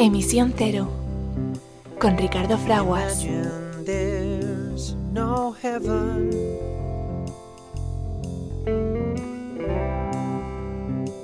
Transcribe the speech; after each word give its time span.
Emisión 0.00 0.54
Cero 0.56 0.88
con 1.98 2.16
Ricardo 2.16 2.56
Fraguas. 2.56 3.26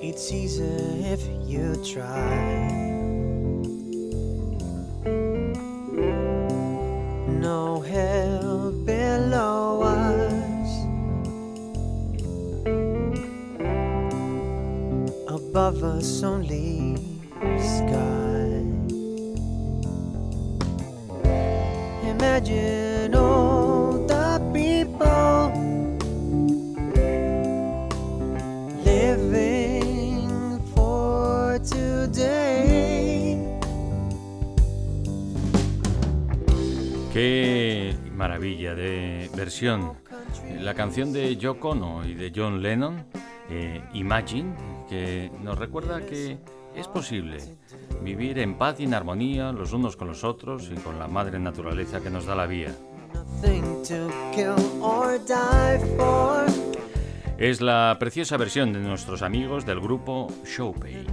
It's 0.02 0.32
if 0.32 1.24
you 1.46 1.76
try. 1.84 2.72
No 7.28 7.80
hell 7.80 8.72
below 8.84 9.82
us. 9.82 10.70
Above 15.28 15.84
us 15.84 16.24
only 16.24 16.96
sky. 17.60 18.13
The 22.44 24.40
people 24.52 25.52
living 28.84 30.60
for 30.74 31.58
today. 31.60 33.38
Qué 37.12 37.94
maravilla 38.12 38.74
de 38.74 39.30
versión. 39.34 39.94
La 40.60 40.74
canción 40.74 41.12
de 41.12 41.36
Yoko 41.36 41.70
Ono 41.70 42.06
y 42.06 42.14
de 42.14 42.32
John 42.34 42.62
Lennon, 42.62 43.06
eh, 43.50 43.82
Imagine, 43.94 44.54
que 44.88 45.30
nos 45.42 45.58
recuerda 45.58 46.04
que 46.04 46.38
es 46.74 46.88
posible 46.88 47.38
vivir 48.04 48.38
en 48.38 48.56
paz 48.56 48.78
y 48.78 48.84
en 48.84 48.94
armonía 48.94 49.50
los 49.50 49.72
unos 49.72 49.96
con 49.96 50.06
los 50.08 50.22
otros 50.22 50.70
y 50.70 50.76
con 50.76 50.98
la 50.98 51.08
madre 51.08 51.40
naturaleza 51.40 52.00
que 52.00 52.10
nos 52.10 52.26
da 52.26 52.36
la 52.36 52.46
vida. 52.46 52.72
Es 57.38 57.60
la 57.60 57.96
preciosa 57.98 58.36
versión 58.36 58.72
de 58.72 58.78
nuestros 58.78 59.22
amigos 59.22 59.66
del 59.66 59.80
grupo 59.80 60.28
Showpay. 60.44 61.06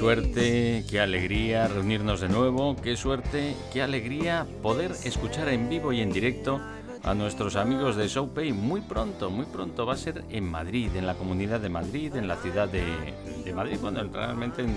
Suerte, 0.00 0.82
qué 0.88 0.98
alegría 0.98 1.68
reunirnos 1.68 2.22
de 2.22 2.30
nuevo, 2.30 2.74
qué 2.82 2.96
suerte, 2.96 3.54
qué 3.70 3.82
alegría 3.82 4.46
poder 4.62 4.92
escuchar 5.04 5.50
en 5.50 5.68
vivo 5.68 5.92
y 5.92 6.00
en 6.00 6.10
directo 6.10 6.58
a 7.02 7.12
nuestros 7.12 7.54
amigos 7.54 7.96
de 7.96 8.08
Showpay 8.08 8.54
muy 8.54 8.80
pronto, 8.80 9.28
muy 9.28 9.44
pronto. 9.44 9.84
Va 9.84 9.92
a 9.92 9.98
ser 9.98 10.24
en 10.30 10.50
Madrid, 10.50 10.88
en 10.96 11.06
la 11.06 11.16
comunidad 11.16 11.60
de 11.60 11.68
Madrid, 11.68 12.16
en 12.16 12.28
la 12.28 12.36
ciudad 12.36 12.66
de, 12.66 13.52
Madrid, 13.52 13.76
bueno, 13.82 14.02
realmente 14.04 14.62
en, 14.62 14.74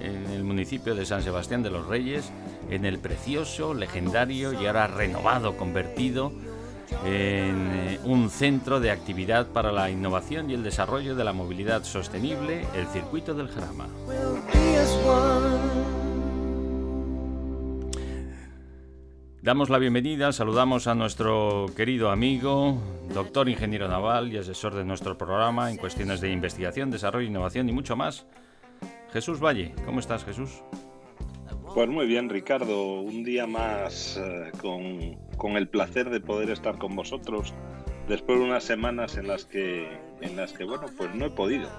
en, 0.00 0.30
el 0.30 0.44
municipio 0.44 0.94
de 0.94 1.06
San 1.06 1.24
Sebastián 1.24 1.64
de 1.64 1.70
los 1.70 1.88
Reyes, 1.88 2.30
en 2.70 2.84
el 2.84 3.00
precioso, 3.00 3.74
legendario 3.74 4.52
y 4.52 4.66
ahora 4.66 4.86
renovado, 4.86 5.56
convertido 5.56 6.30
en 7.04 7.70
eh, 7.72 8.00
un 8.04 8.30
centro 8.30 8.80
de 8.80 8.90
actividad 8.90 9.46
para 9.48 9.72
la 9.72 9.90
innovación 9.90 10.50
y 10.50 10.54
el 10.54 10.62
desarrollo 10.62 11.14
de 11.14 11.24
la 11.24 11.32
movilidad 11.32 11.84
sostenible, 11.84 12.66
el 12.74 12.86
Circuito 12.86 13.34
del 13.34 13.48
Jarama. 13.48 13.88
Damos 19.42 19.70
la 19.70 19.78
bienvenida, 19.78 20.30
saludamos 20.32 20.86
a 20.86 20.94
nuestro 20.94 21.66
querido 21.76 22.10
amigo, 22.10 22.80
doctor 23.12 23.48
ingeniero 23.48 23.88
naval 23.88 24.32
y 24.32 24.38
asesor 24.38 24.74
de 24.74 24.84
nuestro 24.84 25.18
programa 25.18 25.70
en 25.70 25.78
cuestiones 25.78 26.20
de 26.20 26.30
investigación, 26.30 26.92
desarrollo, 26.92 27.26
innovación 27.26 27.68
y 27.68 27.72
mucho 27.72 27.96
más, 27.96 28.24
Jesús 29.12 29.40
Valle. 29.40 29.74
¿Cómo 29.84 29.98
estás, 29.98 30.24
Jesús? 30.24 30.62
Pues 31.74 31.88
muy 31.88 32.06
bien, 32.06 32.28
Ricardo. 32.28 33.00
Un 33.00 33.24
día 33.24 33.46
más 33.46 34.18
eh, 34.18 34.52
con, 34.60 35.56
el 35.56 35.68
placer 35.68 36.10
de 36.10 36.20
poder 36.20 36.50
estar 36.50 36.76
con 36.76 36.94
vosotros 36.94 37.54
después 38.08 38.38
de 38.38 38.44
unas 38.44 38.64
semanas 38.64 39.16
en 39.16 39.26
las 39.26 39.46
que, 39.46 39.88
en 40.20 40.36
las 40.36 40.52
que 40.52 40.64
bueno, 40.64 40.84
pues 40.98 41.14
no 41.14 41.24
he 41.24 41.30
podido. 41.30 41.70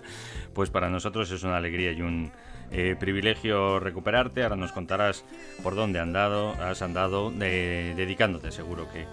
pues 0.54 0.70
para 0.70 0.88
nosotros 0.88 1.30
es 1.30 1.42
una 1.42 1.58
alegría 1.58 1.92
y 1.92 2.00
un 2.00 2.32
eh, 2.70 2.96
privilegio 2.98 3.80
recuperarte. 3.80 4.42
Ahora 4.42 4.56
nos 4.56 4.72
contarás 4.72 5.26
por 5.62 5.74
dónde 5.74 5.98
andado, 5.98 6.52
has 6.52 6.80
andado, 6.80 7.30
dedicándote 7.30 8.50
seguro 8.50 8.86
que 8.90 9.04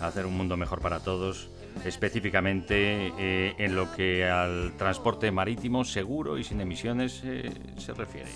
a 0.00 0.06
hacer 0.06 0.24
un 0.24 0.36
mundo 0.36 0.56
mejor 0.56 0.80
para 0.80 1.00
todos 1.00 1.50
específicamente 1.84 3.12
eh, 3.18 3.54
en 3.58 3.74
lo 3.74 3.92
que 3.92 4.24
al 4.28 4.72
transporte 4.76 5.32
marítimo 5.32 5.84
seguro 5.84 6.38
y 6.38 6.44
sin 6.44 6.60
emisiones 6.60 7.24
se 7.76 7.92
refiere. 7.92 8.28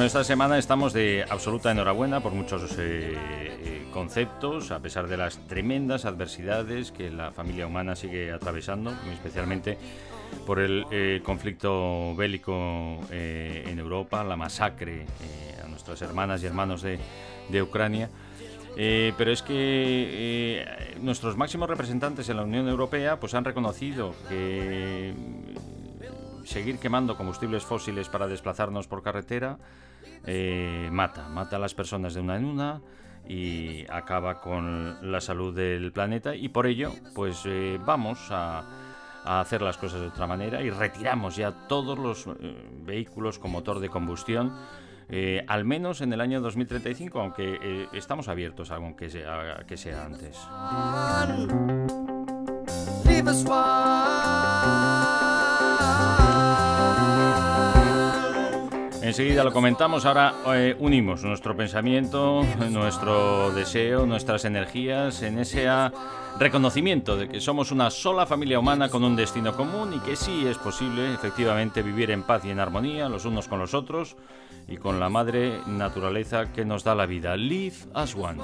Bueno, 0.00 0.06
esta 0.06 0.24
semana 0.24 0.56
estamos 0.56 0.94
de 0.94 1.26
absoluta 1.28 1.70
enhorabuena 1.70 2.20
por 2.20 2.32
muchos 2.32 2.72
eh, 2.78 3.12
eh, 3.18 3.86
conceptos, 3.92 4.70
a 4.70 4.78
pesar 4.78 5.08
de 5.08 5.18
las 5.18 5.46
tremendas 5.46 6.06
adversidades 6.06 6.90
que 6.90 7.10
la 7.10 7.32
familia 7.32 7.66
humana 7.66 7.94
sigue 7.94 8.32
atravesando, 8.32 8.92
muy 9.04 9.12
especialmente 9.12 9.76
por 10.46 10.58
el 10.58 10.86
eh, 10.90 11.20
conflicto 11.22 12.14
bélico 12.14 13.00
en 13.10 13.78
Europa, 13.78 14.24
la 14.24 14.36
masacre 14.36 15.04
a 15.62 15.68
nuestras 15.68 16.00
hermanas 16.00 16.42
y 16.42 16.46
hermanos 16.46 16.80
de, 16.80 16.98
de 17.50 17.60
Ucrania. 17.60 18.08
Eh, 18.76 19.12
pero 19.18 19.32
es 19.32 19.42
que 19.42 19.54
eh, 19.54 20.96
nuestros 21.00 21.36
máximos 21.36 21.68
representantes 21.68 22.28
en 22.28 22.36
la 22.36 22.44
Unión 22.44 22.68
Europea 22.68 23.18
pues 23.18 23.34
han 23.34 23.44
reconocido 23.44 24.14
que 24.28 25.14
mm, 25.16 26.46
seguir 26.46 26.78
quemando 26.78 27.16
combustibles 27.16 27.64
fósiles 27.64 28.08
para 28.08 28.26
desplazarnos 28.26 28.86
por 28.86 29.02
carretera 29.02 29.58
eh, 30.24 30.88
mata, 30.92 31.28
mata 31.28 31.56
a 31.56 31.58
las 31.58 31.74
personas 31.74 32.14
de 32.14 32.20
una 32.20 32.36
en 32.36 32.44
una 32.44 32.80
y 33.28 33.84
acaba 33.90 34.40
con 34.40 35.10
la 35.10 35.20
salud 35.20 35.54
del 35.54 35.92
planeta 35.92 36.34
y 36.34 36.48
por 36.48 36.66
ello 36.66 36.92
pues 37.14 37.44
vamos 37.84 38.30
a, 38.30 38.64
a, 39.24 39.40
hacer 39.40 39.62
las 39.62 39.76
cosas 39.76 40.00
de 40.00 40.06
otra 40.06 40.26
manera 40.26 40.62
y 40.62 40.70
retiramos 40.70 41.36
ya 41.36 41.52
todos 41.68 41.98
los 41.98 42.26
vehículos 42.82 43.38
con 43.38 43.50
motor 43.52 43.78
de 43.78 43.88
combustión 43.88 44.52
eh, 45.12 45.44
al 45.48 45.64
menos 45.64 46.00
en 46.00 46.12
el 46.12 46.20
año 46.20 46.40
2035, 46.40 47.20
aunque 47.20 47.58
eh, 47.60 47.86
estamos 47.92 48.28
abiertos 48.28 48.70
a 48.70 48.78
que 48.96 49.10
sea, 49.10 49.64
que 49.66 49.76
sea 49.76 50.04
antes. 50.04 50.38
Enseguida 59.02 59.42
lo 59.42 59.52
comentamos, 59.52 60.06
ahora 60.06 60.34
eh, 60.54 60.76
unimos 60.78 61.24
nuestro 61.24 61.56
pensamiento, 61.56 62.44
nuestro 62.70 63.50
deseo, 63.50 64.06
nuestras 64.06 64.44
energías 64.44 65.22
en 65.22 65.40
ese 65.40 65.66
reconocimiento 66.38 67.16
de 67.16 67.28
que 67.28 67.40
somos 67.40 67.72
una 67.72 67.90
sola 67.90 68.26
familia 68.26 68.60
humana 68.60 68.88
con 68.88 69.02
un 69.02 69.16
destino 69.16 69.56
común 69.56 69.94
y 69.94 69.98
que 69.98 70.14
sí 70.14 70.46
es 70.46 70.58
posible 70.58 71.12
efectivamente 71.12 71.82
vivir 71.82 72.12
en 72.12 72.22
paz 72.22 72.44
y 72.44 72.50
en 72.50 72.60
armonía 72.60 73.08
los 73.08 73.24
unos 73.24 73.48
con 73.48 73.58
los 73.58 73.74
otros 73.74 74.16
y 74.68 74.76
con 74.76 75.00
la 75.00 75.08
madre 75.08 75.60
naturaleza 75.66 76.52
que 76.52 76.64
nos 76.64 76.84
da 76.84 76.94
la 76.94 77.06
vida. 77.06 77.36
Live 77.36 77.86
as 77.94 78.14
one. 78.14 78.38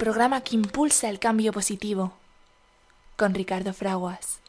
Programa 0.00 0.40
que 0.40 0.56
impulsa 0.56 1.10
el 1.10 1.18
cambio 1.18 1.52
positivo, 1.52 2.14
con 3.16 3.34
Ricardo 3.34 3.74
Fraguas. 3.74 4.40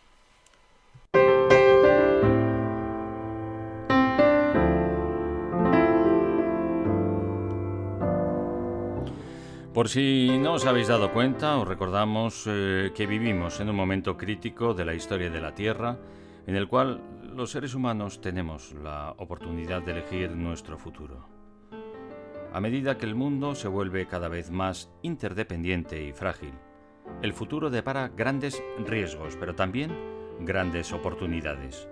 Por 9.73 9.89
si 9.89 10.37
no 10.39 10.53
os 10.53 10.65
habéis 10.65 10.87
dado 10.87 11.11
cuenta, 11.11 11.57
os 11.57 11.67
recordamos 11.67 12.45
eh, 12.47 12.93
que 12.95 13.05
vivimos 13.05 13.59
en 13.59 13.69
un 13.69 13.75
momento 13.75 14.15
crítico 14.15 14.73
de 14.73 14.85
la 14.85 14.93
historia 14.93 15.29
de 15.29 15.41
la 15.41 15.53
Tierra, 15.53 15.97
en 16.47 16.55
el 16.55 16.69
cual 16.69 17.01
los 17.35 17.51
seres 17.51 17.75
humanos 17.75 18.21
tenemos 18.21 18.71
la 18.71 19.15
oportunidad 19.17 19.81
de 19.81 19.91
elegir 19.91 20.31
nuestro 20.31 20.77
futuro. 20.77 21.30
A 22.53 22.59
medida 22.59 22.97
que 22.97 23.05
el 23.05 23.15
mundo 23.15 23.55
se 23.55 23.69
vuelve 23.69 24.07
cada 24.07 24.27
vez 24.27 24.51
más 24.51 24.91
interdependiente 25.03 26.03
y 26.03 26.11
frágil, 26.11 26.53
el 27.21 27.33
futuro 27.33 27.69
depara 27.69 28.09
grandes 28.09 28.61
riesgos, 28.85 29.37
pero 29.39 29.55
también 29.55 29.91
grandes 30.41 30.91
oportunidades. 30.91 31.87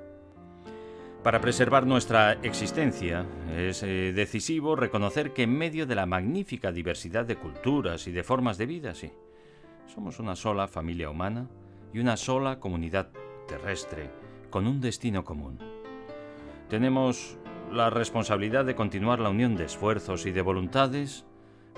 Para 1.23 1.39
preservar 1.39 1.85
nuestra 1.85 2.33
existencia 2.43 3.25
es 3.55 3.83
eh, 3.83 4.11
decisivo 4.13 4.75
reconocer 4.75 5.31
que 5.33 5.43
en 5.43 5.57
medio 5.57 5.85
de 5.85 5.95
la 5.95 6.05
magnífica 6.05 6.73
diversidad 6.73 7.25
de 7.25 7.37
culturas 7.37 8.07
y 8.07 8.11
de 8.11 8.23
formas 8.23 8.57
de 8.57 8.65
vida, 8.65 8.93
sí, 8.95 9.13
somos 9.87 10.19
una 10.19 10.35
sola 10.35 10.67
familia 10.67 11.09
humana 11.09 11.49
y 11.93 11.99
una 11.99 12.17
sola 12.17 12.59
comunidad 12.59 13.11
terrestre 13.47 14.11
con 14.49 14.67
un 14.67 14.81
destino 14.81 15.23
común. 15.23 15.57
Tenemos 16.69 17.38
la 17.71 17.89
responsabilidad 17.91 18.65
de 18.65 18.75
continuar 18.75 19.19
la 19.19 19.29
unión 19.29 19.55
de 19.55 19.65
esfuerzos 19.65 20.25
y 20.25 20.31
de 20.31 20.41
voluntades 20.41 21.25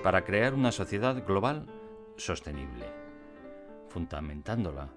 para 0.02 0.24
crear 0.24 0.54
una 0.54 0.72
sociedad 0.72 1.24
global 1.26 1.66
sostenible, 2.16 2.86
fundamentándola 3.88 4.88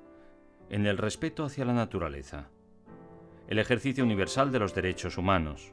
en 0.69 0.85
el 0.85 0.97
respeto 0.97 1.43
hacia 1.43 1.65
la 1.65 1.73
naturaleza, 1.73 2.49
el 3.47 3.59
ejercicio 3.59 4.03
universal 4.03 4.51
de 4.51 4.59
los 4.59 4.73
derechos 4.73 5.17
humanos, 5.17 5.71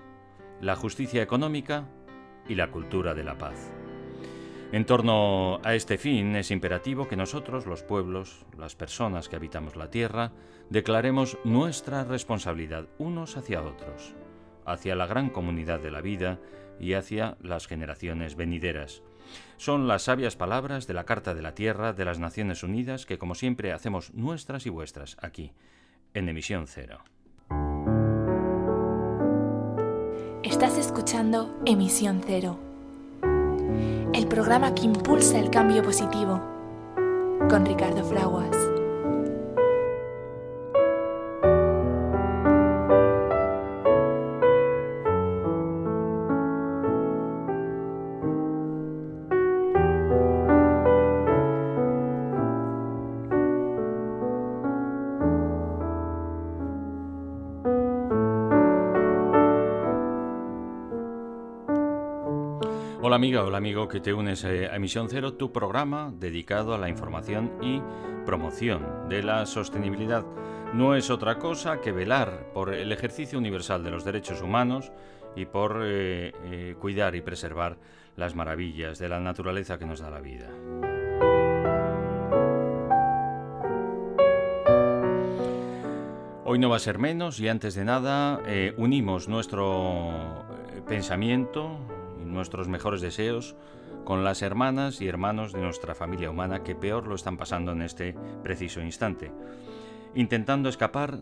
la 0.60 0.76
justicia 0.76 1.22
económica 1.22 1.88
y 2.48 2.56
la 2.56 2.70
cultura 2.70 3.14
de 3.14 3.24
la 3.24 3.38
paz. 3.38 3.70
En 4.72 4.86
torno 4.86 5.60
a 5.64 5.74
este 5.74 5.98
fin 5.98 6.34
es 6.34 6.50
imperativo 6.50 7.06
que 7.06 7.16
nosotros, 7.16 7.66
los 7.66 7.82
pueblos, 7.82 8.44
las 8.58 8.74
personas 8.74 9.28
que 9.28 9.36
habitamos 9.36 9.76
la 9.76 9.90
Tierra, 9.90 10.32
declaremos 10.68 11.38
nuestra 11.44 12.04
responsabilidad 12.04 12.88
unos 12.98 13.36
hacia 13.36 13.62
otros, 13.62 14.14
hacia 14.64 14.96
la 14.96 15.06
gran 15.06 15.30
comunidad 15.30 15.80
de 15.80 15.90
la 15.90 16.00
vida 16.00 16.38
y 16.80 16.94
hacia 16.94 17.36
las 17.40 17.66
generaciones 17.66 18.36
venideras. 18.36 19.02
Son 19.56 19.88
las 19.88 20.02
sabias 20.02 20.36
palabras 20.36 20.86
de 20.86 20.94
la 20.94 21.04
Carta 21.04 21.34
de 21.34 21.42
la 21.42 21.54
Tierra 21.54 21.92
de 21.92 22.04
las 22.04 22.18
Naciones 22.18 22.62
Unidas 22.62 23.06
que 23.06 23.18
como 23.18 23.34
siempre 23.34 23.72
hacemos 23.72 24.12
nuestras 24.14 24.66
y 24.66 24.70
vuestras 24.70 25.16
aquí, 25.20 25.52
en 26.14 26.28
emisión 26.28 26.66
cero. 26.66 27.04
Estás 30.42 30.76
escuchando 30.76 31.58
Emisión 31.64 32.20
Cero 32.26 32.72
el 34.12 34.26
programa 34.26 34.74
que 34.74 34.82
impulsa 34.82 35.38
el 35.38 35.50
cambio 35.50 35.82
positivo, 35.82 36.40
con 37.48 37.64
Ricardo 37.64 38.04
Fraguas. 38.04 38.81
Hola 63.12 63.18
amiga, 63.18 63.44
hola 63.44 63.58
amigo 63.58 63.88
que 63.88 64.00
te 64.00 64.14
unes 64.14 64.42
eh, 64.44 64.68
a 64.68 64.76
Emisión 64.76 65.06
Cero, 65.10 65.34
tu 65.34 65.52
programa 65.52 66.10
dedicado 66.18 66.72
a 66.72 66.78
la 66.78 66.88
información 66.88 67.52
y 67.60 67.82
promoción 68.24 69.06
de 69.10 69.22
la 69.22 69.44
sostenibilidad. 69.44 70.24
No 70.72 70.94
es 70.94 71.10
otra 71.10 71.38
cosa 71.38 71.82
que 71.82 71.92
velar 71.92 72.46
por 72.54 72.72
el 72.72 72.90
ejercicio 72.90 73.38
universal 73.38 73.84
de 73.84 73.90
los 73.90 74.06
derechos 74.06 74.40
humanos 74.40 74.92
y 75.36 75.44
por 75.44 75.82
eh, 75.84 76.32
eh, 76.44 76.74
cuidar 76.80 77.14
y 77.14 77.20
preservar 77.20 77.76
las 78.16 78.34
maravillas 78.34 78.98
de 78.98 79.10
la 79.10 79.20
naturaleza 79.20 79.78
que 79.78 79.84
nos 79.84 80.00
da 80.00 80.08
la 80.08 80.20
vida. 80.22 80.48
Hoy 86.46 86.58
no 86.58 86.70
va 86.70 86.76
a 86.76 86.78
ser 86.78 86.98
menos 86.98 87.40
y 87.40 87.48
antes 87.48 87.74
de 87.74 87.84
nada 87.84 88.40
unimos 88.78 89.28
nuestro 89.28 90.46
pensamiento, 90.88 91.78
nuestros 92.32 92.68
mejores 92.68 93.00
deseos 93.00 93.56
con 94.04 94.24
las 94.24 94.42
hermanas 94.42 95.00
y 95.00 95.08
hermanos 95.08 95.52
de 95.52 95.60
nuestra 95.60 95.94
familia 95.94 96.30
humana 96.30 96.62
que 96.62 96.74
peor 96.74 97.06
lo 97.06 97.14
están 97.14 97.36
pasando 97.36 97.72
en 97.72 97.82
este 97.82 98.14
preciso 98.42 98.80
instante, 98.80 99.30
intentando 100.14 100.68
escapar 100.68 101.20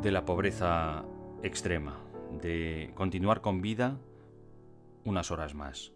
de 0.00 0.10
la 0.10 0.24
pobreza 0.24 1.04
extrema, 1.42 1.98
de 2.40 2.90
continuar 2.94 3.40
con 3.40 3.60
vida 3.60 3.98
unas 5.04 5.30
horas 5.30 5.54
más, 5.54 5.92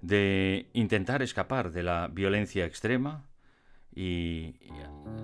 de 0.00 0.68
intentar 0.72 1.22
escapar 1.22 1.72
de 1.72 1.82
la 1.82 2.08
violencia 2.08 2.64
extrema 2.64 3.26
y 3.94 4.54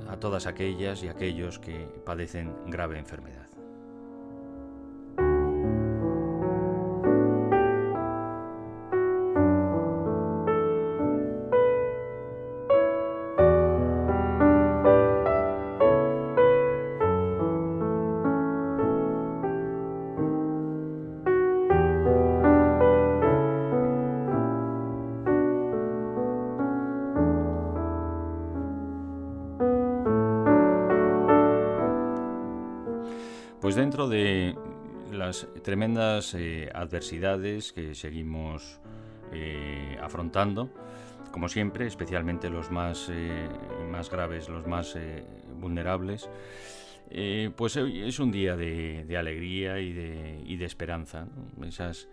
a 0.08 0.18
todas 0.18 0.46
aquellas 0.46 1.02
y 1.02 1.08
aquellos 1.08 1.58
que 1.58 1.86
padecen 2.04 2.52
grave 2.66 2.98
enfermedad. 2.98 3.45
Tremendas 35.66 36.32
eh, 36.34 36.70
adversidades 36.72 37.72
que 37.72 37.96
seguimos 37.96 38.78
eh, 39.32 39.98
afrontando, 40.00 40.70
como 41.32 41.48
siempre, 41.48 41.88
especialmente 41.88 42.48
los 42.48 42.70
más, 42.70 43.08
eh, 43.10 43.48
más 43.90 44.08
graves, 44.08 44.48
los 44.48 44.64
más 44.68 44.96
vulnerables, 45.60 46.30
pues 47.56 47.76
es 47.76 48.18
un 48.20 48.30
día 48.30 48.56
de, 48.56 49.16
alegría 49.18 49.80
y 49.80 49.92
de, 49.92 50.64
esperanza. 50.64 51.26
Esas 51.66 52.08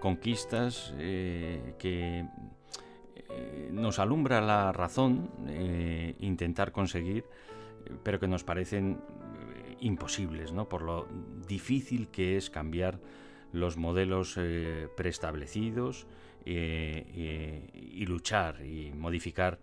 conquistas 0.00 0.92
que 1.78 2.26
nos 3.70 3.98
alumbra 4.00 4.40
la 4.40 4.72
razón 4.72 5.30
intentar 6.18 6.72
conseguir, 6.72 7.24
pero 8.02 8.18
que 8.18 8.26
nos 8.26 8.42
parecen 8.44 8.98
imposibles, 9.82 10.52
¿no? 10.52 10.68
por 10.68 10.82
lo 10.82 11.06
difícil 11.46 12.08
que 12.08 12.36
es 12.36 12.50
cambiar 12.50 12.98
los 13.52 13.76
modelos 13.76 14.36
eh, 14.38 14.88
preestablecidos 14.96 16.06
eh, 16.46 17.06
eh, 17.14 17.70
y 17.74 18.06
luchar 18.06 18.64
y 18.64 18.92
modificar 18.92 19.60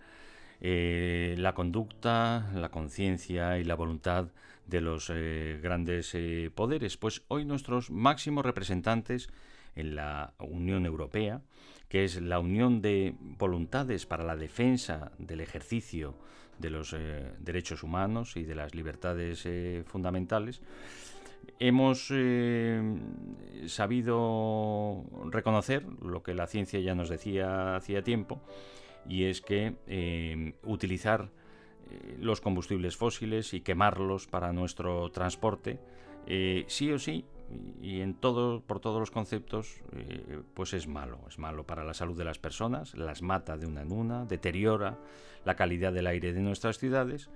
la 0.61 1.53
conducta, 1.53 2.51
la 2.53 2.69
conciencia 2.69 3.59
y 3.59 3.63
la 3.63 3.75
voluntad 3.75 4.27
de 4.67 4.81
los 4.81 5.09
grandes 5.61 6.17
poderes. 6.53 6.97
Pues 6.97 7.21
hoy 7.29 7.45
nuestros 7.45 7.89
máximos 7.91 8.45
representantes 8.45 9.29
en 9.75 9.95
la 9.95 10.33
Unión 10.37 10.85
Europea, 10.85 11.41
que 11.87 12.03
es 12.03 12.21
la 12.21 12.39
unión 12.39 12.81
de 12.81 13.15
voluntades 13.19 14.05
para 14.05 14.25
la 14.25 14.35
defensa 14.35 15.13
del 15.17 15.39
ejercicio 15.39 16.15
de 16.59 16.69
los 16.69 16.93
eh, 16.93 17.31
derechos 17.39 17.83
humanos 17.83 18.35
y 18.35 18.43
de 18.43 18.55
las 18.55 18.75
libertades 18.75 19.45
eh, 19.45 19.83
fundamentales, 19.85 20.61
hemos 21.57 22.09
eh, 22.11 22.81
sabido 23.65 25.03
reconocer 25.25 25.85
lo 26.01 26.21
que 26.21 26.33
la 26.33 26.47
ciencia 26.47 26.79
ya 26.79 26.95
nos 26.95 27.09
decía 27.09 27.75
hacía 27.75 28.03
tiempo, 28.03 28.41
y 29.07 29.23
es 29.23 29.41
que 29.41 30.53
utilizar 30.63 31.29
los 32.19 32.41
combustibles 32.41 32.97
fósiles 32.97 33.53
y 33.53 33.61
quemarlos 33.61 34.27
para 34.27 34.53
nuestro 34.53 35.09
transporte, 35.09 35.79
sí 36.67 36.91
o 36.91 36.99
sí, 36.99 37.25
y 37.81 38.01
en 38.01 38.13
todo, 38.13 38.61
por 38.61 38.79
todos 38.79 38.99
los 38.99 39.11
conceptos, 39.11 39.81
eh, 39.93 40.41
pues 40.53 40.73
es 40.73 40.87
malo. 40.87 41.19
Es 41.27 41.39
malo 41.39 41.65
para 41.65 41.83
la 41.83 41.93
salud 41.93 42.17
de 42.17 42.25
las 42.25 42.37
personas, 42.37 42.95
las 42.95 43.21
mata 43.21 43.57
de 43.57 43.65
una 43.65 43.81
en 43.81 43.91
una, 43.91 44.25
deteriora 44.25 44.97
la 45.45 45.55
calidad 45.55 45.93
del 45.93 46.07
aire 46.07 46.33
de 46.33 46.41
nuestras 46.41 46.77
ciudades 46.77 47.29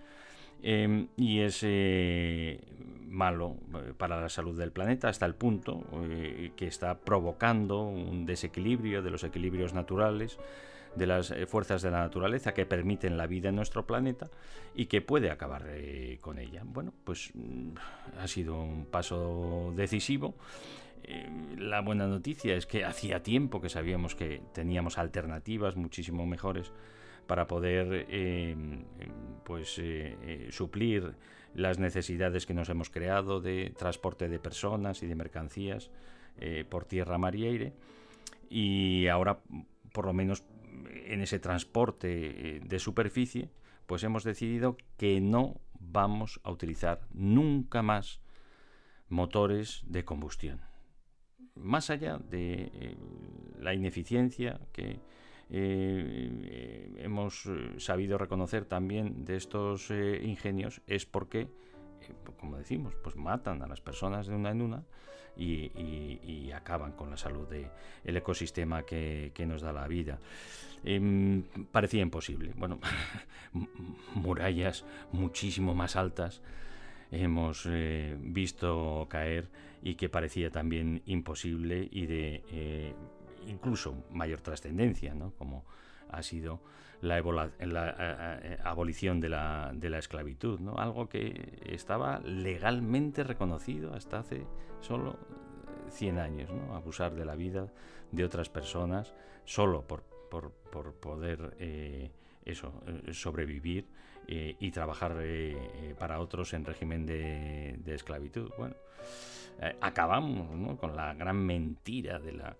em, 0.61 1.07
y 1.15 1.39
es 1.39 1.61
eh, 1.63 2.59
malo 3.07 3.55
eh, 3.73 3.93
para 3.97 4.19
la 4.19 4.29
salud 4.29 4.57
del 4.57 4.71
planeta 4.71 5.07
hasta 5.07 5.25
el 5.25 5.35
punto 5.35 5.83
que 6.55 6.67
está 6.67 6.99
provocando 6.99 7.83
un 7.83 8.25
desequilibrio 8.25 9.01
de 9.01 9.09
los 9.09 9.23
equilibrios 9.23 9.73
naturales 9.73 10.37
de 10.95 11.07
las 11.07 11.31
eh, 11.31 11.45
fuerzas 11.45 11.81
de 11.81 11.91
la 11.91 11.99
naturaleza 11.99 12.53
que 12.53 12.65
permiten 12.65 13.17
la 13.17 13.27
vida 13.27 13.49
en 13.49 13.55
nuestro 13.55 13.85
planeta 13.85 14.29
y 14.75 14.85
que 14.85 15.01
puede 15.01 15.31
acabar 15.31 15.65
eh, 15.67 16.17
con 16.21 16.39
ella. 16.39 16.61
Bueno, 16.65 16.93
pues 17.03 17.31
mm, 17.33 17.71
ha 18.19 18.27
sido 18.27 18.61
un 18.61 18.85
paso 18.85 19.73
decisivo. 19.75 20.35
Eh, 21.03 21.29
la 21.57 21.81
buena 21.81 22.07
noticia 22.07 22.55
es 22.55 22.65
que 22.65 22.85
hacía 22.85 23.23
tiempo 23.23 23.61
que 23.61 23.69
sabíamos 23.69 24.15
que 24.15 24.41
teníamos 24.53 24.97
alternativas 24.97 25.75
muchísimo 25.75 26.25
mejores 26.25 26.71
para 27.27 27.47
poder 27.47 28.05
pues 29.45 29.81
suplir 30.49 31.15
las 31.55 31.79
necesidades 31.79 32.45
que 32.45 32.53
nos 32.53 32.67
hemos 32.67 32.89
creado 32.89 33.39
de 33.39 33.73
transporte 33.77 34.27
de 34.27 34.39
personas 34.39 35.03
y 35.03 35.07
de 35.07 35.15
mercancías 35.15 35.89
por 36.69 36.83
tierra, 36.83 37.17
mar 37.17 37.33
y 37.35 37.45
aire 37.45 37.73
y 38.49 39.07
ahora 39.07 39.39
por 39.93 40.05
lo 40.05 40.11
menos 40.11 40.43
en 41.05 41.21
ese 41.21 41.39
transporte 41.39 42.55
eh, 42.57 42.59
de 42.63 42.79
superficie, 42.79 43.49
pues 43.85 44.03
hemos 44.03 44.23
decidido 44.23 44.77
que 44.97 45.19
no 45.21 45.59
vamos 45.79 46.39
a 46.43 46.51
utilizar 46.51 47.01
nunca 47.13 47.81
más 47.81 48.21
motores 49.09 49.83
de 49.85 50.05
combustión. 50.05 50.61
Más 51.55 51.89
allá 51.89 52.17
de 52.17 52.71
eh, 52.73 52.97
la 53.59 53.73
ineficiencia 53.73 54.59
que 54.71 54.99
eh, 55.49 56.95
hemos 56.97 57.47
sabido 57.77 58.17
reconocer 58.17 58.65
también 58.65 59.25
de 59.25 59.35
estos 59.35 59.91
ingenios, 59.91 60.81
es 60.87 61.05
porque, 61.05 61.47
como 62.39 62.57
decimos, 62.57 62.95
pues 63.03 63.15
matan 63.15 63.61
a 63.61 63.67
las 63.67 63.81
personas 63.81 64.25
de 64.25 64.35
una 64.35 64.51
en 64.51 64.61
una 64.61 64.83
y, 65.37 66.51
acaban 66.53 66.91
con 66.93 67.09
la 67.09 67.17
salud 67.17 67.47
del 67.47 68.17
ecosistema 68.17 68.83
que, 68.83 69.31
nos 69.47 69.61
da 69.61 69.73
la 69.73 69.87
vida. 69.87 70.19
Em, 70.85 71.43
parecía 71.71 72.01
imposible. 72.01 72.53
Bueno, 72.55 72.79
murallas 74.15 74.85
muchísimo 75.11 75.73
más 75.73 75.95
altas 75.95 76.41
hemos 77.13 77.67
eh, 77.69 78.17
visto 78.19 79.07
caer 79.09 79.47
y 79.81 79.95
que 79.95 80.09
parecía 80.09 80.49
también 80.49 81.01
imposible 81.05 81.87
y 81.91 82.05
de 82.05 82.43
eh, 82.49 82.93
incluso 83.47 84.05
mayor 84.11 84.41
trascendencia, 84.41 85.13
¿no? 85.13 85.31
como 85.37 85.65
ha 86.09 86.23
sido 86.23 86.61
la, 87.03 87.21
la 87.59 88.39
abolición 88.63 89.19
de 89.19 89.29
la, 89.29 89.71
de 89.73 89.89
la, 89.89 89.99
esclavitud, 89.99 90.59
¿no? 90.59 90.77
algo 90.77 91.09
que 91.09 91.59
estaba 91.65 92.19
legalmente 92.19 93.23
reconocido 93.23 93.93
hasta 93.93 94.19
hace 94.19 94.45
solo 94.81 95.17
100 95.89 96.19
años, 96.19 96.49
¿no? 96.51 96.75
abusar 96.75 97.13
de 97.13 97.25
la 97.25 97.35
vida 97.35 97.67
de 98.11 98.23
otras 98.23 98.49
personas 98.49 99.13
solo 99.45 99.85
por, 99.85 100.03
por, 100.29 100.51
poder 100.93 101.55
eh, 101.59 102.11
eso, 102.45 102.73
eh, 102.87 103.13
sobrevivir 103.13 103.85
eh, 104.27 104.55
y 104.59 104.71
trabajar 104.71 105.17
para 105.99 106.19
otros 106.19 106.53
en 106.53 106.65
régimen 106.65 107.05
de, 107.05 107.75
de 107.77 107.95
esclavitud. 107.95 108.49
Bueno, 108.57 108.75
acabamos 109.81 110.55
¿no? 110.55 110.77
con 110.77 110.95
la 110.95 111.13
gran 111.13 111.37
mentira 111.45 112.19
de 112.19 112.31
la 112.31 112.55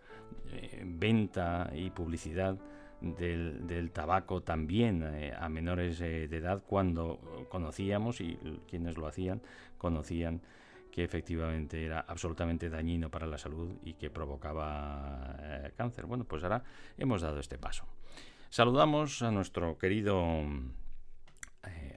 venta 0.84 1.72
y 1.74 1.90
publicidad 1.90 2.58
del, 3.04 3.92
tabaco 3.92 4.42
también 4.42 5.04
eh, 5.04 5.34
a 5.38 5.50
menores 5.50 6.00
eh, 6.02 6.28
de 6.28 6.38
edad 6.38 6.64
cuando 6.66 7.20
conocíamos 7.50 8.22
y 8.22 8.38
quienes 8.68 8.98
lo 8.98 9.08
hacían 9.08 9.42
conocían 9.78 10.42
que 10.90 11.04
efectivamente 11.04 11.84
era 11.84 12.02
absolutamente 12.02 12.70
dañino 12.70 13.10
para 13.10 13.26
la 13.26 13.38
salud 13.38 13.78
y 13.84 13.96
que 13.96 14.10
provocaba 14.10 15.36
eh, 15.40 15.72
cáncer. 15.76 16.06
Bueno, 16.06 16.24
pues 16.24 16.44
ahora 16.44 16.64
hemos 16.98 17.22
dado 17.22 17.40
este 17.40 17.58
paso. 17.58 17.86
Saludamos 18.50 19.22
a 19.24 19.32
nuestro 19.32 19.78
querido 19.78 20.24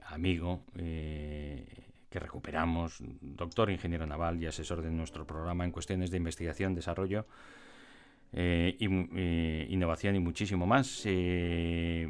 amigo 0.07 0.63
que 0.73 2.19
recuperamos, 2.19 2.97
doctor 3.21 3.69
ingeniero 3.69 4.07
naval 4.07 4.41
y 4.41 4.47
asesor 4.47 4.81
de 4.81 4.89
nuestro 4.89 5.27
programa 5.27 5.65
en 5.65 5.71
cuestiones 5.71 6.09
de 6.09 6.17
investigación, 6.17 6.73
desarrollo 6.73 7.27
eh, 8.33 8.77
eh, 8.79 9.67
innovación 9.69 10.15
y 10.15 10.19
muchísimo 10.19 10.65
más 10.65 11.03
eh, 11.05 12.09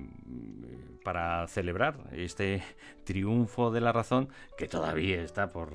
para 1.04 1.48
celebrar 1.48 2.00
este 2.12 2.64
triunfo 3.04 3.72
de 3.72 3.82
la 3.82 3.92
razón 3.92 4.30
que 4.58 4.68
todavía 4.68 5.22
está 5.22 5.52
por 5.52 5.74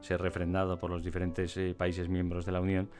ser 0.00 0.20
refrendado 0.20 0.78
por 0.78 0.90
los 0.90 1.04
diferentes 1.04 1.58
países 1.76 2.08
miembros 2.08 2.44
de 2.44 2.52
la 2.52 2.60
Unión 2.60 2.90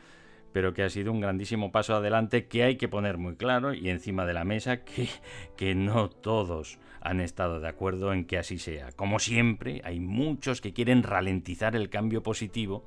pero 0.52 0.72
que 0.72 0.82
ha 0.82 0.90
sido 0.90 1.12
un 1.12 1.20
grandísimo 1.20 1.72
paso 1.72 1.94
adelante 1.94 2.46
que 2.46 2.62
hay 2.62 2.76
que 2.76 2.88
poner 2.88 3.18
muy 3.18 3.36
claro 3.36 3.74
y 3.74 3.90
encima 3.90 4.24
de 4.24 4.32
la 4.34 4.44
mesa 4.44 4.84
que, 4.84 5.08
que 5.56 5.74
no 5.74 6.08
todos 6.08 6.78
han 7.00 7.20
estado 7.20 7.60
de 7.60 7.68
acuerdo 7.68 8.12
en 8.12 8.24
que 8.24 8.38
así 8.38 8.58
sea. 8.58 8.92
Como 8.92 9.18
siempre, 9.18 9.80
hay 9.84 10.00
muchos 10.00 10.60
que 10.60 10.72
quieren 10.72 11.02
ralentizar 11.02 11.76
el 11.76 11.90
cambio 11.90 12.22
positivo 12.22 12.84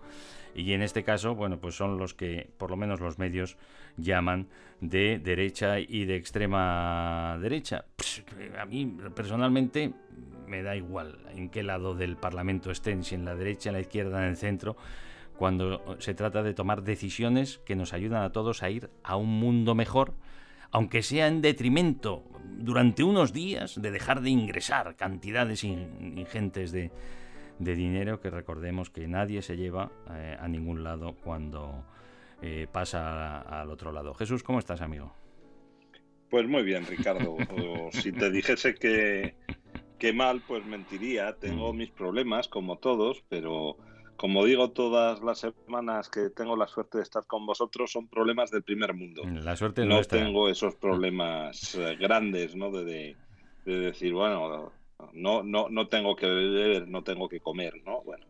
y 0.53 0.74
en 0.74 0.81
este 0.81 1.03
caso, 1.03 1.36
bueno, 1.36 1.60
pues 1.60 1.75
son 1.75 1.98
los 1.98 2.13
que 2.13 2.50
por 2.57 2.71
lo 2.71 2.77
menos 2.77 3.00
los 3.00 3.17
medios 3.19 3.57
llaman 3.98 4.48
de 4.79 5.19
derecha 5.19 5.79
y 5.79 6.05
de 6.05 6.15
extrema 6.15 7.38
derecha. 7.39 7.86
a 8.60 8.65
mí 8.65 8.98
personalmente 9.15 9.93
me 10.48 10.63
da 10.63 10.75
igual 10.75 11.19
en 11.33 11.50
qué 11.50 11.63
lado 11.63 11.95
del 11.95 12.17
Parlamento 12.17 12.71
estén, 12.71 13.03
si 13.03 13.15
en 13.15 13.25
la 13.25 13.36
derecha, 13.36 13.69
en 13.69 13.75
la 13.75 13.81
izquierda, 13.81 14.21
en 14.24 14.29
el 14.29 14.38
centro, 14.38 14.75
cuando 15.38 15.98
se 16.00 16.13
trata 16.13 16.43
de 16.43 16.53
tomar 16.53 16.83
decisiones 16.83 17.60
que 17.65 17.75
nos 17.75 17.93
ayudan 17.93 18.24
a 18.24 18.31
todos 18.31 18.62
a 18.63 18.69
ir 18.69 18.89
a 19.03 19.15
un 19.15 19.39
mundo 19.39 19.75
mejor, 19.75 20.13
aunque 20.71 21.03
sea 21.03 21.27
en 21.27 21.41
detrimento 21.41 22.24
durante 22.43 23.03
unos 23.03 23.33
días 23.33 23.81
de 23.81 23.91
dejar 23.91 24.21
de 24.21 24.29
ingresar 24.29 24.95
cantidades 24.95 25.63
ingentes 25.63 26.71
de, 26.71 26.91
dinero 27.60 28.19
que 28.19 28.29
recordemos 28.29 28.89
que 28.89 29.07
nadie 29.07 29.41
se 29.41 29.55
lleva 29.55 29.91
eh, 30.12 30.36
a 30.39 30.48
ningún 30.48 30.83
lado 30.83 31.15
cuando 31.24 31.86
eh, 32.41 32.67
pasa 32.71 33.41
al 33.41 33.69
otro 33.69 33.91
lado. 33.91 34.13
Jesús, 34.13 34.43
¿cómo 34.43 34.60
estás, 34.60 34.81
amigo? 34.81 35.13
Pues 36.29 36.48
muy 36.48 36.63
bien, 36.63 36.86
Ricardo. 36.86 37.38
si 37.91 38.12
te 38.12 38.31
dijese 38.31 38.75
que, 38.75 39.36
que 40.00 40.13
mal, 40.13 40.41
pues 40.48 40.65
mentiría. 40.65 41.33
Tengo 41.33 41.74
mm. 41.74 41.77
mis 41.77 41.91
problemas, 41.91 42.48
como 42.48 42.77
todos, 42.77 43.24
pero 43.29 43.77
como 44.15 44.45
digo 44.45 44.71
todas 44.71 45.21
las 45.24 45.39
semanas 45.39 46.10
que 46.10 46.29
tengo 46.29 46.55
la 46.55 46.67
suerte 46.67 47.00
de 47.00 47.03
estar 47.03 47.25
con 47.25 47.45
vosotros, 47.45 47.91
son 47.91 48.07
problemas 48.07 48.51
del 48.51 48.63
primer 48.63 48.93
mundo. 48.93 49.24
La 49.25 49.55
suerte 49.55 49.86
no 49.86 50.01
tengo 50.03 50.48
esos 50.48 50.75
problemas 50.75 51.75
eh, 51.75 51.95
grandes, 52.00 52.55
¿no? 52.55 52.71
de, 52.71 53.15
de 53.65 53.79
decir, 53.79 54.13
bueno, 54.13 54.71
no, 55.13 55.43
no, 55.43 55.69
no 55.69 55.88
tengo 55.88 56.15
que 56.15 56.27
beber, 56.27 56.88
no 56.88 57.03
tengo 57.03 57.27
que 57.27 57.39
comer, 57.39 57.74
¿no? 57.86 58.03
Bueno, 58.03 58.25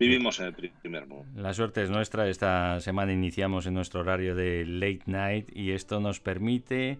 vivimos 0.00 0.40
en 0.40 0.46
el 0.46 0.54
primer 0.54 1.06
mundo. 1.06 1.26
La 1.36 1.52
suerte 1.52 1.82
es 1.82 1.90
nuestra. 1.90 2.26
Esta 2.26 2.80
semana 2.80 3.12
iniciamos 3.12 3.66
en 3.66 3.74
nuestro 3.74 4.00
horario 4.00 4.34
de 4.34 4.64
late 4.64 5.02
night 5.06 5.54
y 5.54 5.72
esto 5.72 6.00
nos 6.00 6.20
permite, 6.20 6.98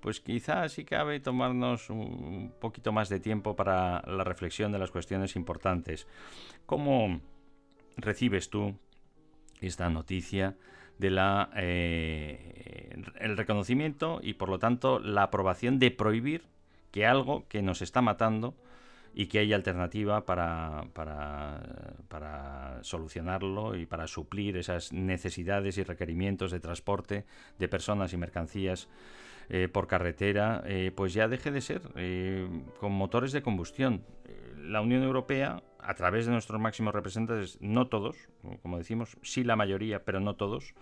pues 0.00 0.20
quizás 0.20 0.72
si 0.72 0.84
cabe, 0.84 1.18
tomarnos 1.18 1.88
un 1.88 2.52
poquito 2.60 2.92
más 2.92 3.08
de 3.08 3.20
tiempo 3.20 3.56
para 3.56 4.02
la 4.06 4.22
reflexión 4.22 4.70
de 4.70 4.78
las 4.78 4.90
cuestiones 4.90 5.34
importantes. 5.34 6.06
¿Cómo 6.66 7.22
recibes 7.96 8.50
tú 8.50 8.76
esta 9.62 9.88
noticia 9.88 10.54
de 10.98 11.10
la 11.10 11.50
eh, 11.56 13.02
el 13.18 13.36
reconocimiento 13.36 14.20
y 14.22 14.34
por 14.34 14.50
lo 14.50 14.58
tanto 14.58 14.98
la 14.98 15.24
aprobación 15.24 15.78
de 15.78 15.90
prohibir 15.90 16.42
que 16.90 17.06
algo 17.06 17.48
que 17.48 17.62
nos 17.62 17.80
está 17.80 18.02
matando 18.02 18.54
y 19.14 19.26
que 19.26 19.40
hay 19.40 19.52
alternativa 19.52 20.24
para, 20.24 20.86
para, 20.94 22.78
solucionarlo 22.82 23.76
y 23.76 23.86
para 23.86 24.06
suplir 24.06 24.56
esas 24.56 24.92
necesidades 24.92 25.78
y 25.78 25.82
requerimientos 25.82 26.50
de 26.50 26.60
transporte 26.60 27.26
de 27.58 27.68
personas 27.68 28.12
y 28.12 28.16
mercancías 28.16 28.88
eh, 29.48 29.68
por 29.68 29.86
carretera, 29.86 30.62
eh, 30.66 30.92
pues 30.94 31.12
ya 31.12 31.28
deje 31.28 31.50
de 31.50 31.60
ser 31.60 31.82
eh, 31.96 32.48
con 32.80 32.92
motores 32.92 33.32
de 33.32 33.42
combustión. 33.42 34.04
La 34.56 34.80
Unión 34.80 35.02
Europea, 35.02 35.62
a 35.78 35.94
través 35.94 36.26
de 36.26 36.32
nuestros 36.32 36.60
máximos 36.60 36.94
representantes, 36.94 37.58
no 37.60 37.88
todos, 37.88 38.16
como 38.62 38.78
decimos, 38.78 39.18
sí 39.22 39.44
la 39.44 39.56
mayoría, 39.56 40.04
pero 40.04 40.20
no 40.20 40.36
todos, 40.36 40.74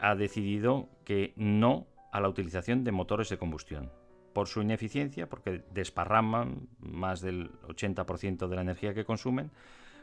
ha 0.00 0.14
decidido 0.14 0.90
que 1.04 1.32
no 1.36 1.86
a 2.12 2.20
la 2.20 2.28
utilización 2.28 2.84
de 2.84 2.92
motores 2.92 3.30
de 3.30 3.38
combustión 3.38 3.90
por 4.36 4.48
su 4.48 4.60
ineficiencia, 4.60 5.30
porque 5.30 5.62
desparraman 5.72 6.68
más 6.78 7.22
del 7.22 7.52
80% 7.68 8.48
de 8.48 8.54
la 8.54 8.60
energía 8.60 8.92
que 8.92 9.06
consumen, 9.06 9.50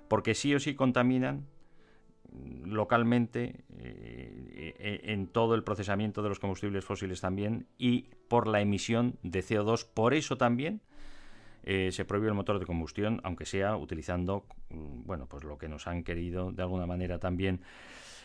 porque 0.08 0.34
sí 0.34 0.56
o 0.56 0.60
sí 0.60 0.74
contaminan 0.74 1.46
localmente 2.66 3.64
eh, 3.78 5.02
en 5.04 5.28
todo 5.28 5.54
el 5.54 5.64
procesamiento 5.64 6.24
de 6.24 6.30
los 6.30 6.40
combustibles 6.40 6.84
fósiles 6.84 7.22
también 7.22 7.68
y 7.78 8.08
por 8.28 8.48
la 8.48 8.60
emisión 8.60 9.20
de 9.22 9.44
CO2. 9.44 9.86
Por 9.94 10.16
eso 10.16 10.36
también 10.36 10.82
eh, 11.62 11.92
se 11.92 12.04
prohíbe 12.04 12.30
el 12.30 12.34
motor 12.34 12.58
de 12.58 12.66
combustión, 12.66 13.22
aunque 13.24 13.46
sea 13.46 13.78
utilizando, 13.78 14.48
mm, 14.72 15.06
bueno, 15.06 15.28
pues 15.28 15.44
lo 15.44 15.60
que 15.60 15.70
nos 15.70 15.86
han 15.86 16.04
querido 16.04 16.52
de 16.52 16.64
alguna 16.64 16.88
manera 16.88 17.20
también 17.20 17.62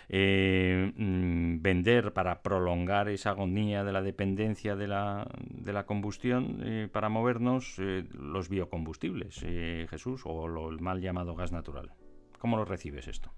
eh, 0.09 0.93
mm, 0.97 1.61
vender 1.61 2.13
para 2.13 2.43
prolongar 2.43 3.09
esa 3.09 3.31
agonía 3.31 3.85
de 3.85 3.93
la 3.93 4.03
dependencia 4.03 4.77
de 4.77 4.89
la, 4.89 5.29
de 5.41 5.73
la 5.73 5.87
combustión 5.87 6.63
eh, 6.65 6.89
para 6.91 7.09
movernos 7.09 7.79
los 7.79 8.49
biocombustibles, 8.49 9.41
Jesús, 9.91 10.23
o 10.25 10.49
lo, 10.49 10.71
el 10.71 10.81
mal 10.81 11.01
llamado 11.01 11.35
gas 11.35 11.53
natural. 11.53 11.93
¿Cómo 12.39 12.57
lo 12.57 12.65
recibes 12.65 13.09
esto? 13.09 13.33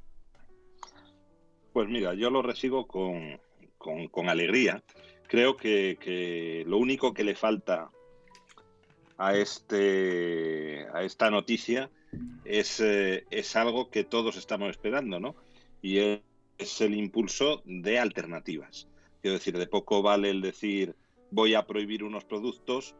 Pues 1.72 1.88
mira, 1.88 2.14
yo 2.14 2.30
lo 2.30 2.42
recibo 2.42 2.86
con, 2.86 3.40
con, 3.78 4.28
alegría. 4.28 4.82
Creo 5.28 5.56
que, 5.56 5.96
que, 6.00 6.64
lo 6.66 6.78
único 6.78 7.14
que 7.14 7.24
le 7.24 7.34
falta 7.34 7.90
a, 9.16 9.34
este, 9.34 10.86
a 10.92 11.02
esta 11.02 11.30
noticia 11.30 11.90
es, 12.44 12.80
eh, 12.80 13.24
es 13.30 13.54
algo 13.56 13.90
que 13.90 14.04
todos 14.04 14.36
estamos 14.36 14.70
esperando, 14.70 15.20
¿no? 15.20 15.36
Y 15.80 16.20
es, 16.60 16.80
el 16.80 16.94
impulso 16.94 17.62
de 17.64 17.98
alternativas. 17.98 18.88
Quiero 19.20 19.38
decir, 19.38 19.56
de 19.58 19.66
poco 19.66 20.02
vale 20.02 20.30
el 20.30 20.40
decir 20.40 20.94
voy 21.30 21.54
a 21.54 21.66
prohibir 21.66 22.04
unos 22.04 22.24
productos 22.24 22.96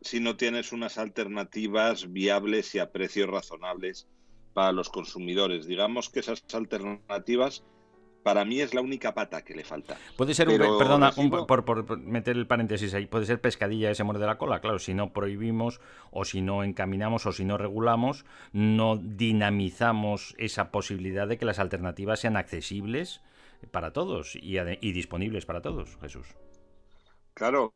si 0.00 0.20
no 0.20 0.36
tienes 0.36 0.72
unas 0.72 0.96
alternativas 0.98 2.12
viables 2.12 2.74
y 2.74 2.78
a 2.78 2.92
precios 2.92 3.28
razonables 3.28 4.06
para 4.54 4.72
los 4.72 4.88
consumidores. 4.88 5.66
Digamos 5.66 6.08
que 6.08 6.20
esas 6.20 6.44
alternativas 6.52 7.64
para 8.22 8.44
mí 8.44 8.60
es 8.60 8.74
la 8.74 8.80
única 8.80 9.14
pata 9.14 9.42
que 9.42 9.54
le 9.54 9.64
falta. 9.64 9.96
Puede 10.16 10.34
ser, 10.34 10.48
un, 10.48 10.58
perdona, 10.78 11.12
por, 11.12 11.98
meter 11.98 12.36
el 12.36 12.46
paréntesis 12.46 12.94
ahí, 12.94 13.06
puede 13.06 13.26
ser 13.26 13.40
pescadilla 13.40 13.90
ese 13.90 14.04
muerde 14.04 14.26
la 14.26 14.38
cola. 14.38 14.60
Claro, 14.60 14.78
si 14.78 14.94
no 14.94 15.12
prohibimos 15.12 15.80
o 16.10 16.24
si 16.24 16.40
no 16.40 16.64
encaminamos 16.64 17.26
o 17.26 17.32
si 17.32 17.44
no 17.44 17.58
regulamos, 17.58 18.24
no 18.52 18.96
dinamizamos 18.96 20.34
esa 20.38 20.70
posibilidad 20.70 21.26
de 21.28 21.38
que 21.38 21.44
las 21.44 21.58
alternativas 21.58 22.20
sean 22.20 22.36
accesibles 22.36 23.22
para 23.70 23.92
todos 23.92 24.36
y, 24.36 24.58
y 24.58 24.92
disponibles 24.92 25.46
para 25.46 25.62
todos, 25.62 25.96
Jesús. 26.00 26.26
Claro. 27.34 27.72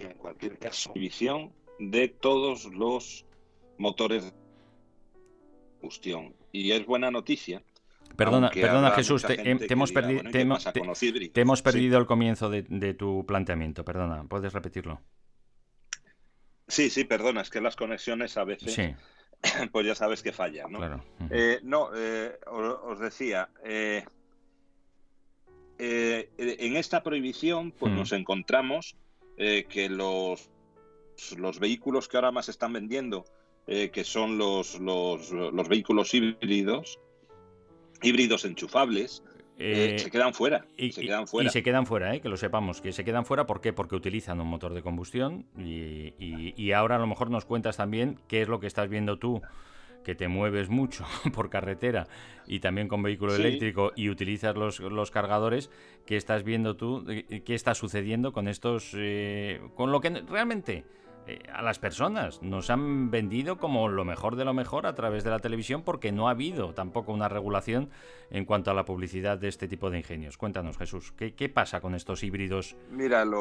En 0.00 0.14
cualquier 0.14 0.58
caso, 0.58 0.92
visión 0.94 1.52
de 1.78 2.08
todos 2.08 2.64
los 2.66 3.26
motores 3.82 4.24
de 4.24 4.32
combustión. 5.80 6.34
Y 6.52 6.70
es 6.70 6.86
buena 6.86 7.10
noticia. 7.10 7.62
Perdona, 8.16 8.50
perdona 8.50 8.90
Jesús, 8.92 9.22
te, 9.22 9.34
hemos, 9.72 9.90
perdido, 9.90 10.22
te, 10.30 11.40
hemos 11.40 11.62
perdido 11.62 11.98
el 11.98 12.06
comienzo 12.06 12.50
de, 12.50 12.94
tu 12.94 13.24
planteamiento. 13.26 13.84
Perdona, 13.84 14.24
¿puedes 14.24 14.52
repetirlo? 14.52 15.00
Sí, 16.68 16.90
sí, 16.90 17.04
perdona, 17.04 17.40
es 17.40 17.50
que 17.50 17.60
las 17.60 17.74
conexiones 17.74 18.36
a 18.36 18.44
veces, 18.44 18.94
pues 19.72 19.86
ya 19.86 19.94
sabes 19.94 20.22
que 20.22 20.32
fallan, 20.32 20.70
¿no? 20.70 20.78
Claro. 20.78 21.04
Eh, 21.30 21.60
no, 21.62 21.90
eh, 21.94 22.38
os, 22.46 23.00
decía, 23.00 23.48
eh, 23.64 24.04
en 25.78 26.76
esta 26.76 27.02
prohibición, 27.02 27.72
pues 27.72 27.92
nos 27.92 28.12
encontramos 28.12 28.96
que 29.36 29.88
los, 29.88 30.50
los 31.36 31.58
vehículos 31.58 32.08
que 32.08 32.18
ahora 32.18 32.30
más 32.30 32.50
están 32.50 32.74
vendiendo 32.74 33.24
eh, 33.66 33.90
que 33.90 34.04
son 34.04 34.38
los, 34.38 34.80
los, 34.80 35.68
vehículos 35.68 36.12
híbridos, 36.14 36.98
híbridos 38.02 38.44
enchufables, 38.44 39.22
eh, 39.58 39.96
se 39.98 40.10
quedan 40.10 40.34
fuera. 40.34 40.66
Y 40.76 40.90
se 40.92 41.02
quedan 41.02 41.28
fuera, 41.28 41.48
y 41.48 41.52
se 41.52 41.62
quedan 41.62 41.86
fuera 41.86 42.18
que 42.18 42.28
lo 42.28 42.36
sepamos, 42.36 42.80
que 42.80 42.92
se 42.92 43.04
quedan 43.04 43.24
fuera, 43.24 43.46
¿por 43.46 43.60
qué? 43.60 43.72
Porque 43.72 43.94
utilizan 43.94 44.40
un 44.40 44.48
motor 44.48 44.74
de 44.74 44.82
combustión 44.82 45.46
y, 45.56 46.14
y, 46.18 46.72
ahora 46.72 46.96
a 46.96 46.98
lo 46.98 47.06
mejor 47.06 47.30
nos 47.30 47.44
cuentas 47.44 47.76
también 47.76 48.18
qué 48.26 48.42
es 48.42 48.48
lo 48.48 48.58
que 48.58 48.66
estás 48.66 48.88
viendo 48.88 49.18
tú 49.18 49.40
que 50.02 50.16
te 50.16 50.26
mueves 50.26 50.68
mucho 50.68 51.04
por 51.32 51.48
carretera 51.48 52.08
y 52.46 52.58
también 52.58 52.88
con 52.88 53.02
vehículo 53.02 53.36
eléctrico 53.36 53.92
y 53.94 54.08
utilizas 54.08 54.56
los, 54.56 54.80
los, 54.80 55.12
cargadores, 55.12 55.70
¿qué 56.06 56.16
estás 56.16 56.42
viendo 56.42 56.76
tú? 56.76 57.06
¿Qué 57.06 57.54
está 57.54 57.74
sucediendo 57.74 58.32
con 58.32 58.48
estos, 58.48 58.92
eh, 58.96 59.60
con 59.76 59.92
lo 59.92 60.00
que 60.00 60.10
realmente 60.10 60.84
eh, 61.26 61.38
a 61.52 61.62
las 61.62 61.78
personas. 61.78 62.42
Nos 62.42 62.68
han 62.70 63.10
vendido 63.10 63.58
como 63.58 63.88
lo 63.88 64.04
mejor 64.04 64.36
de 64.36 64.44
lo 64.44 64.54
mejor 64.54 64.86
a 64.86 64.94
través 64.94 65.22
de 65.22 65.30
la 65.30 65.38
televisión 65.38 65.82
porque 65.82 66.10
no 66.10 66.26
ha 66.26 66.32
habido 66.32 66.74
tampoco 66.74 67.12
una 67.12 67.28
regulación 67.28 67.90
en 68.30 68.44
cuanto 68.44 68.70
a 68.70 68.74
la 68.74 68.84
publicidad 68.84 69.38
de 69.38 69.48
este 69.48 69.68
tipo 69.68 69.90
de 69.90 69.98
ingenios. 69.98 70.36
Cuéntanos, 70.36 70.78
Jesús, 70.78 71.12
¿qué, 71.12 71.48
pasa 71.48 71.80
con 71.80 71.94
estos 71.94 72.24
híbridos 72.24 72.76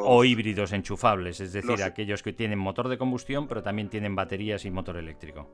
o 0.03 0.23
híbridos 0.23 0.73
enchufables? 0.73 1.39
Es 1.39 1.53
decir, 1.53 1.81
aquellos 1.81 2.21
que 2.21 2.33
tienen 2.33 2.59
motor 2.59 2.87
de 2.87 2.97
combustión 2.97 3.47
pero 3.47 3.63
también 3.63 3.89
tienen 3.89 4.15
baterías 4.15 4.65
y 4.65 4.71
motor 4.71 4.97
eléctrico. 4.97 5.49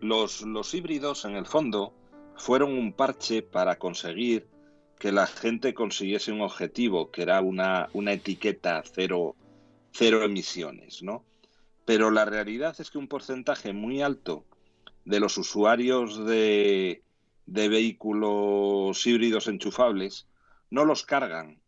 Los, 0.00 0.42
los 0.42 0.74
híbridos, 0.74 1.24
en 1.24 1.36
el 1.36 1.46
fondo, 1.46 1.94
fueron 2.36 2.72
un 2.72 2.92
parche 2.92 3.42
para 3.42 3.78
conseguir 3.78 4.46
que 4.98 5.12
la 5.12 5.26
gente 5.26 5.74
consiguiese 5.74 6.32
un 6.32 6.40
objetivo, 6.40 7.10
que 7.10 7.22
era 7.22 7.40
una, 7.40 7.88
una 7.92 8.12
etiqueta 8.12 8.82
cero 8.84 9.34
cero 9.94 10.24
emisiones, 10.24 11.02
¿no? 11.02 11.24
Pero 11.84 12.10
la 12.10 12.24
realidad 12.24 12.74
es 12.78 12.90
que 12.90 12.98
un 12.98 13.08
porcentaje 13.08 13.72
muy 13.72 14.02
alto 14.02 14.44
de 15.04 15.20
los 15.20 15.38
usuarios 15.38 16.26
de, 16.26 17.02
vehículos 17.46 19.06
híbridos 19.06 19.46
enchufables 19.46 20.26
no 20.70 20.84
los 20.84 21.04
cargan 21.04 21.60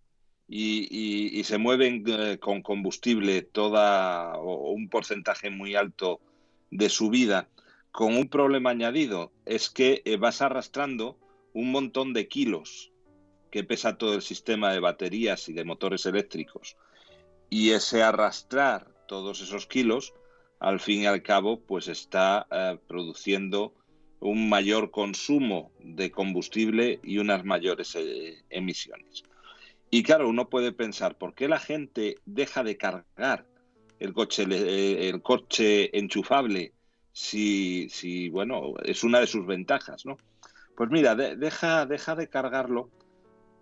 y, 0.48 1.42
se 1.44 1.58
mueven 1.58 2.02
eh, 2.06 2.38
con 2.38 2.62
combustible 2.62 3.42
toda 3.42 4.36
o 4.38 4.70
un 4.72 4.88
porcentaje 4.88 5.50
muy 5.50 5.76
alto 5.76 6.20
de 6.70 6.88
su 6.88 7.10
vida 7.10 7.48
con 7.92 8.16
un 8.16 8.28
problema 8.28 8.70
añadido 8.70 9.32
es 9.44 9.70
que 9.70 10.02
eh, 10.04 10.16
vas 10.16 10.42
arrastrando 10.42 11.18
un 11.52 11.70
montón 11.70 12.12
de 12.12 12.26
kilos 12.26 12.92
que 13.50 13.64
pesa 13.64 13.96
todo 13.96 14.14
el 14.14 14.22
sistema 14.22 14.72
de 14.72 14.80
baterías 14.80 15.48
y 15.48 15.52
de 15.52 15.64
motores 15.64 16.06
eléctricos 16.06 16.76
y 17.50 17.70
ese 17.70 18.02
arrastrar 18.02 18.88
todos 19.06 19.40
esos 19.40 19.66
kilos, 19.66 20.14
al 20.59 20.80
fin 20.80 21.02
y 21.02 21.06
al 21.06 21.22
cabo, 21.22 21.61
pues 21.61 21.88
está 21.88 22.46
eh, 22.50 22.78
produciendo 22.87 23.74
un 24.20 24.48
mayor 24.48 24.90
consumo 24.90 25.70
de 25.80 26.11
combustible 26.11 27.00
y 27.02 27.18
unas 27.18 27.44
mayores 27.44 27.94
eh, 27.96 28.42
emisiones. 28.50 29.22
Y 29.90 30.02
claro, 30.02 30.28
uno 30.28 30.48
puede 30.48 30.72
pensar, 30.72 31.16
¿por 31.16 31.35
qué 31.35 31.48
la 31.48 31.61
gente 31.61 32.16
deja 32.24 32.64
de 32.64 32.76
cargar 32.76 33.46
el 33.98 34.12
coche, 34.12 34.44
eh, 34.50 35.09
el 35.09 35.22
coche 35.22 35.96
enchufable 35.96 36.72
si, 37.12 37.88
si, 37.88 38.28
bueno, 38.28 38.74
es 38.82 39.04
una 39.04 39.20
de 39.20 39.26
sus 39.26 39.46
ventajas, 39.46 40.04
¿no? 40.04 40.18
Pues 40.76 40.90
mira, 40.90 41.14
deja, 41.14 41.87
deja 41.87 42.14
de 42.14 42.28
cargarlo 42.28 42.90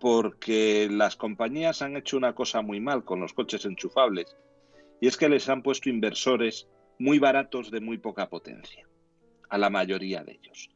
porque 0.05 0.87
las 0.91 1.15
compañías 1.15 1.81
han 1.81 1.97
hecho 1.97 2.15
una 2.15 2.35
cosa 2.35 2.61
muy 2.61 2.79
mal 2.79 3.03
con 3.03 3.19
los 3.19 3.33
coches 3.33 3.65
enchufables 3.65 4.37
y 5.01 5.07
es 5.07 5.17
que 5.17 5.27
les 5.27 5.49
han 5.49 5.63
puesto 5.63 5.89
inversores 5.89 6.67
muy 6.99 7.17
baratos 7.17 7.71
de 7.71 7.81
muy 7.81 7.97
poca 7.97 8.29
potencia 8.29 8.87
a 9.49 9.57
la 9.57 9.71
mayoría 9.71 10.23
de 10.23 10.33
ellos. 10.33 10.69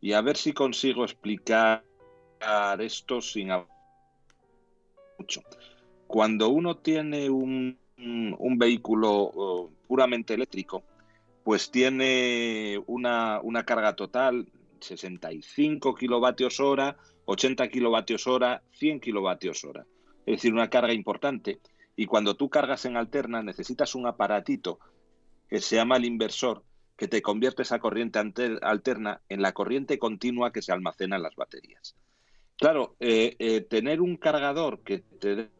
Y 0.00 0.14
a 0.14 0.22
ver 0.22 0.38
si 0.38 0.54
consigo 0.54 1.04
explicar 1.04 1.84
esto 2.78 3.20
sin 3.20 3.50
mucho. 5.18 5.42
Cuando 6.06 6.48
uno 6.48 6.78
tiene 6.78 7.28
un, 7.28 7.76
vehículo 8.56 9.68
puramente 9.88 10.32
eléctrico, 10.32 10.84
pues 11.44 11.70
tiene 11.70 12.82
una, 12.86 13.40
una 13.42 13.62
carga 13.62 13.94
total 13.94 14.46
65 14.80 15.94
kilovatios 15.94 16.60
hora 16.60 16.96
80 17.30 17.68
kilovatios 17.68 18.26
hora, 18.26 18.62
100 18.72 19.00
kilovatios 19.00 19.64
hora. 19.64 19.86
Es 20.26 20.36
decir, 20.36 20.52
una 20.52 20.68
carga 20.68 20.92
importante. 20.92 21.60
Y 21.94 22.06
cuando 22.06 22.34
tú 22.34 22.50
cargas 22.50 22.84
en 22.86 22.96
alterna, 22.96 23.42
necesitas 23.42 23.94
un 23.94 24.06
aparatito 24.06 24.80
que 25.48 25.60
se 25.60 25.76
llama 25.76 25.96
el 25.96 26.06
inversor, 26.06 26.64
que 26.96 27.06
te 27.06 27.22
convierte 27.22 27.62
esa 27.62 27.78
corriente 27.78 28.18
alterna 28.62 29.20
en 29.28 29.42
la 29.42 29.52
corriente 29.52 29.98
continua 29.98 30.52
que 30.52 30.62
se 30.62 30.72
almacena 30.72 31.16
en 31.16 31.22
las 31.22 31.36
baterías. 31.36 31.94
Claro, 32.56 32.96
eh, 32.98 33.36
eh, 33.38 33.60
tener 33.60 34.00
un 34.00 34.16
cargador 34.16 34.80
que 34.80 34.98
te 34.98 35.36
dé 35.36 35.50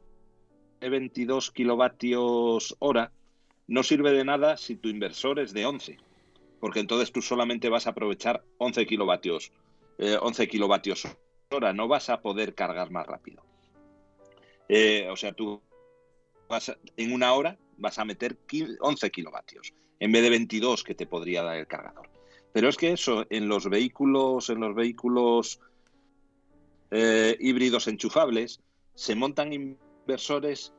22 0.81 1.51
kilovatios 1.53 2.77
hora 2.81 3.13
no 3.69 3.83
sirve 3.85 4.13
de 4.13 4.25
nada 4.25 4.57
si 4.57 4.75
tu 4.75 4.89
inversor 4.89 5.39
es 5.39 5.53
de 5.53 5.67
11, 5.67 5.99
porque 6.61 6.81
entonces 6.81 7.11
tú 7.11 7.23
solamente 7.23 7.69
vas 7.69 7.87
a 7.87 7.91
aprovechar 7.91 8.45
11 8.59 8.87
kilovatios, 8.87 9.53
11 9.99 10.43
eh, 10.43 10.49
kilovatios 10.49 11.07
no 11.75 11.89
vas 11.89 12.09
a 12.11 12.21
poder 12.21 12.55
cargar 12.55 12.91
más 12.91 13.07
rápido. 13.07 13.43
Eh, 14.69 15.09
o 15.11 15.17
sea, 15.17 15.33
tú 15.33 15.61
vas 16.49 16.77
en 16.97 17.13
una 17.13 17.33
hora 17.33 17.59
vas 17.77 17.99
a 17.99 18.05
meter 18.05 18.39
11 18.81 19.11
kilovatios. 19.11 19.73
en 19.99 20.13
vez 20.13 20.23
de 20.23 20.31
22 20.31 20.83
que 20.83 20.95
te 20.95 21.07
podría 21.07 21.43
dar 21.43 21.57
el 21.57 21.67
cargador. 21.67 22.09
Pero 22.53 22.69
es 22.69 22.77
que 22.77 22.93
eso 22.93 23.27
en 23.29 23.49
los 23.49 23.69
vehículos, 23.69 24.49
en 24.49 24.61
los 24.61 24.75
vehículos 24.75 25.61
eh, 26.91 27.37
híbridos 27.39 27.87
enchufables, 27.87 28.61
se 28.95 29.15
montan 29.15 29.53
inversores 29.53 30.73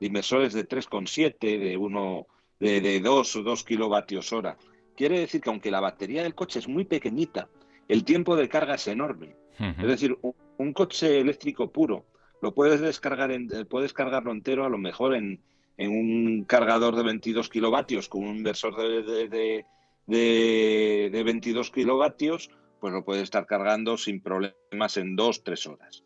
inversores 0.00 0.52
de 0.52 0.68
3,7, 0.68 1.38
de 1.38 1.76
1, 1.76 2.26
de, 2.60 2.80
de 2.80 3.00
2 3.00 3.36
o 3.36 3.42
2 3.42 3.64
kilovatios 3.64 4.32
hora. 4.32 4.56
Quiere 4.96 5.20
decir 5.20 5.40
que 5.40 5.50
aunque 5.50 5.70
la 5.70 5.80
batería 5.80 6.22
del 6.22 6.34
coche 6.34 6.58
es 6.58 6.68
muy 6.68 6.84
pequeñita, 6.84 7.48
el 7.88 8.04
tiempo 8.04 8.36
de 8.36 8.48
carga 8.48 8.74
es 8.74 8.88
enorme. 8.88 9.36
Es 9.58 9.86
decir, 9.86 10.18
un, 10.58 10.72
coche 10.74 11.18
eléctrico 11.18 11.70
puro 11.70 12.04
lo 12.42 12.54
puedes 12.54 12.80
descargar, 12.80 13.30
en, 13.30 13.48
eh, 13.54 13.64
puedes 13.64 13.94
cargarlo 13.94 14.30
entero 14.30 14.66
a 14.66 14.68
lo 14.68 14.76
mejor 14.76 15.14
en, 15.14 15.40
en 15.78 15.90
un 15.90 16.44
cargador 16.44 16.94
de 16.94 17.02
22 17.02 17.48
kilovatios 17.48 18.08
con 18.08 18.24
un 18.24 18.36
inversor 18.36 18.76
de, 18.76 19.02
de, 19.02 19.64
de, 20.06 21.10
de 21.10 21.22
22 21.22 21.70
kilovatios, 21.70 22.50
pues 22.80 22.92
lo 22.92 23.04
puedes 23.04 23.22
estar 23.22 23.46
cargando 23.46 23.96
sin 23.96 24.20
problemas 24.20 24.96
en 24.98 25.16
2-3 25.16 25.72
horas. 25.72 26.04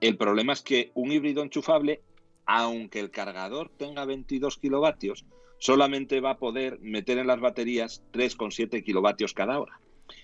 El 0.00 0.16
problema 0.16 0.52
es 0.52 0.62
que 0.62 0.92
un 0.94 1.10
híbrido 1.10 1.42
enchufable, 1.42 2.02
aunque 2.48 2.98
el 2.98 3.10
cargador 3.10 3.70
tenga 3.76 4.06
22 4.06 4.56
kilovatios, 4.56 5.26
solamente 5.58 6.20
va 6.20 6.30
a 6.30 6.38
poder 6.38 6.80
meter 6.80 7.18
en 7.18 7.26
las 7.26 7.40
baterías 7.40 8.02
3,7 8.12 8.82
kilovatios 8.82 9.34
cada 9.34 9.60
hora. 9.60 9.78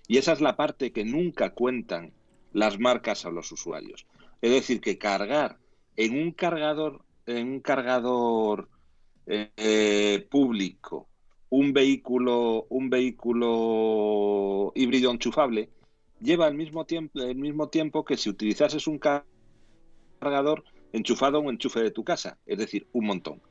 Y 0.09 0.17
esa 0.17 0.33
es 0.33 0.41
la 0.41 0.57
parte 0.57 0.91
que 0.91 1.05
nunca 1.05 1.51
cuentan 1.51 2.15
las 2.55 2.81
marcas 2.81 3.27
a 3.27 3.31
los 3.31 3.53
usuarios. 3.53 4.07
Es 4.41 4.51
decir, 4.51 4.81
que 4.81 4.97
cargar 4.97 5.59
en 5.97 6.19
un 6.19 6.33
cargador, 6.33 7.05
en 7.27 7.47
un 7.47 7.61
cargador 7.61 8.71
eh, 9.27 10.27
público, 10.31 11.09
un 11.51 11.75
vehículo, 11.75 12.67
un 12.71 12.89
vehículo 12.89 14.73
híbrido 14.75 15.11
enchufable, 15.11 15.69
lleva 16.23 16.49
el 16.49 16.55
mismo 16.55 16.87
tiempo, 16.87 17.21
el 17.21 17.37
mismo 17.37 17.69
tiempo 17.69 18.03
que 18.03 18.17
si 18.17 18.31
utilizases 18.31 18.87
un 18.87 18.99
cargador 18.99 20.65
enchufado 20.95 21.39
a 21.39 21.41
un 21.41 21.51
enchufe 21.51 21.83
de 21.83 21.91
tu 21.91 22.05
casa, 22.05 22.39
es 22.47 22.57
decir, 22.57 22.87
un 22.93 23.07
montón. 23.07 23.43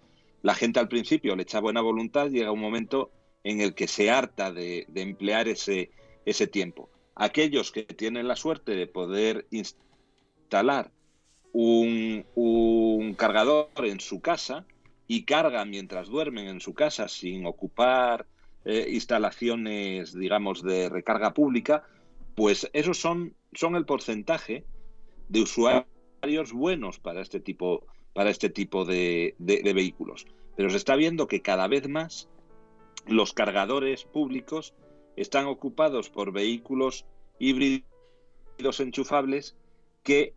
La 0.41 0.55
gente 0.55 0.79
al 0.79 0.87
principio 0.87 1.35
le 1.35 1.43
echa 1.43 1.59
buena 1.59 1.81
voluntad, 1.81 2.29
llega 2.29 2.51
un 2.51 2.61
momento 2.61 3.11
en 3.43 3.59
el 3.59 3.75
que 3.75 3.87
se 3.87 4.09
harta 4.09 4.51
de, 4.53 4.87
emplear 4.95 5.49
ese, 5.49 5.91
ese 6.25 6.47
tiempo. 6.47 6.89
Aquellos 7.15 7.71
que 7.71 7.83
tienen 7.83 8.29
la 8.29 8.37
suerte 8.37 8.71
de 8.71 8.87
poder 8.87 9.45
instalar 9.51 10.91
un, 11.51 12.25
un 12.33 13.13
cargador 13.13 13.67
en 13.83 13.99
su 13.99 14.21
casa 14.21 14.65
y 15.05 15.23
cargan 15.23 15.69
mientras 15.69 16.07
duermen 16.07 16.47
en 16.47 16.61
su 16.61 16.73
casa 16.73 17.09
sin 17.09 17.45
ocupar 17.45 18.25
eh, 18.63 18.87
instalaciones, 18.89 20.17
digamos, 20.17 20.63
de 20.63 20.87
recarga 20.87 21.33
pública, 21.33 21.83
pues 22.35 22.69
esos 22.71 22.97
son, 22.97 23.35
son 23.51 23.75
el 23.75 23.85
porcentaje 23.85 24.63
de 25.27 25.41
usuarios 25.41 25.92
buenos 26.53 26.99
para 26.99 27.21
este 27.21 27.39
tipo 27.39 27.85
para 28.13 28.29
este 28.29 28.49
tipo 28.49 28.85
de, 28.85 29.35
vehículos. 29.39 30.25
Pero 30.55 30.69
se 30.69 30.77
está 30.77 30.95
viendo 30.95 31.27
que 31.27 31.41
cada 31.41 31.67
vez 31.67 31.89
más 31.89 32.29
los 33.07 33.33
cargadores 33.33 34.03
públicos 34.03 34.73
están 35.15 35.47
ocupados 35.47 36.09
por 36.09 36.31
vehículos 36.31 37.05
híbridos 37.39 38.79
enchufables 38.79 39.55
que 40.03 40.33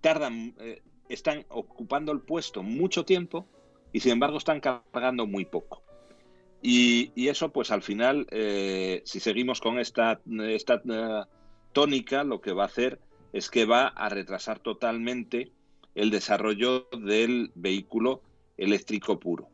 tardan, 0.00 0.54
eh, 0.58 0.82
están 1.08 1.46
ocupando 1.48 2.10
el 2.10 2.20
puesto 2.20 2.62
mucho 2.62 3.04
tiempo 3.04 3.46
y 3.92 4.00
sin 4.00 4.12
embargo 4.12 4.38
están 4.38 4.60
cargando 4.60 5.26
muy 5.26 5.44
poco. 5.44 5.82
Y, 6.60 7.28
eso, 7.28 7.50
pues 7.50 7.70
al 7.72 7.82
final, 7.82 8.26
eh, 8.30 9.02
si 9.04 9.18
seguimos 9.18 9.60
con 9.60 9.78
esta, 9.80 10.20
esta 10.42 10.82
eh, 10.88 11.24
tónica, 11.72 12.22
lo 12.22 12.40
que 12.40 12.52
va 12.52 12.64
a 12.64 12.66
hacer 12.66 13.00
es 13.32 13.50
que 13.50 13.64
va 13.64 13.88
a 13.88 14.08
retrasar 14.08 14.58
totalmente 14.58 15.52
el 15.94 16.10
desarrollo 16.10 16.88
del 16.92 17.50
vehículo 17.54 18.22
eléctrico 18.56 19.18
puro. 19.18 19.48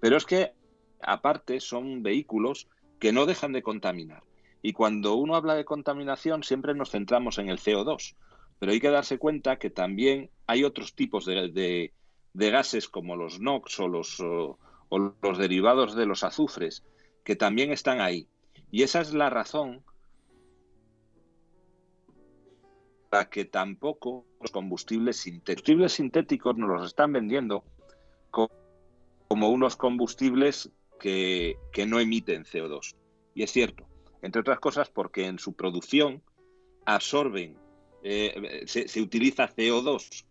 Pero 0.00 0.16
es 0.16 0.24
que, 0.24 0.52
aparte, 1.00 1.60
son 1.60 2.02
vehículos 2.02 2.68
que 2.98 3.12
no 3.12 3.26
dejan 3.26 3.52
de 3.52 3.62
contaminar. 3.62 4.22
Y 4.62 4.72
cuando 4.72 5.14
uno 5.14 5.36
habla 5.36 5.54
de 5.54 5.64
contaminación, 5.64 6.42
siempre 6.42 6.74
nos 6.74 6.90
centramos 6.90 7.38
en 7.38 7.48
el 7.48 7.58
CO2. 7.58 8.14
Pero 8.58 8.72
hay 8.72 8.80
que 8.80 8.90
darse 8.90 9.18
cuenta 9.18 9.58
que 9.58 9.70
también 9.70 10.30
hay 10.46 10.64
otros 10.64 10.94
tipos 10.94 11.26
de, 11.26 11.92
gases 12.34 12.88
como 12.88 13.16
los 13.16 13.40
NOx 13.40 13.80
o 13.80 13.88
los, 13.88 15.38
derivados 15.38 15.94
de 15.94 16.06
los 16.06 16.24
azufres 16.24 16.84
que 17.24 17.36
también 17.36 17.70
están 17.70 18.00
ahí. 18.00 18.28
Y 18.70 18.82
esa 18.82 19.00
es 19.00 19.12
la 19.12 19.30
razón 19.30 19.82
que 23.24 23.44
tampoco 23.44 24.26
los 24.40 24.50
combustibles 24.50 25.16
sintéticos, 25.16 25.62
combustibles 25.62 25.92
sintéticos 25.92 26.56
nos 26.56 26.68
los 26.68 26.86
están 26.86 27.12
vendiendo 27.12 27.64
como 28.30 29.48
unos 29.48 29.74
combustibles 29.76 30.70
que, 31.00 31.56
no 31.88 31.98
emiten 31.98 32.44
CO2. 32.44 32.94
Y 33.34 33.42
es 33.42 33.50
cierto, 33.50 33.86
entre 34.22 34.40
otras 34.40 34.60
cosas 34.60 34.88
porque 34.88 35.26
en 35.26 35.38
su 35.38 35.54
producción 35.54 36.22
absorben, 36.84 37.56
eh, 38.02 38.62
se 38.66 39.00
utiliza 39.00 39.48
CO2 39.48 40.24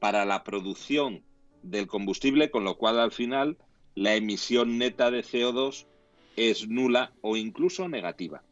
para 0.00 0.24
la 0.24 0.42
producción 0.42 1.22
del 1.62 1.86
combustible, 1.86 2.50
con 2.50 2.64
lo 2.64 2.76
cual 2.76 2.98
al 2.98 3.12
final 3.12 3.58
la 3.94 4.14
emisión 4.14 4.78
neta 4.78 5.10
de 5.10 5.22
CO2 5.22 5.86
es 6.36 6.68
nula 6.68 7.12
o 7.20 7.36
incluso 7.36 7.88
negativa. 7.88 8.42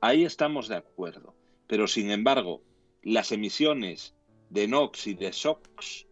Ahí 0.00 0.24
estamos 0.24 0.68
de 0.68 0.76
acuerdo. 0.76 1.34
Pero 1.66 1.86
sin 1.86 2.10
embargo, 2.10 2.62
las 3.02 3.32
emisiones 3.32 4.14
de 4.50 4.68
NOx 4.68 5.06
y 5.06 5.14
de 5.14 5.32
SOx 5.32 6.06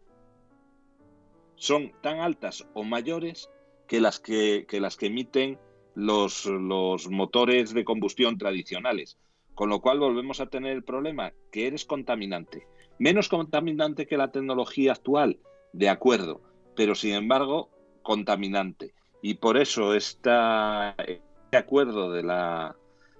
son 1.56 1.92
tan 2.02 2.20
altas 2.20 2.66
o 2.74 2.84
mayores 2.84 3.50
que 3.86 4.00
las 4.00 4.20
que, 4.20 4.66
las 4.72 4.96
que 4.96 5.06
emiten 5.06 5.58
los, 5.94 6.46
los 6.46 7.08
motores 7.08 7.72
de 7.72 7.84
combustión 7.84 8.38
tradicionales. 8.38 9.18
Con 9.54 9.70
lo 9.70 9.80
cual 9.80 9.98
volvemos 10.00 10.40
a 10.40 10.46
tener 10.46 10.72
el 10.72 10.84
problema 10.84 11.32
que 11.50 11.66
eres 11.66 11.86
contaminante. 11.86 12.66
Menos 12.98 13.28
contaminante 13.28 14.06
que 14.06 14.18
la 14.18 14.30
tecnología 14.30 14.92
actual, 14.92 15.38
de 15.72 15.88
acuerdo, 15.88 16.42
pero 16.74 16.94
sin 16.94 17.14
embargo 17.14 17.70
contaminante. 18.02 18.92
Y 19.22 19.34
por 19.34 19.56
eso 19.56 19.94
esta, 19.94 20.94
este 20.98 21.56
acuerdo 21.56 22.12
de 22.12 22.22
la, 22.22 22.76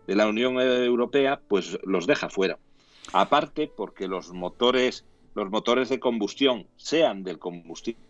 de 0.07 0.15
la 0.15 0.29
Unión 0.29 0.61
Europea 0.61 1.41
pues 1.49 1.79
los 1.85 2.07
deja 2.07 2.29
fuera. 2.29 2.59
Aparte, 3.13 3.71
porque 3.75 4.09
los 4.09 4.33
motores, 4.33 5.05
los 5.35 5.51
motores 5.51 5.89
de 5.89 6.01
combustión, 6.01 6.67
sean 6.77 7.23
del 7.23 7.39
combustible 7.39 8.07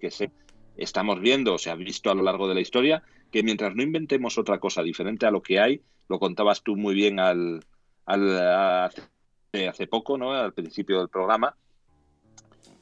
que 0.00 0.10
se 0.10 0.30
estamos 0.76 1.20
viendo, 1.20 1.58
se 1.58 1.70
ha 1.70 1.74
visto 1.74 2.10
a 2.10 2.14
lo 2.14 2.22
largo 2.22 2.48
de 2.48 2.54
la 2.54 2.60
historia, 2.60 3.02
que 3.30 3.42
mientras 3.42 3.74
no 3.74 3.82
inventemos 3.82 4.38
otra 4.38 4.58
cosa 4.58 4.82
diferente 4.82 5.26
a 5.26 5.30
lo 5.30 5.42
que 5.42 5.60
hay, 5.60 5.80
lo 6.08 6.18
contabas 6.18 6.62
tú 6.62 6.76
muy 6.76 6.94
bien 6.94 7.18
al, 7.18 7.64
hace, 8.04 9.86
poco, 9.86 10.18
¿no? 10.18 10.32
al 10.32 10.52
principio 10.52 10.98
del 10.98 11.08
programa, 11.08 11.56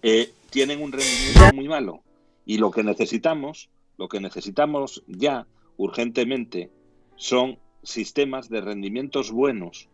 eh, 0.03 0.33
tienen 0.51 0.83
un 0.83 0.93
rendimiento 0.93 1.55
muy 1.55 1.69
malo. 1.69 2.03
Y 2.47 2.59
lo 2.59 2.71
que 2.71 2.83
necesitamos, 2.83 3.71
lo 3.97 4.09
que 4.09 4.21
necesitamos 4.21 5.03
ya 5.07 5.47
urgentemente, 5.77 6.71
son 7.17 7.59
sistemas 7.83 8.49
de 8.49 8.61
rendimientos 8.61 9.31
buenos 9.31 9.89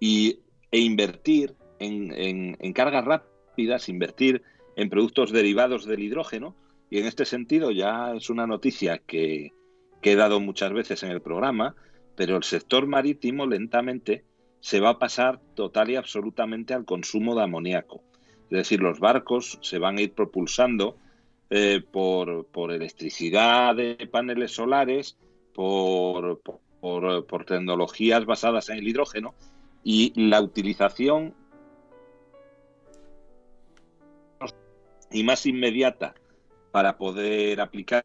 y, 0.00 0.40
e 0.70 0.80
invertir 0.80 1.54
en, 1.78 2.56
en, 2.58 2.72
cargas 2.72 3.04
rápidas, 3.04 3.88
invertir 3.88 4.42
en 4.76 4.90
productos 4.90 5.32
derivados 5.32 5.84
del 5.86 6.02
hidrógeno. 6.02 6.54
Y 6.90 6.98
en 6.98 7.06
este 7.06 7.24
sentido 7.24 7.70
ya 7.70 8.14
es 8.14 8.30
una 8.30 8.46
noticia 8.46 8.98
que, 8.98 9.52
que 10.00 10.12
he 10.12 10.16
dado 10.16 10.40
muchas 10.40 10.72
veces 10.72 11.02
en 11.02 11.10
el 11.10 11.20
programa, 11.20 11.74
pero 12.14 12.36
el 12.36 12.44
sector 12.44 12.86
marítimo 12.86 13.46
lentamente 13.46 14.24
se 14.60 14.80
va 14.80 14.90
a 14.90 14.98
pasar 14.98 15.40
total 15.54 15.90
y 15.90 15.96
absolutamente 15.96 16.74
al 16.74 16.84
consumo 16.84 17.34
de 17.34 17.42
amoníaco. 17.42 18.02
Es 18.50 18.58
decir, 18.58 18.80
los 18.80 19.00
barcos 19.00 19.58
se 19.62 19.78
van 19.78 19.98
a 19.98 20.02
ir 20.02 20.12
propulsando 20.12 20.96
eh, 21.50 21.82
por, 21.92 22.46
por, 22.46 22.72
electricidad 22.72 23.76
de 23.76 24.08
paneles 24.10 24.52
solares, 24.52 25.16
por, 25.54 26.40
por, 26.40 27.26
por, 27.26 27.44
tecnologías 27.44 28.24
basadas 28.24 28.68
en 28.68 28.78
el 28.78 28.88
hidrógeno, 28.88 29.34
y 29.88 30.12
la 30.16 30.42
utilización 30.42 31.32
y 35.12 35.22
más 35.22 35.46
inmediata 35.46 36.12
para 36.72 36.98
poder 36.98 37.60
aplicar 37.60 38.04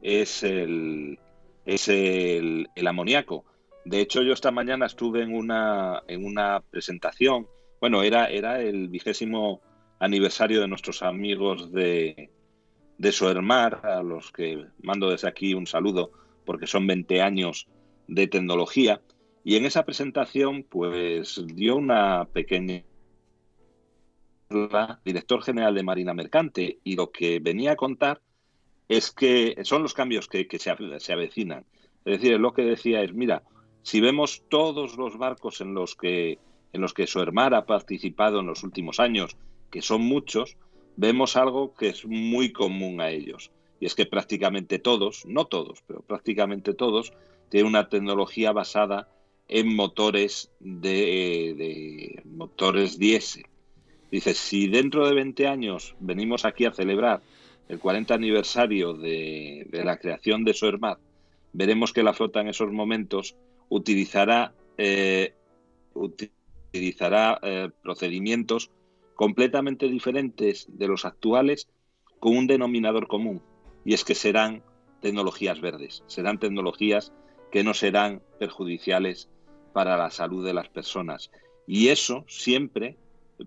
es 0.00 0.42
el 0.42 1.20
es 1.64 1.86
el, 1.86 2.68
amoníaco. 2.84 3.44
De 3.84 4.00
hecho, 4.00 4.22
yo 4.22 4.32
esta 4.32 4.50
mañana 4.50 4.86
estuve 4.86 5.22
en 5.22 5.32
una 5.32 6.02
en 6.08 6.24
una 6.24 6.60
presentación. 6.60 7.46
Bueno, 7.80 8.02
era 8.02 8.28
era 8.28 8.60
el 8.60 8.88
vigésimo 8.88 9.60
aniversario 10.00 10.60
de 10.60 10.66
nuestros 10.66 11.00
amigos 11.04 11.70
de, 11.70 12.28
de 12.98 13.12
Soermar, 13.12 13.86
a 13.86 14.02
los 14.02 14.32
que 14.32 14.66
mando 14.82 15.10
desde 15.10 15.28
aquí 15.28 15.54
un 15.54 15.68
saludo 15.68 16.10
porque 16.44 16.66
son 16.66 16.88
20 16.88 17.22
años 17.22 17.68
de 18.08 18.26
tecnología. 18.26 19.00
Y 19.44 19.56
en 19.56 19.64
esa 19.64 19.84
presentación, 19.84 20.62
pues 20.62 21.42
dio 21.46 21.76
una 21.76 22.26
pequeña 22.32 22.84
director 25.04 25.42
general 25.42 25.74
de 25.74 25.82
Marina 25.82 26.14
Mercante 26.14 26.78
y 26.84 26.94
lo 26.94 27.10
que 27.10 27.40
venía 27.40 27.72
a 27.72 27.76
contar 27.76 28.20
es 28.88 29.10
que 29.10 29.56
son 29.64 29.82
los 29.82 29.94
cambios 29.94 30.28
que, 30.28 30.46
se, 30.58 30.76
se, 30.98 31.12
avecinan. 31.12 31.64
Es 32.04 32.20
decir, 32.20 32.38
lo 32.38 32.52
que 32.52 32.62
decía 32.62 33.02
es, 33.02 33.14
mira, 33.14 33.42
si 33.82 34.00
vemos 34.00 34.44
todos 34.48 34.96
los 34.96 35.16
barcos 35.16 35.60
en 35.60 35.74
los 35.74 35.96
que 35.96 36.38
en 36.72 36.80
los 36.80 36.94
que 36.94 37.06
Soermar 37.06 37.54
ha 37.54 37.66
participado 37.66 38.40
en 38.40 38.46
los 38.46 38.62
últimos 38.62 38.98
años, 38.98 39.36
que 39.70 39.82
son 39.82 40.02
muchos, 40.02 40.56
vemos 40.96 41.36
algo 41.36 41.74
que 41.74 41.88
es 41.88 42.06
muy 42.06 42.52
común 42.52 43.00
a 43.00 43.10
ellos. 43.10 43.50
Y 43.78 43.86
es 43.86 43.94
que 43.94 44.06
prácticamente 44.06 44.78
todos, 44.78 45.26
no 45.26 45.44
todos, 45.46 45.82
pero 45.86 46.00
prácticamente 46.00 46.72
todos, 46.72 47.12
tienen 47.50 47.68
una 47.68 47.88
tecnología 47.90 48.52
basada 48.52 49.08
en 49.54 49.76
motores 49.76 50.50
de, 50.60 51.54
de 51.58 52.22
motores 52.24 52.98
diésel. 52.98 53.44
Dice, 54.10 54.32
si 54.32 54.66
dentro 54.66 55.06
de 55.06 55.14
20 55.14 55.46
años 55.46 55.94
venimos 56.00 56.46
aquí 56.46 56.64
a 56.64 56.72
celebrar 56.72 57.20
el 57.68 57.78
40 57.78 58.14
aniversario 58.14 58.94
de, 58.94 59.68
la 59.70 59.98
creación 59.98 60.44
de 60.44 60.54
Soermar, 60.54 60.96
veremos 61.52 61.92
que 61.92 62.02
la 62.02 62.14
flota 62.14 62.40
en 62.40 62.48
esos 62.48 62.72
momentos 62.72 63.36
utilizará, 63.68 64.54
eh, 64.78 65.34
utilizará 65.92 67.38
eh, 67.42 67.68
procedimientos 67.82 68.70
completamente 69.14 69.86
diferentes 69.86 70.66
de 70.66 70.88
los 70.88 71.04
actuales 71.04 71.68
con 72.20 72.38
un 72.38 72.46
denominador 72.46 73.06
común, 73.06 73.42
y 73.84 73.92
es 73.92 74.02
que 74.02 74.14
serán 74.14 74.62
tecnologías 75.02 75.60
verdes, 75.60 76.04
serán 76.06 76.38
tecnologías 76.38 77.12
que 77.50 77.64
no 77.64 77.74
serán 77.74 78.22
perjudiciales 78.38 79.28
para 79.72 79.96
la 79.96 80.10
salud 80.10 80.44
de 80.44 80.54
las 80.54 80.68
personas. 80.68 81.30
Y 81.66 81.88
eso 81.88 82.24
siempre 82.28 82.96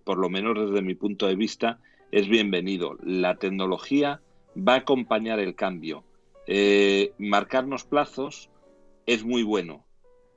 por 0.04 0.18
lo 0.18 0.30
menos 0.30 0.58
desde 0.58 0.82
mi 0.82 0.96
punto 0.96 1.28
de 1.28 1.36
vista, 1.36 1.80
es 2.12 2.28
bienvenido. 2.28 2.98
La 3.04 3.36
tecnología 3.36 4.22
va 4.56 4.74
a 4.74 4.78
acompañar 4.78 5.40
el 5.40 5.56
cambio. 5.56 6.04
Eh, 6.48 7.14
marcarnos 7.18 7.84
plazos 7.84 8.50
es 9.06 9.24
muy 9.24 9.44
bueno. 9.44 9.86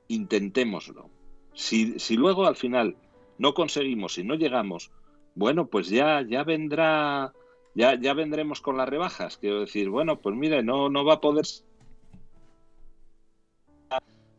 Intentémoslo. 0.07 1.09
Si, 1.53 1.95
luego 2.15 2.47
al 2.47 2.55
final 2.55 2.95
no 3.37 3.53
conseguimos 3.53 4.17
y 4.17 4.23
no 4.23 4.35
llegamos, 4.35 4.91
bueno, 5.35 5.67
pues 5.67 5.89
ya, 5.89 6.25
ya 6.27 6.43
vendrá, 6.43 7.33
ya, 7.75 7.99
ya 7.99 8.13
vendremos 8.13 8.61
con 8.61 8.77
las 8.77 8.89
rebajas. 8.89 9.37
Quiero 9.37 9.61
decir, 9.61 9.89
bueno, 9.89 10.19
pues 10.19 10.35
mire, 10.35 10.63
no, 10.63 10.89
no 10.89 11.05
va 11.05 11.15
a 11.15 11.21
poder 11.21 11.45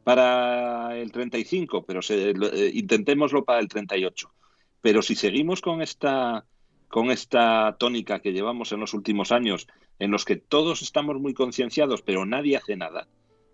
para 0.04 0.98
el 0.98 1.12
35, 1.12 1.84
pero 1.84 2.00
eh, 2.08 2.70
intentémoslo 2.74 3.44
para 3.44 3.60
el 3.60 3.68
38. 3.68 4.32
Pero 4.80 5.02
si 5.02 5.14
seguimos 5.14 5.60
con 5.60 5.82
esta, 5.82 6.46
con 6.88 7.10
esta 7.10 7.76
tónica 7.78 8.20
que 8.20 8.32
llevamos 8.32 8.72
en 8.72 8.80
los 8.80 8.94
últimos 8.94 9.32
años, 9.32 9.66
en 9.98 10.10
los 10.10 10.24
que 10.24 10.36
todos 10.36 10.82
estamos 10.82 11.20
muy 11.20 11.34
concienciados, 11.34 12.02
pero 12.02 12.24
nadie 12.24 12.56
hace 12.56 12.76
nada, 12.76 13.08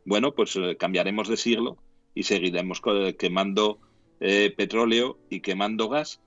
bueno, 0.04 0.32
pues 0.32 0.54
eh, 0.56 0.76
cambiaremos 0.76 1.28
de 1.28 1.36
siglo 1.36 1.78
y 2.14 2.22
seguiremos 2.22 2.80
quemando 3.18 3.80
eh, 4.20 4.54
petróleo 4.56 5.18
y 5.28 5.40
quemando 5.40 5.88
gas 5.88 6.20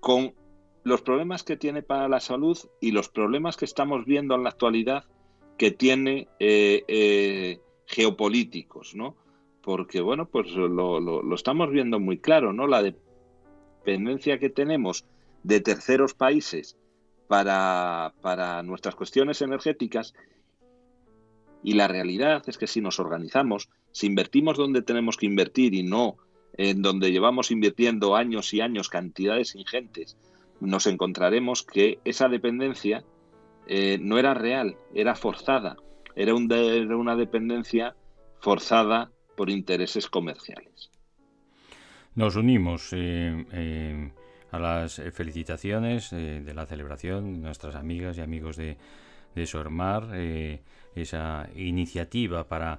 con 0.00 0.34
los 0.84 1.02
problemas 1.02 1.44
que 1.44 1.56
tiene 1.56 1.82
para 1.82 2.08
la 2.08 2.20
salud 2.20 2.58
y 2.80 2.92
los 2.92 3.08
problemas 3.08 3.56
que 3.56 3.64
estamos 3.64 4.04
viendo 4.06 4.34
en 4.34 4.42
la 4.42 4.50
actualidad 4.50 5.04
que 5.56 5.70
tiene 5.70 6.28
geopolíticos, 7.86 8.94
¿no? 8.94 9.16
Porque, 9.64 10.00
bueno, 10.00 10.26
pues 10.26 10.50
lo, 10.52 11.00
lo, 11.00 11.34
estamos 11.34 11.70
viendo 11.70 11.98
muy 11.98 12.18
claro, 12.18 12.52
¿no? 12.52 12.66
La 12.66 12.82
de 12.82 12.94
dependencia 13.78 14.38
que 14.38 14.50
tenemos 14.50 15.04
de 15.42 15.60
terceros 15.60 16.14
países 16.14 16.76
para, 17.28 18.14
para 18.20 18.62
nuestras 18.62 18.94
cuestiones 18.94 19.40
energéticas 19.42 20.14
y 21.62 21.72
la 21.72 21.88
realidad 21.88 22.42
es 22.46 22.58
que 22.58 22.66
si 22.66 22.82
nos 22.82 23.00
organizamos, 23.00 23.70
si 23.90 24.06
invertimos 24.06 24.58
donde 24.58 24.82
tenemos 24.82 25.16
que 25.16 25.26
invertir 25.26 25.74
y 25.74 25.82
no 25.82 26.16
en 26.56 26.82
donde 26.82 27.10
llevamos 27.10 27.50
invirtiendo 27.50 28.16
años 28.16 28.52
y 28.52 28.60
años 28.60 28.88
cantidades 28.88 29.54
ingentes, 29.54 30.16
nos 30.60 30.86
encontraremos 30.86 31.62
que 31.62 31.98
esa 32.04 32.28
dependencia 32.28 33.04
eh, 33.66 33.98
no 34.00 34.18
era 34.18 34.34
real, 34.34 34.76
era 34.94 35.14
forzada, 35.14 35.76
era, 36.14 36.32
era 36.32 36.96
una 36.96 37.16
dependencia 37.16 37.96
forzada 38.40 39.10
por 39.36 39.50
intereses 39.50 40.08
comerciales. 40.08 40.90
Nos 42.14 42.36
unimos 42.36 42.92
eh, 42.92 43.44
eh, 43.52 44.10
a 44.52 44.58
las 44.58 45.02
felicitaciones 45.12 46.12
eh, 46.12 46.42
de 46.44 46.54
la 46.54 46.66
celebración, 46.66 47.42
nuestras 47.42 47.74
amigas 47.74 48.16
y 48.18 48.20
amigos 48.20 48.56
de, 48.56 48.76
de 49.34 49.46
Sormar, 49.46 50.14
esa 50.94 51.48
iniciativa 51.56 52.46
para 52.46 52.78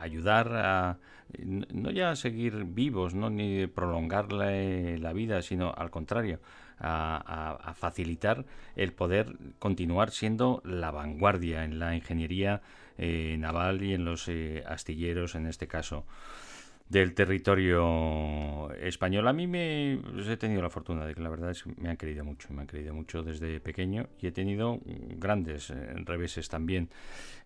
ayudar 0.00 0.48
a 0.56 0.98
no 1.38 1.90
ya 1.90 2.10
a 2.10 2.16
seguir 2.16 2.64
vivos, 2.64 3.14
¿no? 3.14 3.30
ni 3.30 3.66
prolongar 3.66 4.32
la, 4.32 5.12
vida, 5.12 5.42
sino 5.42 5.72
al 5.72 5.90
contrario, 5.90 6.40
a, 6.78 7.74
facilitar 7.76 8.44
el 8.76 8.92
poder 8.92 9.36
continuar 9.58 10.10
siendo 10.10 10.62
la 10.64 10.90
vanguardia 10.90 11.64
en 11.64 11.78
la 11.78 11.94
ingeniería 11.94 12.62
naval 12.98 13.82
y 13.82 13.94
en 13.94 14.04
los 14.04 14.30
astilleros 14.66 15.34
en 15.34 15.46
este 15.46 15.66
caso 15.66 16.04
del 16.88 17.14
territorio 17.14 18.70
español. 18.74 19.26
A 19.26 19.32
mí 19.32 19.46
me 19.46 19.98
pues, 20.12 20.28
he 20.28 20.36
tenido 20.36 20.62
la 20.62 20.70
fortuna 20.70 21.06
de 21.06 21.14
que 21.14 21.22
la 21.22 21.30
verdad 21.30 21.50
es 21.50 21.62
que 21.62 21.72
me 21.76 21.88
han 21.88 21.96
querido 21.96 22.24
mucho, 22.24 22.52
me 22.52 22.62
han 22.62 22.66
querido 22.66 22.94
mucho 22.94 23.22
desde 23.22 23.60
pequeño 23.60 24.08
y 24.20 24.26
he 24.26 24.32
tenido 24.32 24.80
grandes 24.84 25.70
eh, 25.70 25.74
reveses 26.04 26.48
también 26.48 26.90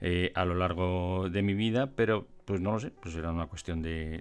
eh, 0.00 0.32
a 0.34 0.44
lo 0.44 0.54
largo 0.54 1.28
de 1.30 1.42
mi 1.42 1.54
vida, 1.54 1.92
pero 1.94 2.26
pues 2.44 2.60
no 2.60 2.72
lo 2.72 2.80
sé, 2.80 2.90
pues 2.90 3.14
era 3.14 3.30
una 3.30 3.46
cuestión 3.46 3.80
de, 3.80 4.20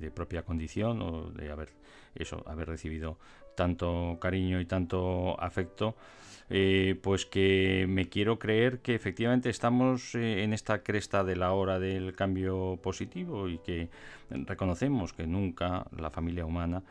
de 0.00 0.10
propia 0.10 0.42
condición 0.42 1.02
o 1.02 1.30
de 1.30 1.50
haber 1.50 1.68
eso, 2.14 2.42
haber 2.46 2.68
recibido 2.68 3.18
tanto 3.56 4.18
cariño 4.20 4.60
y 4.60 4.66
tanto 4.66 5.40
afecto 5.40 5.96
eh, 6.50 6.98
pues 7.02 7.24
que 7.26 7.86
me 7.88 8.08
quiero 8.08 8.38
creer 8.38 8.80
que 8.80 8.94
efectivamente 8.94 9.48
estamos 9.48 10.14
eh, 10.14 10.42
en 10.42 10.52
esta 10.52 10.82
cresta 10.82 11.24
de 11.24 11.36
la 11.36 11.52
hora 11.52 11.78
del 11.78 12.14
cambio 12.14 12.78
positivo 12.82 13.48
y 13.48 13.58
que 13.58 13.88
reconocemos 14.30 15.12
que 15.12 15.26
nunca 15.26 15.86
la 15.96 16.10
familia 16.10 16.44
humana 16.44 16.82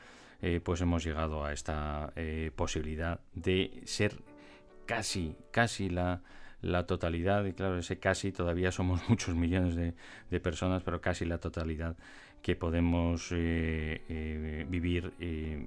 eh, 0.41 0.59
pues 0.63 0.81
hemos 0.81 1.03
llegado 1.03 1.45
a 1.45 1.53
esta 1.53 2.13
posibilidad 2.55 3.19
de 3.33 3.81
ser 3.85 4.21
casi, 4.85 5.35
casi 5.51 5.89
la, 5.89 6.21
la 6.63 6.87
totalidad, 6.87 7.45
y 7.45 7.53
claro, 7.53 7.77
ese 7.77 7.99
casi 7.99 8.31
todavía 8.31 8.71
somos 8.71 9.01
muchos 9.09 9.35
millones 9.35 9.75
de, 9.75 9.93
de 10.31 10.39
personas, 10.39 10.81
pero 10.81 10.99
casi 10.99 11.25
la 11.25 11.37
totalidad 11.37 11.95
que 12.43 12.57
podemos 12.57 13.31
eh, 13.31 14.03
eh, 14.09 14.65
vivir 14.69 15.13
eh, 15.19 15.65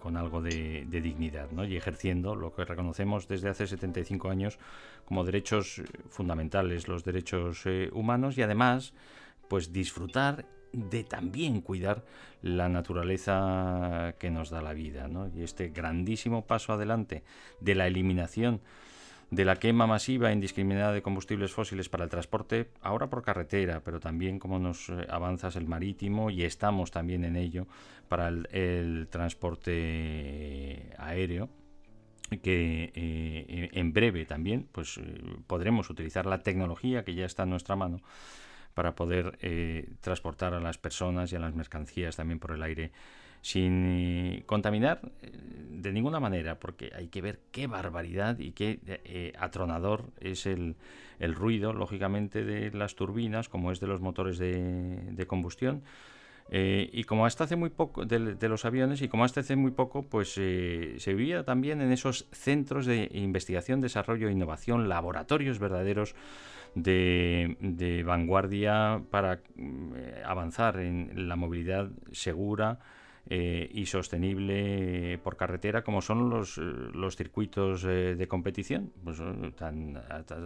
con 0.00 0.16
algo 0.16 0.42
de, 0.42 0.86
dignidad 0.90 1.50
¿no? 1.50 1.64
y 1.64 1.74
ejerciendo 1.74 2.36
lo 2.36 2.54
que 2.54 2.66
reconocemos 2.66 3.26
desde 3.26 3.48
hace 3.48 3.66
75 3.66 4.28
años 4.28 4.58
como 5.06 5.24
derechos 5.24 5.82
fundamentales, 6.10 6.86
los 6.86 7.02
derechos 7.02 7.64
humanos 7.92 8.36
y 8.36 8.42
además 8.42 8.92
pues 9.48 9.72
disfrutar 9.72 10.44
de 10.74 11.02
también 11.02 11.62
cuidar 11.62 12.04
la 12.42 12.68
naturaleza 12.68 14.14
que 14.18 14.30
nos 14.30 14.50
da 14.50 14.60
la 14.60 14.74
vida 14.74 15.08
y 15.34 15.42
este 15.42 15.70
grandísimo 15.70 16.46
paso 16.46 16.74
adelante 16.74 17.24
de 17.60 17.74
la 17.74 17.86
eliminación 17.86 18.60
de 19.30 19.44
la 19.44 19.56
quema 19.56 19.86
masiva 19.86 20.30
e 20.30 20.32
indiscriminada 20.32 20.92
de 20.92 21.02
combustibles 21.02 21.52
fósiles 21.52 21.88
para 21.88 22.04
el 22.04 22.10
transporte, 22.10 22.70
ahora 22.80 23.10
por 23.10 23.22
carretera, 23.22 23.80
pero 23.84 24.00
también 24.00 24.38
como 24.38 24.58
nos 24.58 24.88
eh, 24.88 25.06
avanzas 25.10 25.56
el 25.56 25.66
marítimo 25.66 26.30
y 26.30 26.44
estamos 26.44 26.90
también 26.90 27.24
en 27.24 27.36
ello 27.36 27.66
para 28.08 28.28
el, 28.28 29.08
transporte 29.10 30.94
aéreo 30.96 31.50
que 32.42 32.92
eh, 32.94 33.70
en 33.72 33.92
breve 33.92 34.24
también 34.24 34.68
pues 34.72 34.98
eh, 34.98 35.02
podremos 35.46 35.90
utilizar 35.90 36.26
la 36.26 36.42
tecnología 36.42 37.04
que 37.04 37.14
ya 37.14 37.26
está 37.26 37.42
en 37.42 37.50
nuestra 37.50 37.76
mano 37.76 38.00
para 38.72 38.94
poder 38.94 39.36
transportar 40.00 40.54
a 40.54 40.60
las 40.60 40.78
personas 40.78 41.32
y 41.32 41.36
a 41.36 41.40
las 41.40 41.52
mercancías 41.52 42.14
también 42.14 42.38
por 42.38 42.52
el 42.52 42.62
aire 42.62 42.92
sin 43.42 44.42
contaminar 44.46 45.00
eh, 45.22 45.30
de 45.80 45.92
ninguna 45.92 46.20
manera, 46.20 46.58
porque 46.58 46.90
hay 46.94 47.08
que 47.08 47.22
ver 47.22 47.40
qué 47.52 47.66
barbaridad 47.66 48.38
y 48.38 48.52
qué 48.52 48.80
eh, 48.86 49.32
atronador 49.38 50.04
es 50.20 50.46
el, 50.46 50.76
ruido, 51.20 51.72
lógicamente, 51.72 52.44
de 52.44 52.70
las 52.72 52.94
turbinas, 52.94 53.48
como 53.48 53.72
es 53.72 53.80
de 53.80 53.86
los 53.86 54.00
motores 54.00 54.38
de, 54.38 55.24
combustión. 55.26 55.82
Eh, 56.50 56.88
y 56.92 57.04
como 57.04 57.26
hasta 57.26 57.44
hace 57.44 57.56
muy 57.56 57.70
poco, 57.70 58.06
de, 58.06 58.48
los 58.48 58.64
aviones, 58.64 59.02
y 59.02 59.08
como 59.08 59.24
hasta 59.24 59.40
hace 59.40 59.56
muy 59.56 59.70
poco, 59.70 60.04
pues 60.04 60.34
eh, 60.38 60.94
se 60.98 61.14
vivía 61.14 61.44
también 61.44 61.80
en 61.80 61.92
esos 61.92 62.26
centros 62.32 62.86
de 62.86 63.08
investigación, 63.12 63.80
desarrollo 63.80 64.28
e 64.28 64.32
innovación, 64.32 64.88
laboratorios 64.88 65.58
verdaderos 65.58 66.14
de, 66.74 68.02
vanguardia 68.06 69.02
para 69.10 69.40
eh, 69.56 70.22
avanzar 70.24 70.78
en 70.78 71.28
la 71.28 71.36
movilidad 71.36 71.90
segura, 72.12 72.80
y 73.30 73.84
sostenible 73.86 75.18
por 75.22 75.36
carretera 75.36 75.82
como 75.82 76.00
son 76.00 76.30
los, 76.30 76.56
los 76.56 77.16
circuitos 77.16 77.82
de 77.82 78.26
competición, 78.28 78.92
pues, 79.04 79.18
tan, 79.54 80.00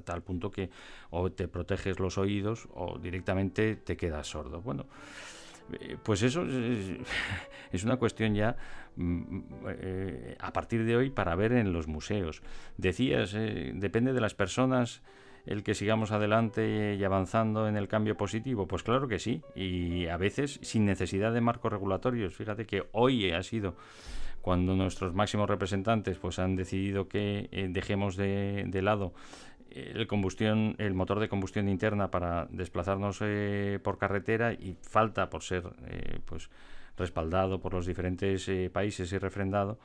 tal 0.05 0.23
punto 0.23 0.51
que 0.51 0.71
o 1.11 1.31
te 1.31 1.47
proteges 1.49 2.01
los 2.01 2.19
oídos 2.19 2.69
o 2.75 2.99
directamente 2.99 3.77
te 3.77 3.97
quedas 3.97 4.27
sordo. 4.27 4.61
Bueno, 4.63 4.87
eh, 5.73 5.97
pues 6.03 6.23
eso 6.23 6.45
es, 6.45 7.85
una 7.85 7.97
cuestión 7.97 8.35
ya 8.35 8.57
mm, 8.97 9.41
eh, 9.69 10.37
a 10.39 10.53
partir 10.53 10.85
de 10.85 10.97
hoy 10.97 11.11
para 11.11 11.35
ver 11.35 11.53
en 11.53 11.73
los 11.73 11.87
museos. 11.87 12.43
Decías, 12.77 13.35
eh, 13.35 13.73
depende 13.75 14.13
de 14.13 14.21
las 14.21 14.35
personas 14.35 15.03
el 15.47 15.63
que 15.63 15.75
sigamos 15.75 16.13
adelante 16.13 16.97
y 16.99 17.05
avanzando 17.05 17.69
en 17.69 17.77
el 17.77 17.89
cambio 17.89 18.17
positivo? 18.17 18.67
Pues 18.67 18.83
claro 18.83 19.09
que 19.09 19.19
sí, 19.19 19.43
y 19.55 20.07
a 20.07 20.17
veces 20.17 20.59
sin 20.63 20.85
necesidad 20.85 21.33
de 21.33 21.41
marcos 21.41 21.73
regulatorios. 21.73 22.35
Fíjate 22.35 22.67
que 22.67 22.85
hoy 22.93 23.31
ha 23.33 23.43
sido 23.43 23.75
cuando 24.43 24.75
nuestros 24.75 25.15
máximos 25.15 25.49
representantes 25.49 26.19
pues 26.19 26.39
han 26.39 26.57
decidido 26.57 27.09
que 27.09 27.49
dejemos 27.71 28.17
de, 28.17 28.81
lado 28.83 29.15
el 29.71 30.07
combustión, 30.07 30.75
el 30.79 30.95
motor 30.95 31.21
de 31.21 31.29
combustión 31.29 31.69
interna 31.69 32.11
para 32.11 32.47
desplazarnos 32.51 33.19
eh, 33.23 33.79
por 33.83 33.97
carretera 33.97 34.53
y 34.53 34.77
falta 34.83 35.31
por 35.31 35.43
ser 35.43 35.65
eh, 35.87 36.19
pues 36.27 36.51
respaldado 36.99 37.61
por 37.61 37.73
los 37.73 37.87
diferentes 37.87 38.47
eh, 38.49 38.69
países 38.71 39.11
y 39.13 39.19
refrendado 39.19 39.79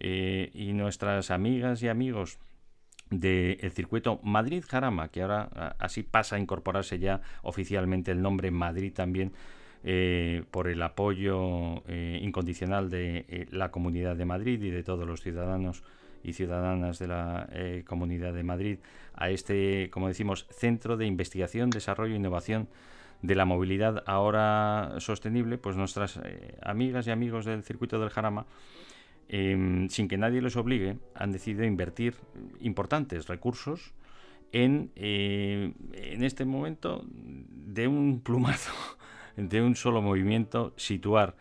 y 0.00 0.72
nuestras 0.74 1.32
amigas 1.32 1.82
y 1.82 1.88
amigos 1.88 2.38
del 3.10 3.70
circuito 3.70 4.20
Madrid-Jarama, 4.22 5.08
que 5.08 5.22
ahora 5.22 5.76
así 5.78 6.02
pasa 6.02 6.36
a 6.36 6.38
incorporarse 6.38 6.98
ya 6.98 7.20
oficialmente 7.42 8.10
el 8.10 8.22
nombre 8.22 8.50
Madrid 8.50 8.92
también 8.92 9.32
por 10.50 10.68
el 10.68 10.82
apoyo 10.82 11.82
incondicional 12.20 12.90
de 12.90 13.46
la 13.50 13.70
Comunidad 13.70 14.16
de 14.16 14.24
Madrid 14.24 14.60
y 14.60 14.70
de 14.70 14.82
todos 14.82 15.06
los 15.06 15.22
ciudadanos 15.22 15.82
y 16.22 16.32
ciudadanas 16.32 16.98
de 16.98 17.06
la 17.08 17.48
eh, 17.52 17.84
Comunidad 17.86 18.32
de 18.34 18.42
Madrid 18.42 18.78
a 19.14 19.30
este, 19.30 19.90
como 19.90 20.08
decimos, 20.08 20.46
Centro 20.50 20.96
de 20.96 21.06
Investigación, 21.06 21.70
Desarrollo 21.70 22.14
e 22.14 22.16
Innovación 22.16 22.68
de 23.22 23.34
la 23.34 23.44
Movilidad 23.44 24.04
ahora 24.06 24.94
sostenible, 24.98 25.58
pues 25.58 25.76
nuestras 25.76 26.20
eh, 26.22 26.56
amigas 26.62 27.06
y 27.06 27.10
amigos 27.10 27.44
del 27.44 27.64
circuito 27.64 27.98
del 27.98 28.10
Jarama, 28.10 28.46
em, 29.28 29.88
sin 29.88 30.08
que 30.08 30.18
nadie 30.18 30.40
les 30.40 30.56
obligue, 30.56 30.98
han 31.14 31.32
decidido 31.32 31.64
invertir 31.64 32.14
importantes 32.60 33.26
recursos 33.28 33.92
en, 34.52 34.90
eh, 34.96 35.72
en 35.92 36.24
este 36.24 36.44
momento 36.44 37.04
de 37.06 37.88
un 37.88 38.20
plumazo, 38.20 38.72
de 39.36 39.62
un 39.62 39.76
solo 39.76 40.02
movimiento, 40.02 40.72
situar 40.76 41.36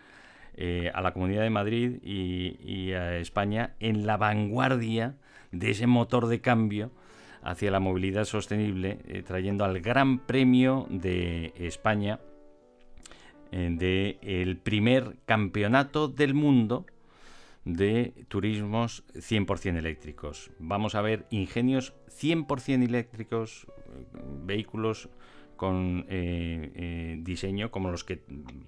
eh, 0.56 0.92
a 0.94 1.02
la 1.02 1.14
Comunidad 1.14 1.44
de 1.44 1.50
Madrid 1.50 2.00
y, 2.04 2.92
a 2.94 3.18
España 3.18 3.76
en 3.80 4.06
la 4.06 4.18
vanguardia 4.18 5.16
de 5.52 5.70
ese 5.70 5.88
motor 5.88 6.28
de 6.28 6.42
cambio 6.42 6.92
hacia 7.44 7.72
la 7.72 7.80
movilidad 7.80 8.26
sostenible, 8.26 9.00
eh, 9.08 9.24
trayendo 9.24 9.64
al 9.64 9.80
Gran 9.80 10.20
Premio 10.20 10.88
de 10.90 11.54
España 11.58 12.20
del 13.52 13.78
de 13.78 14.60
primer 14.62 15.16
campeonato 15.26 16.10
del 16.10 16.34
mundo 16.34 16.86
de 17.74 18.14
turismos 18.30 19.04
100% 19.14 19.78
eléctricos. 19.78 20.52
Vamos 20.60 20.96
a 20.96 21.02
ver 21.02 21.26
ingenios 21.30 21.94
100% 22.10 22.86
eléctricos, 22.86 23.68
vehículos 24.46 25.10
con 25.58 26.06
eh, 26.08 26.72
eh, 26.76 27.18
diseño 27.20 27.72
como 27.72 27.90
los 27.90 28.04
que 28.04 28.22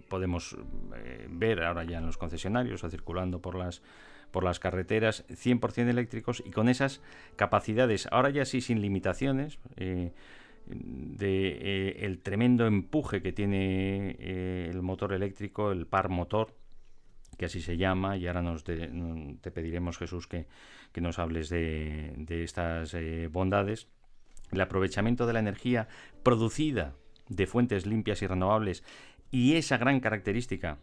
podemos 0.10 0.58
eh, 0.96 1.28
ver 1.30 1.64
ahora 1.64 1.84
ya 1.86 2.00
en 2.00 2.06
los 2.08 2.18
concesionarios 2.18 2.84
o 2.84 2.90
circulando 2.90 3.42
por 3.42 3.56
las 3.56 3.82
por 4.32 4.44
las 4.44 4.60
carreteras 4.60 5.26
100% 5.30 5.88
eléctricos 5.88 6.44
y 6.46 6.52
con 6.52 6.68
esas 6.68 7.02
capacidades 7.36 8.08
ahora 8.12 8.30
ya 8.32 8.46
sí 8.46 8.62
sin 8.62 8.82
limitaciones 8.82 9.60
de 10.68 11.96
el 12.00 12.20
tremendo 12.20 12.68
empuje 12.68 13.24
que 13.24 13.34
tiene 13.34 14.18
el 14.70 14.82
motor 14.84 15.14
eléctrico 15.14 15.72
el 15.72 15.88
par 15.88 16.10
motor 16.10 16.54
que 17.40 17.46
así 17.46 17.62
se 17.62 17.78
llama 17.78 18.18
y 18.18 18.28
ahora 18.28 18.44
nos 18.44 18.64
te 18.64 19.52
pediremos 19.52 19.98
Jesús 19.98 20.28
que, 20.28 20.46
que 20.92 21.02
nos 21.02 21.18
hables 21.18 21.50
de, 21.50 22.14
de 22.18 22.44
estas 22.44 22.96
bondades 23.32 23.88
el 24.52 24.62
aprovechamiento 24.62 25.26
de 25.26 25.34
la 25.34 25.40
energía 25.40 25.88
producida 26.22 26.94
de 27.30 27.48
fuentes 27.48 27.86
limpias 27.86 28.22
y 28.22 28.28
renovables 28.28 28.84
y 29.32 29.56
esa 29.56 29.78
gran 29.78 30.00
característica 30.00 30.78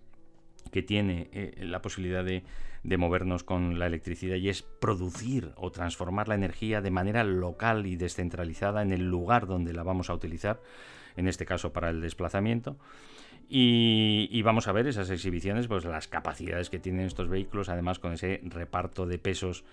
que 0.70 0.82
tiene 0.82 1.28
eh, 1.32 1.64
la 1.64 1.82
posibilidad 1.82 2.24
de, 2.24 2.44
movernos 2.96 3.42
con 3.42 3.78
la 3.78 3.86
electricidad 3.86 4.36
y 4.36 4.48
es 4.48 4.62
producir 4.62 5.52
o 5.56 5.72
transformar 5.72 6.28
la 6.28 6.36
energía 6.36 6.80
de 6.80 6.92
manera 6.92 7.24
local 7.24 7.86
y 7.86 7.96
descentralizada 7.96 8.82
en 8.82 8.92
el 8.92 9.08
lugar 9.08 9.46
donde 9.46 9.72
la 9.72 9.82
vamos 9.82 10.08
a 10.08 10.14
utilizar, 10.14 10.60
en 11.16 11.26
este 11.26 11.46
caso 11.46 11.72
para 11.72 11.90
el 11.90 12.00
desplazamiento. 12.00 12.78
Y, 13.48 14.42
vamos 14.42 14.66
a 14.66 14.72
ver 14.72 14.88
esas 14.88 15.08
exhibiciones, 15.10 15.68
pues 15.68 15.84
las 15.84 16.08
capacidades 16.08 16.68
que 16.68 16.80
tienen 16.80 17.06
estos 17.06 17.28
vehículos, 17.28 17.68
además 17.68 18.00
con 18.00 18.12
ese 18.12 18.40
reparto 18.44 19.06
de 19.06 19.18
pesos, 19.18 19.64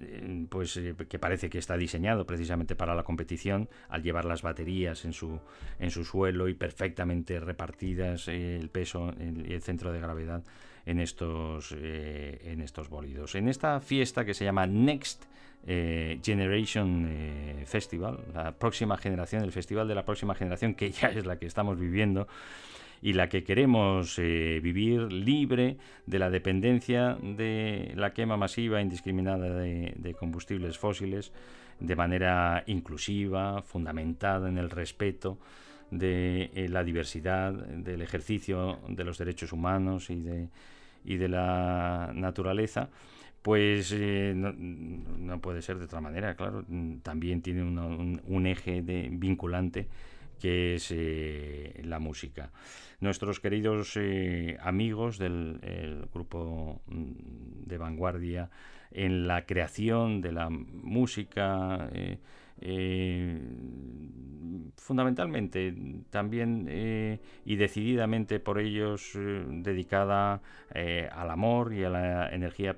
eh, 0.00 0.46
pues 0.50 0.76
eh, 0.76 0.94
que 1.08 1.18
parece 1.18 1.48
que 1.48 1.58
está 1.58 1.78
diseñado 1.78 2.26
precisamente 2.26 2.76
para 2.76 2.94
la 2.94 3.04
competición, 3.04 3.70
al 3.88 4.02
llevar 4.02 4.26
las 4.26 4.42
baterías 4.42 5.06
en 5.06 5.14
su, 5.14 5.40
en 5.78 5.90
su 5.90 6.04
suelo 6.04 6.48
y 6.48 6.54
perfectamente 6.54 7.40
repartidas 7.40 8.28
eh, 8.28 8.58
el 8.58 8.68
peso 8.68 9.14
y 9.18 9.54
el, 9.54 9.62
centro 9.62 9.92
de 9.92 10.00
gravedad 10.00 10.42
en 10.84 11.00
estos, 11.00 11.72
en 11.72 12.60
estos 12.60 12.88
bólidos. 12.88 13.34
En 13.34 13.48
esta 13.48 13.80
fiesta 13.80 14.24
que 14.24 14.34
se 14.34 14.44
llama 14.44 14.66
Next 14.66 15.24
Generation 15.64 17.08
Festival, 17.66 18.18
la 18.34 18.50
próxima 18.50 18.96
generación, 18.96 19.44
el 19.44 19.52
festival 19.52 19.86
de 19.86 19.94
la 19.94 20.04
próxima 20.04 20.34
generación, 20.34 20.74
que 20.74 20.90
ya 20.90 21.08
es 21.10 21.24
la 21.24 21.38
que 21.38 21.46
estamos 21.46 21.78
viviendo, 21.78 22.26
y 23.02 23.14
la 23.14 23.28
que 23.28 23.42
queremos 23.42 24.16
eh, 24.18 24.60
vivir 24.62 25.12
libre 25.12 25.76
de 26.06 26.18
la 26.20 26.30
dependencia 26.30 27.18
de 27.20 27.92
la 27.96 28.12
quema 28.12 28.36
masiva 28.36 28.78
e 28.78 28.82
indiscriminada 28.82 29.50
de, 29.50 30.16
combustibles 30.18 30.78
fósiles, 30.78 31.32
de 31.80 31.96
manera 31.96 32.62
inclusiva, 32.66 33.60
fundamentada 33.62 34.48
en 34.48 34.56
el 34.56 34.70
respeto 34.70 35.38
de 35.90 36.50
eh, 36.54 36.68
la 36.68 36.84
diversidad, 36.84 37.52
del 37.52 38.02
ejercicio 38.02 38.78
de 38.88 39.04
los 39.04 39.18
derechos 39.18 39.52
humanos 39.52 40.08
y 40.08 40.20
de, 40.20 40.48
y 41.04 41.16
de 41.16 41.28
la 41.28 42.12
naturaleza, 42.14 42.88
pues 43.42 43.92
eh, 43.92 44.32
no, 44.36 45.40
puede 45.40 45.60
ser 45.60 45.78
de 45.78 45.86
otra 45.86 46.00
manera, 46.00 46.36
claro. 46.36 46.64
También 47.02 47.42
tiene 47.42 47.64
un, 47.64 48.46
eje 48.46 48.82
de, 48.82 49.08
vinculante 49.10 49.88
que 50.42 50.74
es 50.74 50.90
eh, 50.90 51.80
la 51.84 52.00
música. 52.00 52.50
Nuestros 52.98 53.38
queridos 53.38 53.96
eh, 53.96 54.58
amigos 54.60 55.16
del 55.16 56.08
grupo 56.12 56.82
mm, 56.86 57.64
de 57.64 57.78
vanguardia 57.78 58.50
en 58.90 59.28
la 59.28 59.46
creación 59.46 60.20
de 60.20 60.32
la 60.32 60.50
música, 60.50 61.88
eh, 61.94 62.18
fundamentalmente 64.76 65.74
también 66.10 66.68
y 67.44 67.56
decididamente 67.56 68.38
por 68.38 68.60
ellos 68.60 69.12
dedicada 69.14 70.42
al 71.12 71.30
amor 71.30 71.72
y 71.72 71.82
a 71.82 71.90
la 71.90 72.28
energía 72.28 72.76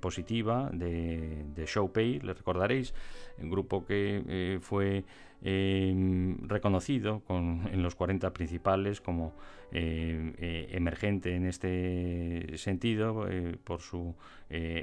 positiva 0.00 0.70
de, 0.72 1.44
de 1.54 1.66
Showpay, 1.66 2.20
le 2.20 2.32
recordaréis, 2.32 2.94
un 3.38 3.50
grupo 3.50 3.84
que 3.84 4.58
fue 4.62 5.04
Em, 5.40 6.36
reconocido 6.48 7.22
en 7.28 7.80
los 7.80 7.94
40 7.94 8.32
principales 8.32 9.00
como 9.00 9.34
eh, 9.70 10.34
eh, 10.36 10.68
emergente 10.72 11.36
en 11.36 11.46
este 11.46 12.58
sentido 12.58 13.28
eh, 13.28 13.56
por 13.62 13.80
su 13.80 14.16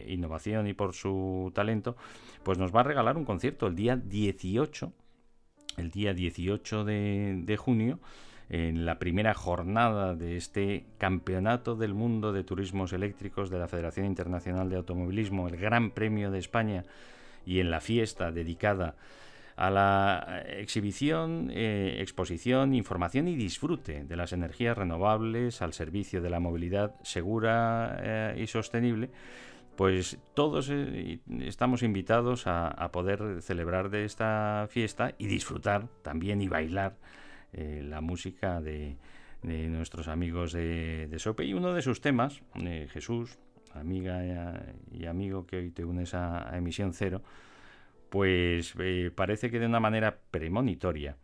innovación 0.07 0.67
y 0.67 0.73
por 0.73 0.93
su 0.93 1.51
talento, 1.53 1.97
pues 2.43 2.57
nos 2.57 2.73
va 2.73 2.81
a 2.81 2.83
regalar 2.83 3.17
un 3.17 3.25
concierto 3.25 3.67
el 3.67 3.75
día 3.75 3.97
18, 3.97 4.93
el 5.77 5.91
día 5.91 6.13
18 6.13 6.85
de, 6.85 7.41
de 7.43 7.57
junio, 7.57 7.99
en 8.47 8.85
la 8.85 8.99
primera 8.99 9.33
jornada 9.33 10.15
de 10.15 10.37
este 10.37 10.85
Campeonato 10.99 11.75
del 11.75 11.95
Mundo 11.95 12.31
de 12.31 12.43
Turismos 12.43 12.93
Eléctricos 12.93 13.49
de 13.49 13.57
la 13.57 13.67
Federación 13.67 14.05
Internacional 14.05 14.69
de 14.69 14.77
Automovilismo, 14.77 15.47
el 15.47 15.57
Gran 15.57 15.91
Premio 15.91 16.29
de 16.29 16.39
España, 16.39 16.85
y 17.45 17.59
en 17.59 17.71
la 17.71 17.81
fiesta 17.81 18.31
dedicada 18.31 18.95
a 19.55 19.69
la 19.69 20.43
exhibición, 20.47 21.49
eh, 21.53 21.97
exposición, 21.99 22.73
información 22.73 23.27
y 23.27 23.35
disfrute 23.35 24.03
de 24.03 24.15
las 24.15 24.33
energías 24.33 24.77
renovables 24.77 25.61
al 25.61 25.73
servicio 25.73 26.21
de 26.21 26.29
la 26.29 26.39
movilidad 26.39 26.95
segura 27.03 27.97
eh, 28.01 28.35
y 28.41 28.47
sostenible, 28.47 29.11
pues 29.77 30.17
todos 30.33 30.69
eh, 30.69 31.19
estamos 31.39 31.83
invitados 31.83 32.47
a, 32.47 32.89
poder 32.91 33.41
celebrar 33.41 33.89
de 33.89 34.05
esta 34.05 34.67
fiesta 34.69 35.15
y 35.17 35.27
disfrutar 35.27 35.87
también 36.01 36.41
y 36.41 36.47
bailar 36.47 36.97
la 37.53 38.01
música 38.01 38.59
de, 38.59 38.97
nuestros 39.41 40.09
amigos 40.09 40.51
de, 40.51 41.07
de, 41.07 41.19
Sope. 41.19 41.45
Y 41.45 41.53
uno 41.53 41.73
de 41.73 41.81
sus 41.81 42.01
temas, 42.01 42.41
Jesús, 42.89 43.37
amiga 43.73 44.21
y, 44.91 45.05
amigo 45.05 45.45
que 45.45 45.57
hoy 45.57 45.71
te 45.71 45.85
unes 45.85 46.13
a 46.13 46.51
Emisión 46.57 46.93
Cero, 46.93 47.21
pues 48.09 48.73
eh, 48.79 49.11
parece 49.13 49.49
que 49.51 49.59
de 49.59 49.65
una 49.65 49.79
manera 49.79 50.17
premonitoria 50.31 51.17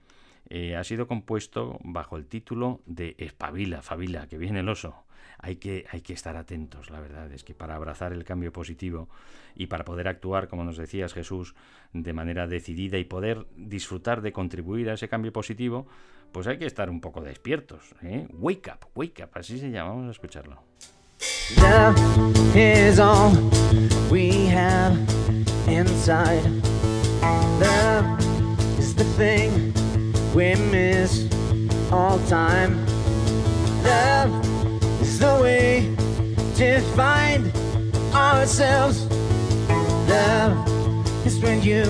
eh, 0.49 0.75
ha 0.75 0.83
sido 0.83 1.07
compuesto 1.07 1.79
bajo 1.83 2.17
el 2.17 2.25
título 2.27 2.81
de 2.85 3.15
Espabila, 3.17 3.81
Fabila, 3.81 4.27
que 4.27 4.37
viene 4.37 4.59
el 4.59 4.69
oso. 4.69 5.05
Hay 5.39 5.55
que, 5.55 5.85
hay 5.89 6.01
que 6.01 6.13
estar 6.13 6.35
atentos, 6.35 6.89
la 6.89 6.99
verdad, 6.99 7.31
es 7.31 7.43
que 7.43 7.55
para 7.55 7.75
abrazar 7.75 8.13
el 8.13 8.23
cambio 8.23 8.51
positivo 8.51 9.09
y 9.55 9.67
para 9.67 9.85
poder 9.85 10.07
actuar, 10.07 10.47
como 10.49 10.63
nos 10.63 10.77
decías 10.77 11.13
Jesús, 11.13 11.55
de 11.93 12.13
manera 12.13 12.47
decidida 12.47 12.97
y 12.97 13.05
poder 13.05 13.47
disfrutar 13.55 14.21
de 14.21 14.33
contribuir 14.33 14.89
a 14.89 14.93
ese 14.93 15.07
cambio 15.07 15.31
positivo, 15.31 15.87
pues 16.31 16.47
hay 16.47 16.57
que 16.57 16.65
estar 16.65 16.89
un 16.89 17.01
poco 17.01 17.21
despiertos. 17.21 17.95
¿eh? 18.03 18.27
Wake 18.33 18.71
up, 18.73 18.87
wake 18.93 19.23
up, 19.23 19.29
así 19.33 19.57
se 19.57 19.71
llama, 19.71 19.91
vamos 19.91 20.09
a 20.09 20.11
escucharlo. 20.11 20.61
Inside. 25.75 26.43
Love 27.59 28.05
is 28.79 28.93
the 28.93 29.03
thing 29.15 29.73
we 30.33 30.55
miss 30.55 31.27
all 31.91 32.19
time. 32.27 32.85
Love 33.83 34.31
is 35.01 35.19
the 35.19 35.39
way 35.41 35.95
to 36.55 36.81
find 36.95 37.51
ourselves. 38.13 39.05
Love 40.09 40.55
is 41.25 41.39
when 41.39 41.61
you 41.61 41.85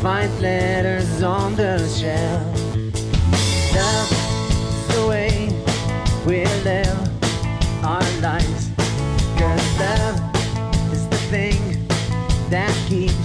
find 0.00 0.30
letters 0.40 1.22
on 1.22 1.54
the 1.56 1.78
shelf. 1.88 2.42
Love 3.74 4.12
is 4.60 4.94
the 4.94 5.06
way 5.08 5.48
we 6.26 6.44
live 6.64 7.12
our 7.84 8.02
lives. 8.20 8.70
Cause 9.38 9.78
love 9.80 10.31
that 12.52 12.70
keeps 12.86 13.21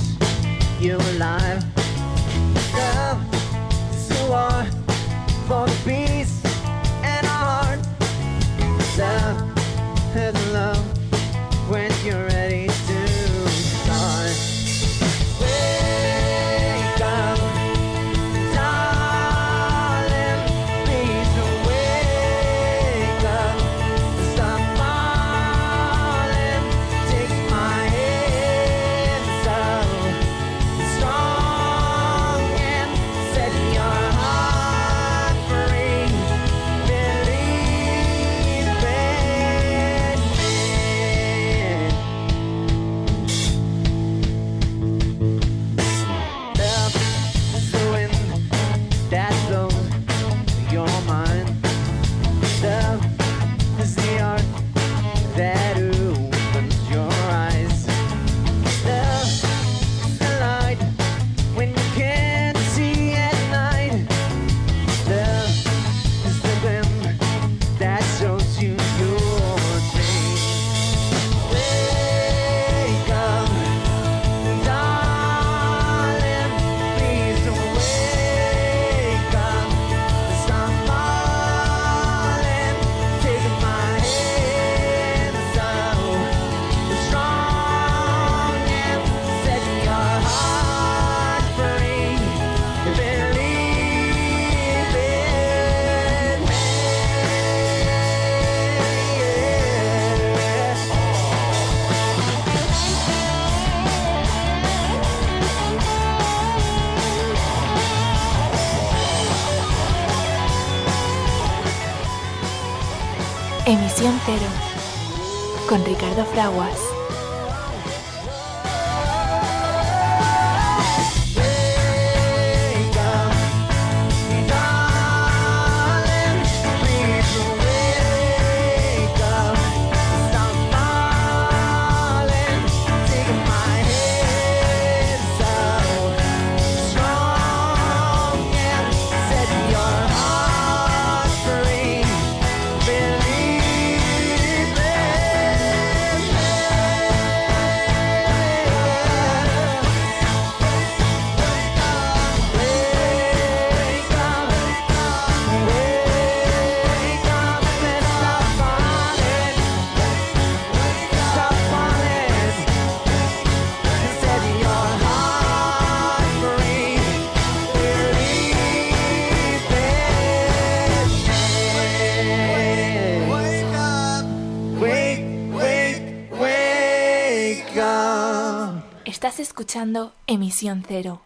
escuchando 179.67 180.13
Emisión 180.27 180.81
Cero, 180.87 181.19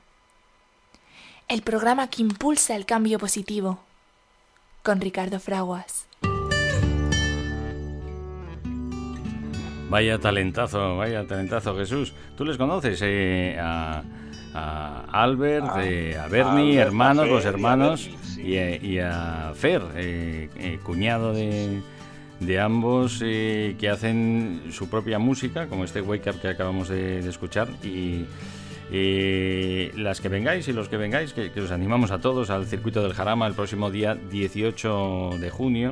el 1.48 1.62
programa 1.62 2.10
que 2.10 2.24
impulsa 2.24 2.76
el 2.76 2.88
cambio 2.88 3.20
positivo, 3.20 3.78
con 4.82 5.00
Ricardo 5.00 5.40
Fraguas. 5.40 6.08
Vaya 9.92 10.18
talentazo, 10.18 10.98
vaya 10.98 11.28
talentazo, 11.28 11.78
Jesús. 11.78 12.16
¿Tú 12.36 12.44
les 12.44 12.58
conoces 12.58 13.00
eh, 13.04 13.60
a, 13.62 14.02
Albert, 15.12 15.68
ah, 15.70 15.86
eh, 15.86 16.18
a 16.18 16.28
Bernie, 16.28 16.80
hermanos, 16.80 17.28
los 17.28 17.46
hermanos, 17.46 18.10
y, 18.40 18.98
a, 18.98 19.54
Fer, 19.54 19.84
eh, 19.94 20.80
cuñado 20.84 21.32
de, 21.34 21.80
de 22.42 22.60
ambos 22.60 23.20
que 23.20 23.90
hacen 23.90 24.64
su 24.72 24.90
propia 24.90 25.18
música, 25.18 25.68
como 25.68 25.86
este 25.86 26.02
Wake 26.02 26.30
Up 26.30 26.42
que 26.42 26.50
acabamos 26.50 26.90
de, 26.90 27.20
escuchar, 27.20 27.70
y, 27.84 28.26
Eh, 28.94 29.92
las 29.96 30.20
que 30.20 30.28
vengáis 30.28 30.68
y 30.68 30.74
los 30.74 30.90
que 30.90 30.98
vengáis, 30.98 31.32
que, 31.32 31.50
os 31.62 31.72
animamos 31.72 32.12
a 32.12 32.20
todos 32.20 32.50
al 32.50 32.66
circuito 32.66 33.02
del 33.02 33.14
Jarama 33.14 33.48
el 33.48 33.54
próximo 33.54 33.90
día 33.90 34.16
18 34.16 35.38
de 35.40 35.50
junio 35.50 35.92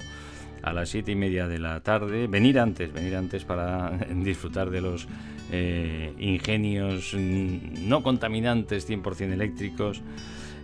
a 0.61 0.73
las 0.73 0.89
7 0.89 1.13
y 1.13 1.15
media 1.15 1.47
de 1.47 1.59
la 1.59 1.79
tarde. 1.79 2.27
Venir 2.27 2.59
antes, 2.59 2.91
venir 2.91 3.15
antes 3.15 3.45
para 3.45 3.91
disfrutar 4.13 4.69
de 4.69 4.81
los 4.81 5.07
eh, 5.51 6.13
ingenios 6.19 7.13
no 7.13 8.03
contaminantes 8.03 8.87
100% 8.89 9.31
eléctricos 9.31 10.01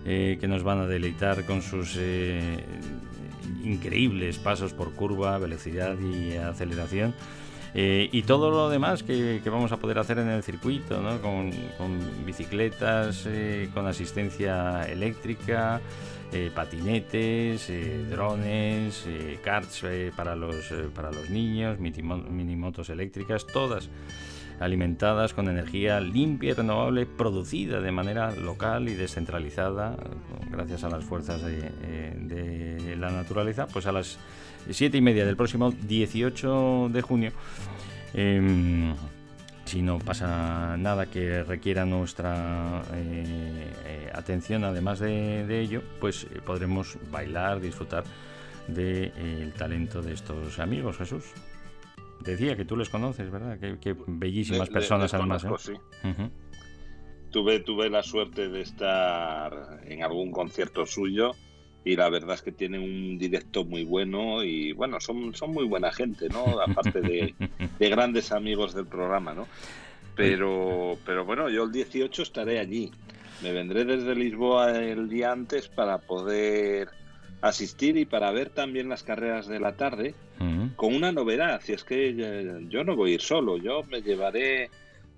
eh, 0.05 0.37
que 0.39 0.47
nos 0.49 0.63
van 0.63 0.79
a 0.79 0.87
deleitar 0.87 1.45
con 1.45 1.61
sus 1.61 1.97
increíbles 3.65 4.37
pasos 4.37 4.73
por 4.73 4.93
curva, 4.93 5.37
velocidad 5.37 5.97
y 5.99 6.35
aceleración. 6.37 7.13
Eh, 7.77 8.07
y 8.13 8.21
todo 8.21 8.51
lo 8.51 8.69
demás 8.69 9.03
que, 9.03 9.41
vamos 9.45 9.73
a 9.73 9.77
poder 9.77 9.99
hacer 9.99 10.19
en 10.19 10.29
el 10.29 10.43
circuito, 10.43 11.01
¿no? 11.01 11.21
con, 11.21 11.51
bicicletas, 12.25 13.25
eh, 13.27 13.69
con 13.73 13.85
asistencia 13.85 14.83
eléctrica, 14.83 15.81
eh, 16.31 16.51
patinetes, 16.55 17.69
drones, 18.09 19.05
karts 19.43 19.83
para, 20.15 20.37
los, 20.37 20.73
para 20.95 21.11
los 21.11 21.29
niños, 21.29 21.77
minimotos 21.77 22.89
eléctricas, 22.89 23.45
todas 23.45 23.89
alimentadas 24.59 25.33
con 25.33 25.49
energía 25.49 25.99
limpia 25.99 26.51
y 26.51 26.53
renovable, 26.53 27.05
producida 27.05 27.81
de 27.81 27.91
manera 27.91 28.31
local 28.31 28.89
y 28.89 28.95
descentralizada, 28.95 29.95
gracias 30.49 30.83
a 30.83 30.89
las 30.89 31.03
fuerzas 31.03 31.41
de, 31.41 31.71
eh, 31.81 32.95
la 32.97 33.11
naturaleza, 33.11 33.67
pues 33.67 33.85
a 33.85 33.91
las 33.91 34.17
siete 34.69 34.97
y 34.97 35.01
media 35.01 35.25
del 35.25 35.35
próximo 35.35 35.71
18 35.71 36.89
de 36.91 37.01
junio. 37.01 37.31
Em, 38.13 38.95
si 39.65 39.81
no 39.81 39.99
pasa 39.99 40.77
nada 40.77 41.07
que 41.07 41.43
requiera 41.43 41.85
nuestra 41.85 42.83
eh, 42.93 43.71
eh, 43.85 44.11
atención, 44.13 44.63
además 44.63 44.99
de, 44.99 45.59
ello, 45.59 45.81
pues 45.99 46.27
podremos 46.45 46.97
bailar, 47.11 47.59
disfrutar 47.59 48.03
del 48.67 49.53
talento 49.53 50.01
de 50.01 50.13
estos 50.13 50.59
amigos, 50.59 50.97
Jesús. 50.97 51.23
Decía 52.25 52.55
que 52.55 52.65
tú 52.65 52.75
les 52.75 52.89
conoces, 52.89 53.29
¿verdad? 53.29 53.59
Qué, 53.59 53.95
bellísimas 54.07 54.69
personas 54.69 55.13
además. 55.13 55.45
¿eh? 55.45 55.49
sí. 55.59 55.73
tuve, 57.29 57.59
tuve 57.59 57.89
la 57.89 58.01
suerte 58.01 58.49
de 58.49 58.61
estar 58.61 59.81
en 59.85 60.03
algún 60.03 60.31
concierto 60.31 60.85
suyo 60.85 61.31
y 61.83 61.95
la 61.95 62.09
verdad 62.09 62.33
es 62.33 62.41
que 62.41 62.51
tienen 62.51 62.81
un 62.81 63.17
directo 63.19 63.63
muy 63.63 63.83
bueno 63.83 64.43
y 64.43 64.73
bueno, 64.73 64.99
son, 64.99 65.35
son 65.35 65.51
muy 65.51 65.65
buena 65.65 65.91
gente, 65.91 66.27
¿no? 66.29 66.59
Aparte 66.59 66.99
de, 66.99 67.35
de 67.79 67.89
grandes 67.89 68.31
amigos 68.31 68.73
del 68.73 68.87
programa, 68.87 69.35
¿no? 69.35 69.47
Pero, 70.15 70.97
pero 71.05 71.25
bueno, 71.25 71.49
yo 71.49 71.65
el 71.65 71.71
18 71.71 72.23
estaré 72.23 72.59
allí. 72.59 72.91
Me 73.43 73.51
vendré 73.51 73.85
desde 73.85 74.15
Lisboa 74.15 74.71
el 74.79 75.09
día 75.09 75.31
antes 75.31 75.67
para 75.67 75.99
poder 75.99 76.87
asistir 77.47 77.95
y 77.97 78.05
para 78.05 78.31
ver 78.31 78.49
también 78.49 78.89
las 78.89 79.03
carreras 79.03 79.47
de 79.47 79.59
la 79.59 79.75
tarde 79.75 80.15
con 80.75 80.95
una 80.95 81.11
novedad. 81.11 81.61
Si 81.63 81.73
es 81.73 81.83
que 81.83 82.15
yo 82.69 82.83
no 82.83 82.95
voy 82.95 83.11
a 83.11 83.13
ir 83.15 83.21
solo, 83.21 83.57
yo 83.57 83.83
me 83.83 84.01
llevaré, 84.01 84.69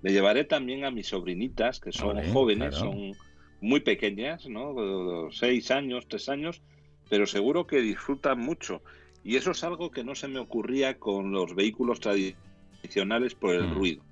me 0.02 0.12
llevaré 0.12 0.44
también 0.44 0.84
a 0.84 0.90
mis 0.90 1.08
sobrinitas, 1.08 1.80
que 1.80 1.90
son 1.90 2.22
jóvenes, 2.32 2.74
son 2.74 3.12
muy 3.60 3.80
pequeñas, 3.80 4.46
¿no? 4.46 5.30
Seis 5.30 5.70
años, 5.70 6.06
tres 6.06 6.28
años, 6.28 6.60
pero 7.08 7.26
seguro 7.26 7.66
que 7.66 7.80
disfrutan 7.80 8.38
mucho. 8.38 8.82
Y 9.24 9.36
eso 9.36 9.52
es 9.52 9.64
algo 9.64 9.90
que 9.90 10.04
no 10.04 10.14
se 10.14 10.28
me 10.28 10.38
ocurría 10.38 10.98
con 10.98 11.32
los 11.32 11.54
vehículos 11.54 11.98
tradicionales 12.00 13.34
por 13.34 13.54
el 13.54 13.70
ruido. 13.70 14.02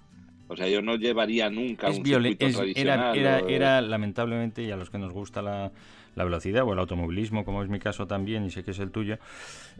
O 0.49 0.57
sea, 0.57 0.69
yo 0.69 0.81
no 0.81 0.97
llevaría 0.97 1.51
nunca 1.51 1.89
un 1.89 2.05
circuito 2.05 2.49
tradicional. 2.49 3.17
Era, 3.19 3.41
era, 3.41 3.81
lamentablemente, 3.81 4.63
y 4.63 4.71
a 4.71 4.77
los 4.77 4.91
que 4.91 4.99
nos 4.99 5.13
gusta 5.13 5.43
la, 5.43 5.73
la 6.17 6.25
velocidad 6.25 6.65
o 6.65 6.73
el 6.73 6.79
automovilismo, 6.79 7.45
como 7.45 7.63
es 7.63 7.69
mi 7.69 7.79
caso 7.79 8.07
también 8.07 8.45
y 8.45 8.51
sé 8.51 8.65
que 8.65 8.73
es 8.73 8.79
el 8.81 8.91
tuyo, 8.91 9.19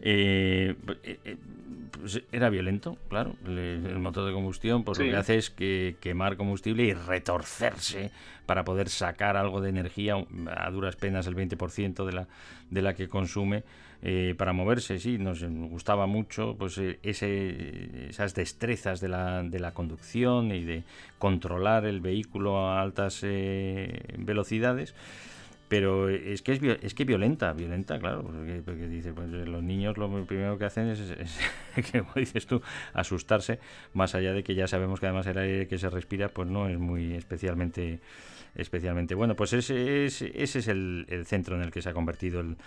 eh, 0.01 0.75
eh, 1.03 1.19
eh, 1.25 1.37
pues 1.99 2.21
era 2.31 2.49
violento, 2.49 2.97
claro. 3.09 3.35
El, 3.45 3.97
motor 3.99 4.25
de 4.27 4.31
combustión 4.31 4.83
pues 4.83 4.99
lo 4.99 5.05
que 5.05 5.15
hace 5.15 5.37
es 5.37 5.49
que 5.49 5.95
quemar 5.99 6.37
combustible 6.37 6.83
y 6.83 6.93
retorcerse 6.93 8.11
para 8.45 8.63
poder 8.63 8.87
sacar 8.87 9.35
algo 9.35 9.59
de 9.59 9.69
energía, 9.69 10.15
a 10.55 10.69
duras 10.69 10.95
penas 10.95 11.25
el 11.25 11.35
20% 11.35 12.05
de 12.05 12.13
la, 12.13 12.27
de 12.69 12.81
la 12.81 12.93
que 12.93 13.09
consume. 13.09 13.63
para 14.37 14.53
moverse, 14.53 14.99
sí, 14.99 15.17
nos 15.17 15.43
gustaba 15.43 16.05
mucho 16.05 16.55
pues 16.55 16.77
ese, 16.77 18.09
esas 18.09 18.35
destrezas 18.35 19.01
de 19.01 19.09
la, 19.09 19.41
de 19.41 19.59
la 19.59 19.73
conducción 19.73 20.51
y 20.51 20.63
de 20.63 20.83
controlar 21.17 21.85
el 21.85 21.99
vehículo 21.99 22.59
a 22.59 22.79
altas 22.79 23.21
velocidades 23.23 24.93
pero 25.67 26.09
es 26.09 26.41
que 26.41 26.53
es, 26.53 26.61
es 26.81 26.93
que 26.93 27.03
violenta, 27.03 27.51
violenta, 27.53 27.99
claro, 27.99 28.23
porque, 28.23 28.87
dice, 28.87 29.13
pues 29.13 29.29
los 29.29 29.61
niños 29.61 29.97
lo 29.97 30.25
primero 30.25 30.57
que 30.57 30.65
hacen 30.65 30.87
es, 30.89 31.01
como 31.91 32.11
dices 32.15 32.45
tú, 32.45 32.61
asustarse, 32.93 33.59
más 33.93 34.15
allá 34.15 34.33
de 34.33 34.43
que 34.43 34.55
ya 34.55 34.67
sabemos 34.67 34.99
que 34.99 35.07
además 35.07 35.27
el 35.27 35.37
aire 35.37 35.67
que 35.67 35.77
se 35.77 35.89
respira, 35.89 36.29
pues 36.29 36.47
no 36.47 36.69
es 36.69 36.79
muy 36.79 37.15
especialmente, 37.15 37.99
especialmente 38.55 39.13
bueno. 39.15 39.35
Pues 39.35 39.53
ese 39.53 40.05
es, 40.05 40.21
ese 40.21 40.59
es 40.59 40.67
el, 40.67 41.05
centro 41.25 41.55
en 41.55 41.63
el 41.63 41.71
que 41.71 41.81
se 41.81 41.89
ha 41.89 41.93
convertido 41.93 42.39
el, 42.39 42.57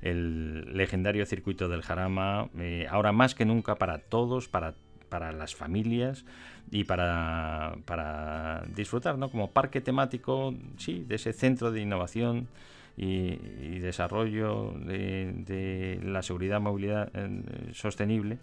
el 0.00 0.76
legendario 0.76 1.26
circuito 1.26 1.68
del 1.68 1.82
Jarama, 1.82 2.48
eh, 2.58 2.86
ahora 2.90 3.12
más 3.12 3.34
que 3.34 3.44
nunca 3.44 3.74
para 3.74 3.98
todos, 3.98 4.48
para, 4.48 4.74
para 5.08 5.32
las 5.32 5.54
familias 5.54 6.24
y 6.70 6.84
para, 6.84 7.76
para 7.84 8.64
disfrutar, 8.74 9.18
¿no? 9.18 9.30
Como 9.30 9.50
parque 9.50 9.80
temático, 9.80 10.54
sí, 10.78 11.04
de 11.06 11.16
ese 11.16 11.32
centro 11.32 11.70
de 11.70 11.80
innovación 11.80 12.48
y, 12.96 13.78
desarrollo 13.78 14.72
de, 14.72 16.00
la 16.02 16.22
seguridad 16.22 16.60
movilidad 16.60 17.10
eh, 17.14 17.72
sostenible 17.72 18.38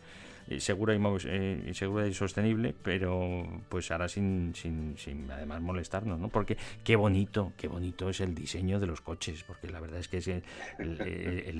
segura 0.59 0.95
y, 0.95 0.99
eh, 1.25 1.71
segura 1.73 2.07
y 2.07 2.13
sostenible, 2.13 2.73
pero 2.83 3.63
pues 3.69 3.91
ahora 3.91 4.07
sin, 4.07 4.53
sin, 4.55 4.95
sin, 4.97 5.29
además 5.31 5.61
molestarnos, 5.61 6.19
¿no? 6.19 6.29
Porque 6.29 6.57
qué 6.83 6.95
bonito, 6.95 7.53
qué 7.57 7.67
bonito 7.67 8.09
es 8.09 8.19
el 8.19 8.35
diseño 8.35 8.79
de 8.79 8.87
los 8.87 9.01
coches, 9.01 9.43
porque 9.43 9.69
la 9.69 9.79
verdad 9.79 9.99
es 9.99 10.07
que 10.07 10.17
es 10.17 10.27
el, 10.27 10.43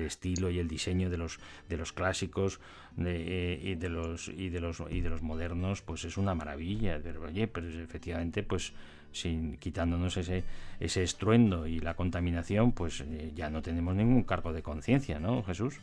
estilo 0.00 0.50
y 0.50 0.58
el 0.58 0.68
diseño 0.68 1.10
de 1.10 1.16
los 1.16 1.38
de 1.68 1.76
los 1.76 1.92
clásicos 1.92 2.60
de, 2.96 3.58
y 3.62 3.74
de 3.74 3.88
los 3.88 4.28
y 4.28 4.50
de 4.50 4.60
los 4.60 4.82
y 4.90 5.00
de 5.00 5.08
los 5.08 5.22
modernos, 5.22 5.82
pues 5.82 6.04
es 6.04 6.16
una 6.16 6.34
maravilla. 6.34 7.00
Pero 7.02 7.68
efectivamente, 7.68 8.42
pues 8.42 8.72
sin 9.12 9.56
quitándonos 9.58 10.16
ese 10.16 10.44
ese 10.80 11.02
estruendo 11.02 11.66
y 11.66 11.80
la 11.80 11.94
contaminación, 11.94 12.72
pues 12.72 13.00
eh, 13.00 13.32
ya 13.34 13.48
no 13.50 13.62
tenemos 13.62 13.94
ningún 13.94 14.24
cargo 14.24 14.52
de 14.52 14.62
conciencia, 14.62 15.18
¿no, 15.18 15.42
Jesús? 15.42 15.80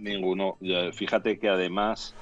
Ninguno. 0.00 0.58
Fíjate 0.92 1.38
que 1.38 1.48
además 1.48 2.14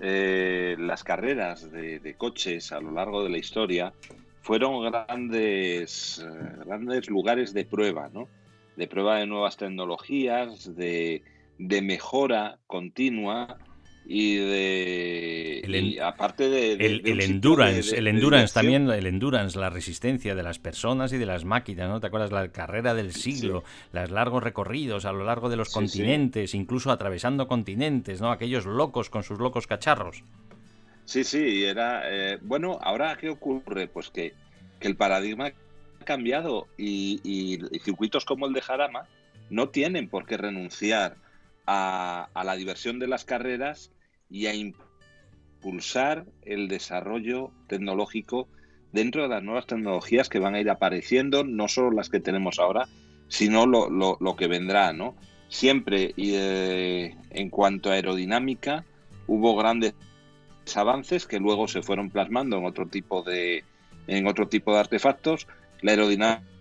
eh, 0.00 0.76
las 0.78 1.02
carreras 1.02 1.70
de, 1.70 2.14
coches 2.16 2.72
a 2.72 2.80
lo 2.80 2.92
largo 2.92 3.24
de 3.24 3.30
la 3.30 3.38
historia 3.38 3.92
fueron 4.40 4.84
grandes, 4.84 6.24
eh, 6.24 6.64
grandes 6.64 7.08
lugares 7.08 7.52
de 7.52 7.64
prueba, 7.64 8.08
¿no? 8.12 8.28
De 8.76 8.86
prueba 8.86 9.18
de 9.18 9.26
nuevas 9.26 9.56
tecnologías, 9.56 10.74
de, 10.76 11.22
de 11.58 11.82
mejora 11.82 12.58
continua 12.66 13.58
y 14.06 14.36
de 14.36 15.98
aparte 16.02 16.48
de, 16.50 16.72
el, 16.74 17.20
endurance 17.20 17.96
el 17.96 18.06
endurance 18.06 18.52
también 18.52 18.90
el 18.90 19.06
endurance 19.06 19.58
la 19.58 19.70
resistencia 19.70 20.34
de 20.34 20.42
las 20.42 20.58
personas 20.58 21.12
y 21.12 21.18
de 21.18 21.24
las 21.24 21.44
máquinas 21.44 21.88
no 21.88 22.00
te 22.00 22.08
acuerdas 22.08 22.30
la 22.30 22.48
carrera 22.48 22.92
del 22.92 23.12
siglo 23.12 23.64
los 23.92 24.10
largos 24.10 24.42
recorridos 24.42 25.06
a 25.06 25.12
lo 25.12 25.24
largo 25.24 25.48
de 25.48 25.56
los 25.56 25.70
continentes 25.70 26.54
incluso 26.54 26.90
atravesando 26.90 27.48
continentes 27.48 28.20
no 28.20 28.30
aquellos 28.30 28.66
locos 28.66 29.08
con 29.08 29.22
sus 29.22 29.38
locos 29.38 29.66
cacharros. 29.66 30.22
Sí 31.06 31.24
sí 31.24 31.64
era 31.64 32.02
eh, 32.04 32.38
bueno 32.42 32.78
ahora 32.82 33.16
qué 33.18 33.30
ocurre 33.30 33.88
pues 33.88 34.10
que, 34.10 34.34
que 34.80 34.88
el 34.88 34.96
paradigma 34.96 35.46
ha 35.46 36.04
cambiado 36.04 36.66
y, 36.76 37.20
y, 37.24 37.78
circuitos 37.80 38.24
como 38.24 38.46
el 38.46 38.52
de 38.52 38.60
Jarama 38.60 39.06
no 39.50 39.68
tienen 39.68 40.08
por 40.08 40.26
qué 40.26 40.36
renunciar 40.36 41.16
a, 41.66 42.28
la 42.44 42.56
diversión 42.56 42.98
de 42.98 43.06
las 43.06 43.24
carreras 43.24 43.92
y 44.30 44.46
a 44.46 44.54
impulsar 44.54 46.26
el 46.42 46.68
desarrollo 46.68 47.50
tecnológico 47.68 48.48
dentro 48.92 49.22
de 49.22 49.28
las 49.28 49.42
nuevas 49.42 49.66
tecnologías 49.66 50.28
que 50.28 50.38
van 50.38 50.54
a 50.54 50.60
ir 50.60 50.70
apareciendo, 50.70 51.44
no 51.44 51.68
solo 51.68 51.90
las 51.90 52.10
que 52.10 52.20
tenemos 52.20 52.58
ahora, 52.58 52.86
sino 53.28 53.66
lo, 53.66 53.88
lo, 53.90 54.36
que 54.36 54.46
vendrá, 54.46 54.92
¿no? 54.92 55.16
Siempre 55.48 56.12
y 56.16 56.34
eh, 56.34 57.16
en 57.30 57.50
cuanto 57.50 57.90
a 57.90 57.94
aerodinámica 57.94 58.84
hubo 59.26 59.56
grandes 59.56 59.94
avances 60.76 61.26
que 61.26 61.40
luego 61.40 61.68
se 61.68 61.82
fueron 61.82 62.10
plasmando 62.10 62.58
en 62.58 62.66
otro 62.66 62.86
tipo 62.86 63.22
de 63.22 63.64
en 64.06 64.26
otro 64.26 64.48
tipo 64.48 64.72
de 64.72 64.80
artefactos. 64.80 65.46
La 65.80 65.92
aerodinámica 65.92 66.53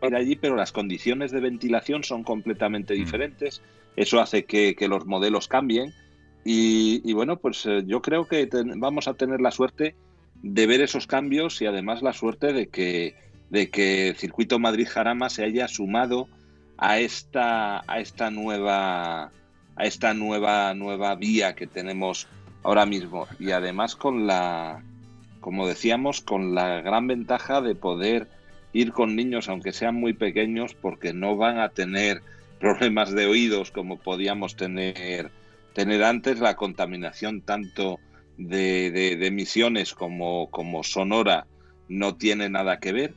allí, 0.00 0.36
pero 0.36 0.56
las 0.56 0.72
condiciones 0.72 1.30
de 1.30 1.40
ventilación 1.40 2.04
son 2.04 2.24
completamente 2.24 2.94
mm. 2.94 2.96
diferentes. 2.96 3.62
Eso 3.96 4.20
hace 4.20 4.44
que, 4.44 4.74
los 4.88 5.06
modelos 5.06 5.48
cambien. 5.48 5.92
Y, 6.44 7.12
bueno, 7.12 7.36
pues 7.36 7.66
eh, 7.66 7.82
yo 7.86 8.00
creo 8.00 8.26
que 8.26 8.48
vamos 8.76 9.06
a 9.06 9.14
tener 9.14 9.40
la 9.40 9.50
suerte 9.50 9.96
de 10.42 10.66
ver 10.66 10.80
esos 10.80 11.06
cambios 11.06 11.60
y 11.60 11.66
además 11.66 12.00
la 12.00 12.12
suerte 12.12 12.52
de 12.52 12.68
que, 12.68 13.16
de 13.50 13.68
que 13.70 14.14
Circuito 14.16 14.58
Madrid-Jarama 14.58 15.28
se 15.28 15.44
haya 15.44 15.68
sumado 15.68 16.28
a 16.78 17.00
esta, 17.00 17.82
a 17.86 18.00
esta 18.00 18.30
nueva 18.30 19.32
a 19.76 19.84
esta 19.84 20.14
nueva 20.14 20.74
nueva 20.74 21.14
vía 21.14 21.54
que 21.54 21.66
tenemos 21.66 22.26
ahora 22.62 22.86
mismo 22.86 23.26
y 23.38 23.50
además 23.50 23.96
con 23.96 24.26
la 24.26 24.82
como 25.40 25.66
decíamos 25.66 26.20
con 26.20 26.54
la 26.54 26.80
gran 26.80 27.06
ventaja 27.06 27.60
de 27.60 27.74
poder 27.74 28.28
ir 28.72 28.92
con 28.92 29.16
niños 29.16 29.48
aunque 29.48 29.72
sean 29.72 29.94
muy 29.94 30.12
pequeños 30.12 30.74
porque 30.74 31.12
no 31.12 31.36
van 31.36 31.58
a 31.58 31.70
tener 31.70 32.22
problemas 32.60 33.12
de 33.12 33.26
oídos 33.26 33.70
como 33.70 33.98
podíamos 33.98 34.56
tener 34.56 35.30
tener 35.74 36.02
antes 36.02 36.40
la 36.40 36.56
contaminación 36.56 37.40
tanto 37.42 38.00
de, 38.36 39.12
emisiones 39.26 39.94
como, 39.94 40.50
como 40.50 40.82
sonora 40.82 41.46
no 41.88 42.16
tiene 42.16 42.48
nada 42.48 42.78
que 42.78 42.92
ver. 42.92 43.14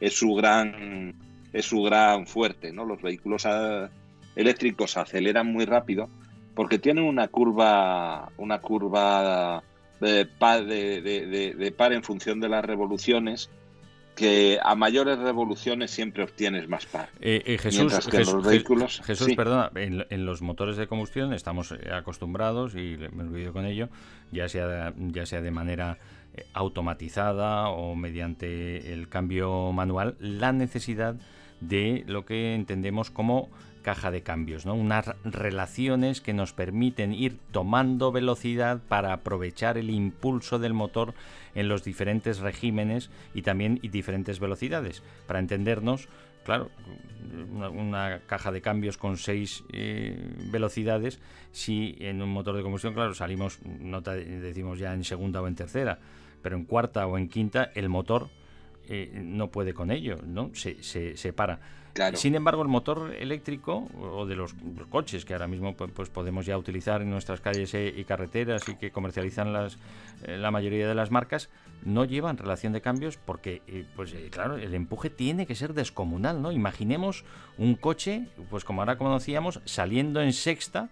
es 0.00 0.14
su 0.14 0.34
gran 0.34 1.14
es 1.52 1.64
su 1.66 1.82
gran 1.82 2.26
fuerte 2.26 2.72
no 2.72 2.84
los 2.84 3.02
vehículos 3.02 3.46
eléctricos 4.36 4.96
aceleran 4.96 5.46
muy 5.52 5.64
rápido 5.64 6.08
porque 6.54 6.78
tienen 6.78 7.04
una 7.04 7.28
curva 7.28 8.30
una 8.36 8.60
curva 8.60 9.62
de 10.00 10.24
de 10.24 11.74
par 11.76 11.92
en 11.92 12.02
función 12.02 12.40
de 12.40 12.48
las 12.48 12.64
revoluciones 12.64 13.50
que 14.14 14.58
a 14.62 14.74
mayores 14.74 15.18
revoluciones 15.18 15.90
siempre 15.90 16.22
obtienes 16.22 16.68
más 16.68 16.86
par. 16.86 17.08
Eh, 17.20 17.42
eh, 17.46 17.58
Jesús, 17.58 17.92
los 18.12 18.44
vehículos, 18.44 19.00
Jesús, 19.04 19.34
perdona, 19.34 19.70
en, 19.74 20.26
los 20.26 20.42
motores 20.42 20.76
de 20.76 20.86
combustión 20.86 21.32
estamos 21.32 21.72
eh, 21.72 21.90
acostumbrados 21.92 22.74
y 22.74 22.98
me 23.12 23.24
olvido 23.24 23.52
con 23.52 23.64
ello, 23.64 23.88
ya 24.30 24.48
sea 24.48 24.92
ya 24.96 25.26
sea 25.26 25.40
de 25.40 25.50
manera 25.50 25.98
automatizada 26.54 27.68
o 27.68 27.94
mediante 27.94 28.92
el 28.92 29.08
cambio 29.08 29.72
manual, 29.72 30.16
la 30.18 30.52
necesidad 30.52 31.16
de 31.60 32.04
lo 32.06 32.24
que 32.24 32.54
entendemos 32.54 33.10
como 33.10 33.50
caja 33.82 34.10
de 34.10 34.22
cambios, 34.22 34.64
¿no? 34.64 34.74
unas 34.74 35.14
relaciones 35.24 36.20
que 36.20 36.32
nos 36.32 36.52
permiten 36.52 37.12
ir 37.12 37.38
tomando 37.50 38.12
velocidad 38.12 38.80
para 38.88 39.12
aprovechar 39.12 39.76
el 39.76 39.90
impulso 39.90 40.58
del 40.58 40.72
motor 40.72 41.14
en 41.54 41.68
los 41.68 41.84
diferentes 41.84 42.38
regímenes 42.38 43.10
y 43.34 43.42
también 43.42 43.78
y 43.82 43.88
diferentes 43.88 44.40
velocidades. 44.40 45.02
Para 45.26 45.38
entendernos, 45.38 46.08
claro, 46.44 46.70
una, 47.52 48.20
caja 48.26 48.52
de 48.52 48.60
cambios 48.60 48.96
con 48.96 49.16
seis 49.16 49.64
eh, 49.72 50.16
velocidades, 50.50 51.20
si 51.50 51.96
en 52.00 52.22
un 52.22 52.30
motor 52.30 52.56
de 52.56 52.62
combustión, 52.62 52.94
claro, 52.94 53.14
salimos, 53.14 53.60
no 53.62 54.00
decimos 54.00 54.78
ya 54.78 54.94
en 54.94 55.04
segunda 55.04 55.42
o 55.42 55.46
en 55.46 55.54
tercera, 55.54 55.98
pero 56.42 56.56
en 56.56 56.64
cuarta 56.64 57.06
o 57.06 57.18
en 57.18 57.28
quinta, 57.28 57.70
el 57.74 57.88
motor 57.88 58.30
eh, 58.88 59.10
no 59.22 59.50
puede 59.50 59.74
con 59.74 59.90
ello, 59.90 60.18
¿no? 60.26 60.50
Se, 60.54 60.82
se, 60.82 61.16
se 61.16 61.32
para. 61.32 61.81
Sin 62.14 62.34
embargo, 62.34 62.62
el 62.62 62.68
motor 62.68 63.14
eléctrico 63.14 63.88
o 64.00 64.24
de 64.24 64.34
los, 64.34 64.54
coches 64.88 65.24
que 65.24 65.34
ahora 65.34 65.46
mismo 65.46 65.74
pues, 65.76 65.90
pues, 65.92 66.08
podemos 66.08 66.46
ya 66.46 66.56
utilizar 66.56 67.02
en 67.02 67.10
nuestras 67.10 67.40
calles 67.40 67.74
eh, 67.74 67.92
y 67.94 68.04
carreteras 68.04 68.66
y 68.68 68.76
que 68.76 68.90
comercializan 68.90 69.52
las, 69.52 69.78
eh, 70.24 70.38
la 70.38 70.50
mayoría 70.50 70.88
de 70.88 70.94
las 70.94 71.10
marcas, 71.10 71.50
no 71.84 72.04
llevan 72.04 72.38
relación 72.38 72.72
de 72.72 72.80
cambios 72.80 73.18
porque, 73.18 73.62
eh, 73.66 73.84
pues 73.94 74.14
claro, 74.30 74.56
el 74.56 74.74
empuje 74.74 75.10
tiene 75.10 75.46
que 75.46 75.54
ser 75.54 75.74
descomunal, 75.74 76.40
¿no? 76.40 76.52
Imaginemos 76.52 77.24
un 77.58 77.74
coche, 77.74 78.26
pues 78.48 78.64
como 78.64 78.80
ahora 78.80 78.96
conocíamos, 78.96 79.60
saliendo 79.64 80.22
en 80.22 80.32
sexta 80.32 80.88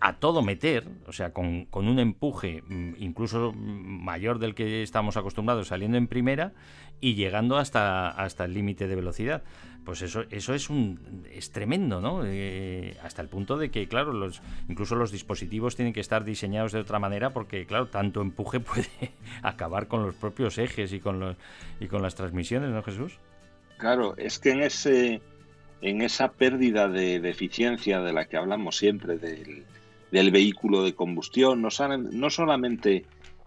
a 0.00 0.14
todo 0.14 0.42
meter, 0.42 0.88
o 1.06 1.12
sea, 1.12 1.32
con, 1.32 1.66
con, 1.66 1.86
un 1.86 1.98
empuje 1.98 2.62
mm, 2.66 2.94
incluso 2.98 3.52
mayor 3.52 4.38
del 4.38 4.54
que 4.54 4.82
estamos 4.82 5.18
acostumbrados 5.18 5.68
saliendo 5.68 5.98
en 5.98 6.08
primera 6.08 6.52
y 7.00 7.14
llegando 7.14 7.58
hasta, 7.58 8.08
hasta 8.08 8.46
el 8.46 8.54
límite 8.54 8.88
de 8.88 8.96
velocidad 8.96 9.42
pues 9.84 10.02
eso, 10.02 10.24
eso 10.30 10.54
es 10.54 10.70
un 10.70 11.24
es 11.32 11.52
tremendo, 11.52 12.00
¿no? 12.00 12.22
Eh, 12.24 12.96
hasta 13.02 13.22
el 13.22 13.28
punto 13.28 13.56
de 13.56 13.70
que, 13.70 13.88
claro, 13.88 14.12
los, 14.12 14.42
incluso 14.68 14.94
los 14.94 15.10
dispositivos 15.10 15.76
tienen 15.76 15.92
que 15.92 16.00
estar 16.00 16.24
diseñados 16.24 16.72
de 16.72 16.80
otra 16.80 16.98
manera 16.98 17.30
porque, 17.30 17.66
claro, 17.66 17.88
tanto 17.88 18.20
empuje 18.20 18.60
puede 18.60 19.12
acabar 19.42 19.88
con 19.88 20.02
los 20.02 20.14
propios 20.14 20.58
ejes 20.58 20.92
y 20.92 21.00
con 21.00 21.20
los 21.20 21.36
y 21.80 21.86
con 21.86 22.02
las 22.02 22.14
transmisiones, 22.14 22.70
¿no, 22.70 22.82
Jesús? 22.82 23.18
Claro, 23.78 24.14
es 24.16 24.38
que 24.38 24.50
en 24.50 24.62
ese 24.62 25.20
en 25.82 26.02
esa 26.02 26.32
pérdida 26.32 26.88
de, 26.88 27.16
eficiencia 27.16 28.00
de 28.00 28.12
la 28.12 28.26
que 28.26 28.36
hablamos 28.36 28.76
siempre 28.76 29.16
del, 29.16 29.64
del 30.10 30.30
vehículo 30.30 30.82
de 30.82 30.94
combustión, 30.94 31.62
no, 31.62 31.68
no 32.12 32.30
solamente 32.30 33.06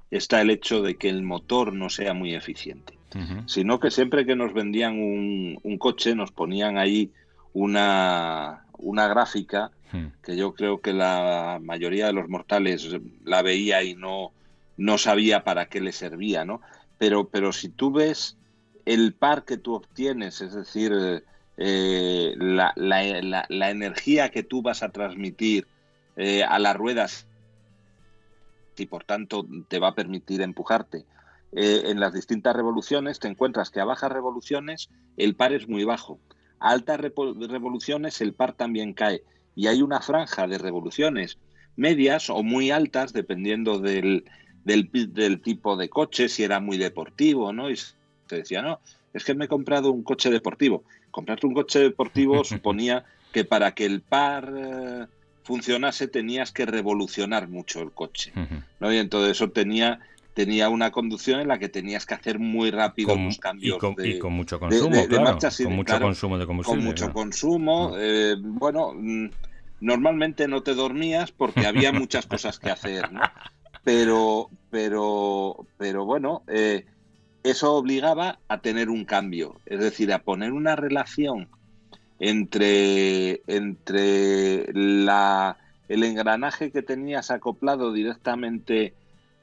está 0.10 0.42
el 0.42 0.50
hecho 0.50 0.82
de 0.82 0.96
que 0.96 1.10
el 1.10 1.24
motor 1.24 1.74
no 1.74 1.90
sea 1.90 2.14
muy 2.14 2.34
eficiente, 2.36 2.98
sino 3.46 3.80
que 3.80 3.92
siempre 3.92 4.26
que 4.26 4.36
nos 4.36 4.54
vendían 4.54 5.00
un, 5.00 5.78
coche 5.78 6.16
nos 6.16 6.32
ponían 6.32 6.78
ahí 6.78 7.12
una, 7.54 8.66
una 8.78 9.08
gráfica 9.08 9.72
hmm. 9.92 10.08
que 10.24 10.36
yo 10.36 10.54
creo 10.54 10.82
que 10.82 10.94
la 10.94 11.60
mayoría 11.62 12.08
de 12.08 12.14
los 12.14 12.30
mortales 12.30 12.90
la 13.24 13.42
veía 13.42 13.84
y 13.84 13.96
no, 13.96 14.32
no 14.78 14.98
sabía 14.98 15.44
para 15.44 15.68
qué 15.68 15.82
le 15.82 15.92
servía, 15.92 16.46
¿no? 16.46 16.62
Pero, 16.98 17.28
pero 17.28 17.52
si 17.52 17.70
tú 17.70 17.92
ves 17.92 18.38
el 18.86 19.14
par 19.14 19.46
que 19.46 19.58
tú 19.58 19.74
obtienes, 19.74 20.42
es 20.42 20.54
decir, 20.54 21.24
eh, 21.58 22.34
la, 22.38 22.74
la, 22.76 23.46
la, 23.48 23.70
energía 23.70 24.30
que 24.30 24.44
tú 24.44 24.62
vas 24.62 24.84
a 24.84 24.90
transmitir 24.90 25.68
eh, 26.16 26.44
a 26.44 26.58
las 26.60 26.76
ruedas 26.76 27.28
y 28.76 28.88
por 28.88 29.04
tanto 29.04 29.46
te 29.68 29.80
va 29.80 29.90
a 29.90 29.96
permitir 29.96 30.42
empujarte, 30.42 31.06
eh, 31.56 31.84
en 31.86 32.00
las 32.00 32.14
distintas 32.14 32.56
revoluciones 32.56 33.20
te 33.20 33.28
encuentras 33.28 33.70
que 33.70 33.80
a 33.80 33.86
bajas 33.86 34.12
revoluciones 34.12 34.90
el 35.18 35.36
par 35.36 35.54
es 35.54 35.68
muy 35.68 35.84
bajo. 35.84 36.20
A 36.60 36.72
altas 36.72 37.00
revoluciones 37.00 38.22
el 38.22 38.34
par 38.34 38.54
también 38.54 38.94
cae. 38.94 39.24
Y 39.56 39.68
hay 39.68 39.82
una 39.82 40.02
franja 40.02 40.48
de 40.48 40.58
revoluciones 40.58 41.38
medias 41.76 42.30
o 42.30 42.44
muy 42.44 42.72
altas, 42.72 43.14
dependiendo 43.14 43.80
del, 43.80 44.26
del, 44.64 45.42
tipo 45.42 45.76
de 45.76 45.90
coche, 45.90 46.30
si 46.30 46.44
era 46.44 46.60
muy 46.60 46.78
deportivo, 46.78 47.54
¿no? 47.54 47.70
Y 47.70 47.76
se 47.76 47.96
decía, 48.30 48.62
no, 48.62 48.80
es 49.14 49.24
que 49.24 49.36
me 49.36 49.46
he 49.46 49.48
comprado 49.48 49.92
un 49.92 50.04
coche 50.04 50.30
deportivo. 50.30 50.84
Comprarte 51.12 51.48
un 51.48 51.54
coche 51.54 51.80
deportivo 51.80 52.44
suponía 52.44 53.06
que 53.32 53.46
para 53.46 53.74
que 53.74 53.86
el 53.86 54.02
par 54.02 54.54
eh, 54.56 55.06
funcionase 55.44 56.08
tenías 56.08 56.52
que 56.52 56.66
revolucionar 56.66 57.48
mucho 57.48 57.82
el 57.82 57.92
coche. 57.92 58.32
¿no? 58.80 58.94
Y 58.94 58.98
entonces 58.98 59.32
eso 59.32 59.52
tenía 59.52 60.00
tenía 60.34 60.70
una 60.70 60.92
conducción 60.92 61.40
en 61.40 61.48
la 61.48 61.60
que 61.60 61.70
tenías 61.70 62.06
que 62.06 62.16
hacer 62.16 62.40
muy 62.40 62.72
rápido 62.72 63.16
los 63.16 63.38
cambios. 63.38 63.78
Y 63.78 63.80
con, 63.80 63.96
de, 63.96 64.20
con 64.20 64.34
mucho 64.34 64.60
consumo, 64.60 64.96
de, 64.96 65.08
claro, 65.08 65.38
con 65.40 65.76
mucho 65.76 66.00
consumo 66.00 66.38
de 66.38 66.46
combustible. 66.46 66.80
Con 66.80 66.86
mucho 66.86 67.14
consumo. 67.14 67.90
Mm. 67.90 67.96
Eh, 68.00 68.36
bueno, 68.40 68.94
mm, 68.96 69.30
normalmente 69.82 70.48
no 70.48 70.64
te 70.64 70.74
dormías 70.74 71.32
porque 71.32 71.68
había 71.68 71.92
muchas 71.92 72.26
cosas 72.26 72.60
que 72.60 72.72
hacer, 72.72 73.12
¿no? 73.12 73.22
Pero, 73.84 74.50
pero, 74.70 75.68
pero 75.78 76.06
bueno, 76.06 76.44
eh, 76.48 76.86
eso 77.44 77.74
obligaba 77.74 78.40
a 78.48 78.62
tener 78.62 78.90
un 78.90 79.06
cambio, 79.06 79.60
es 79.66 79.80
decir, 79.80 80.14
a 80.14 80.20
poner 80.20 80.54
una 80.54 80.76
relación 80.76 81.50
entre, 82.20 83.42
entre 83.48 84.72
la, 84.74 85.58
el 85.90 86.04
engranaje 86.04 86.72
que 86.72 86.82
tenías 86.82 87.30
acoplado 87.30 87.92
directamente 87.92 88.94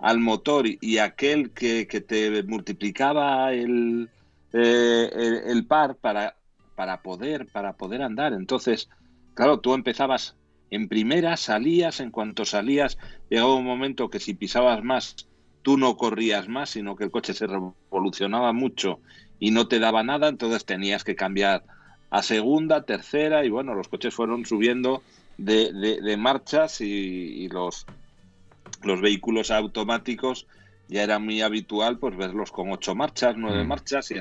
al 0.01 0.19
motor 0.19 0.67
y 0.67 0.99
aquel 0.99 1.51
que, 1.51 1.85
te 1.85 2.43
multiplicaba 2.45 3.53
el, 3.53 4.09
eh, 4.53 5.43
el, 5.47 5.67
par 5.67 5.97
para, 5.97 6.37
para, 6.75 7.03
poder, 7.03 7.47
para 7.53 7.75
poder 7.75 8.03
andar. 8.03 8.33
Entonces, 8.33 8.89
claro, 9.35 9.61
tú 9.61 9.75
empezabas 9.75 10.37
en 10.71 10.89
primera, 10.89 11.37
salías, 11.37 12.01
en 12.01 12.11
cuanto 12.11 12.45
salías, 12.45 12.99
llegaba 13.29 13.55
un 13.55 13.65
momento 13.65 14.09
que 14.09 14.21
si 14.21 14.35
pisabas 14.35 14.83
más, 14.83 15.29
tú 15.63 15.77
no 15.77 15.97
corrías 15.97 16.49
más, 16.49 16.71
sino 16.71 16.97
que 16.97 17.05
el 17.05 17.11
coche 17.11 17.35
se 17.35 17.47
revolucionaba 17.47 18.53
mucho 18.53 19.01
y 19.39 19.51
no 19.51 19.69
te 19.69 19.79
daba 19.79 20.03
nada, 20.03 20.29
entonces 20.29 20.65
tenías 20.65 21.05
que 21.05 21.17
cambiar 21.17 21.65
a 22.11 22.23
segunda, 22.23 22.83
tercera, 22.85 23.45
y 23.45 23.51
bueno, 23.51 23.75
los 23.75 23.89
coches 23.89 24.15
fueron 24.15 24.45
subiendo 24.47 25.03
de, 25.39 25.73
de, 25.73 26.17
marchas 26.17 26.81
y, 26.81 27.49
los, 27.49 27.87
los 28.83 29.01
vehículos 29.01 29.51
automáticos 29.51 30.47
ya 30.89 31.03
era 31.03 31.19
muy 31.19 31.41
habitual 31.41 31.99
pues 31.99 32.17
verlos 32.17 32.51
con 32.51 32.73
ocho 32.73 32.95
marchas, 32.95 33.37
nueve 33.37 33.65
mm. 33.65 33.69
marchas 33.69 34.11
y 34.11 34.17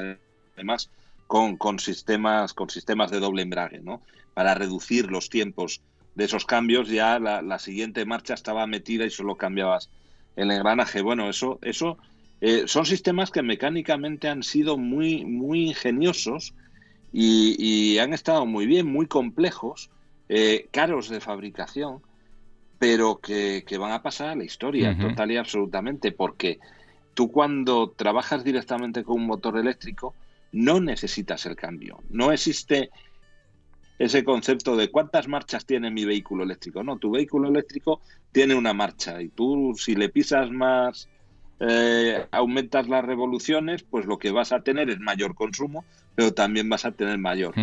además 0.55 0.89
con, 1.27 1.57
con, 1.57 1.79
sistemas 1.79 2.53
con 2.53 2.69
sistemas 2.69 3.11
de 3.11 3.19
doble 3.19 3.41
embrague, 3.41 3.79
¿no? 3.81 4.01
Para 4.33 4.55
reducir 4.55 5.11
los 5.11 5.29
tiempos 5.29 5.81
de 6.15 6.25
esos 6.25 6.45
cambios 6.45 6.89
ya 6.89 7.19
la, 7.19 7.59
siguiente 7.59 8.05
marcha 8.05 8.33
estaba 8.33 8.67
metida 8.67 9.05
y 9.05 9.09
solo 9.09 9.35
cambiabas 9.35 9.89
el 10.35 10.51
engranaje. 10.51 11.01
Bueno, 11.01 11.29
eso 11.29 11.59
eso 11.61 11.97
eh, 12.41 12.63
son 12.67 12.85
sistemas 12.85 13.31
que 13.31 13.41
mecánicamente 13.41 14.27
han 14.27 14.43
sido 14.43 14.77
muy 14.77 15.25
muy 15.25 15.67
ingeniosos 15.67 16.53
y, 17.11 17.55
y 17.59 17.99
han 17.99 18.13
estado 18.13 18.45
muy 18.45 18.65
bien, 18.65 18.87
muy 18.87 19.07
complejos 19.07 19.89
eh, 20.31 20.67
caros 20.69 21.09
de 21.09 21.19
fabricación, 21.19 22.03
pero 22.79 23.19
que, 23.19 23.63
van 23.77 23.91
a 23.91 24.01
pasar 24.01 24.29
a 24.29 24.35
la 24.35 24.45
historia, 24.45 24.97
total 24.97 25.31
y 25.31 25.37
absolutamente, 25.37 26.11
porque 26.11 26.59
tú 27.13 27.29
cuando 27.31 27.91
trabajas 27.91 28.43
directamente 28.43 29.03
con 29.03 29.17
un 29.17 29.27
motor 29.27 29.57
eléctrico, 29.57 30.15
no 30.53 30.79
necesitas 30.79 31.45
el 31.45 31.55
cambio. 31.55 32.01
No 32.09 32.31
existe 32.31 32.89
ese 33.99 34.23
concepto 34.23 34.77
de 34.77 34.89
cuántas 34.89 35.27
marchas 35.27 35.65
tiene 35.65 35.91
mi 35.91 36.05
vehículo 36.05 36.43
eléctrico. 36.43 36.81
No, 36.83 36.97
tu 36.97 37.11
vehículo 37.11 37.49
eléctrico 37.49 37.99
tiene 38.31 38.55
una 38.55 38.73
marcha 38.73 39.21
y 39.21 39.27
tú 39.27 39.75
si 39.77 39.95
le 39.95 40.07
pisas 40.07 40.49
más, 40.49 41.09
eh, 41.59 42.25
aumentas 42.31 42.87
las 42.87 43.03
revoluciones, 43.03 43.83
pues 43.83 44.05
lo 44.05 44.17
que 44.17 44.31
vas 44.31 44.53
a 44.53 44.61
tener 44.61 44.89
es 44.89 44.99
mayor 44.99 45.35
consumo, 45.35 45.83
pero 46.15 46.33
también 46.33 46.69
vas 46.69 46.85
a 46.85 46.91
tener 46.91 47.17
mayor. 47.17 47.53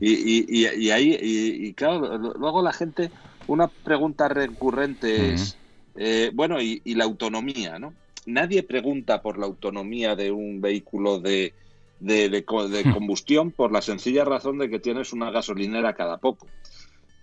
y, 0.00 0.60
y, 0.60 0.90
ahí, 0.90 1.16
y, 1.20 1.72
claro, 1.72 2.18
luego 2.18 2.62
la 2.62 2.72
gente, 2.74 3.10
una 3.48 3.66
pregunta 3.68 4.28
recurrente 4.28 5.32
es, 5.34 5.56
eh, 5.96 6.30
bueno, 6.32 6.60
y, 6.60 6.80
la 6.94 7.04
autonomía, 7.04 7.78
¿no? 7.78 7.94
Nadie 8.26 8.62
pregunta 8.62 9.22
por 9.22 9.38
la 9.38 9.46
autonomía 9.46 10.14
de 10.14 10.30
un 10.30 10.60
vehículo 10.60 11.18
de, 11.18 11.54
de, 11.98 12.44
hmm. 12.46 12.92
combustión 12.92 13.50
por 13.50 13.72
la 13.72 13.80
sencilla 13.80 14.24
razón 14.24 14.58
de 14.58 14.68
que 14.68 14.78
tienes 14.78 15.12
una 15.12 15.30
gasolinera 15.30 15.94
cada 15.94 16.18
poco. 16.18 16.46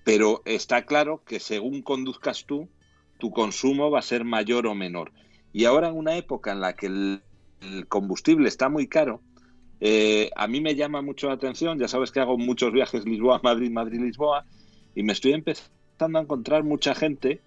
Pero 0.03 0.41
está 0.45 0.85
claro 0.85 1.21
que 1.25 1.39
según 1.39 1.83
conduzcas 1.83 2.45
tú, 2.45 2.67
tu 3.19 3.31
consumo 3.31 3.91
va 3.91 3.99
a 3.99 4.03
ser 4.03 4.25
mayor 4.25 4.65
o 4.67 4.73
menor. 4.73 5.11
Y 5.53 5.65
ahora 5.65 5.89
en 5.89 5.95
una 5.95 6.17
época 6.17 6.51
en 6.51 6.59
la 6.59 6.75
que 6.75 6.87
el, 6.87 7.21
combustible 7.87 8.47
está 8.47 8.67
muy 8.67 8.87
caro, 8.87 9.21
eh, 9.79 10.31
a 10.35 10.47
mí 10.47 10.59
me 10.59 10.75
llama 10.75 11.01
mucho 11.01 11.27
la 11.27 11.33
atención, 11.33 11.79
ya 11.79 11.87
sabes 11.87 12.11
que 12.11 12.19
hago 12.19 12.37
muchos 12.37 12.73
viajes 12.73 13.05
Lisboa-Madrid, 13.05 13.71
Madrid-Lisboa, 13.71 14.45
y 14.95 15.03
me 15.03 15.13
estoy 15.13 15.33
empezando 15.33 15.75
a 15.99 16.21
encontrar 16.21 16.63
mucha 16.63 16.95
gente 16.95 17.39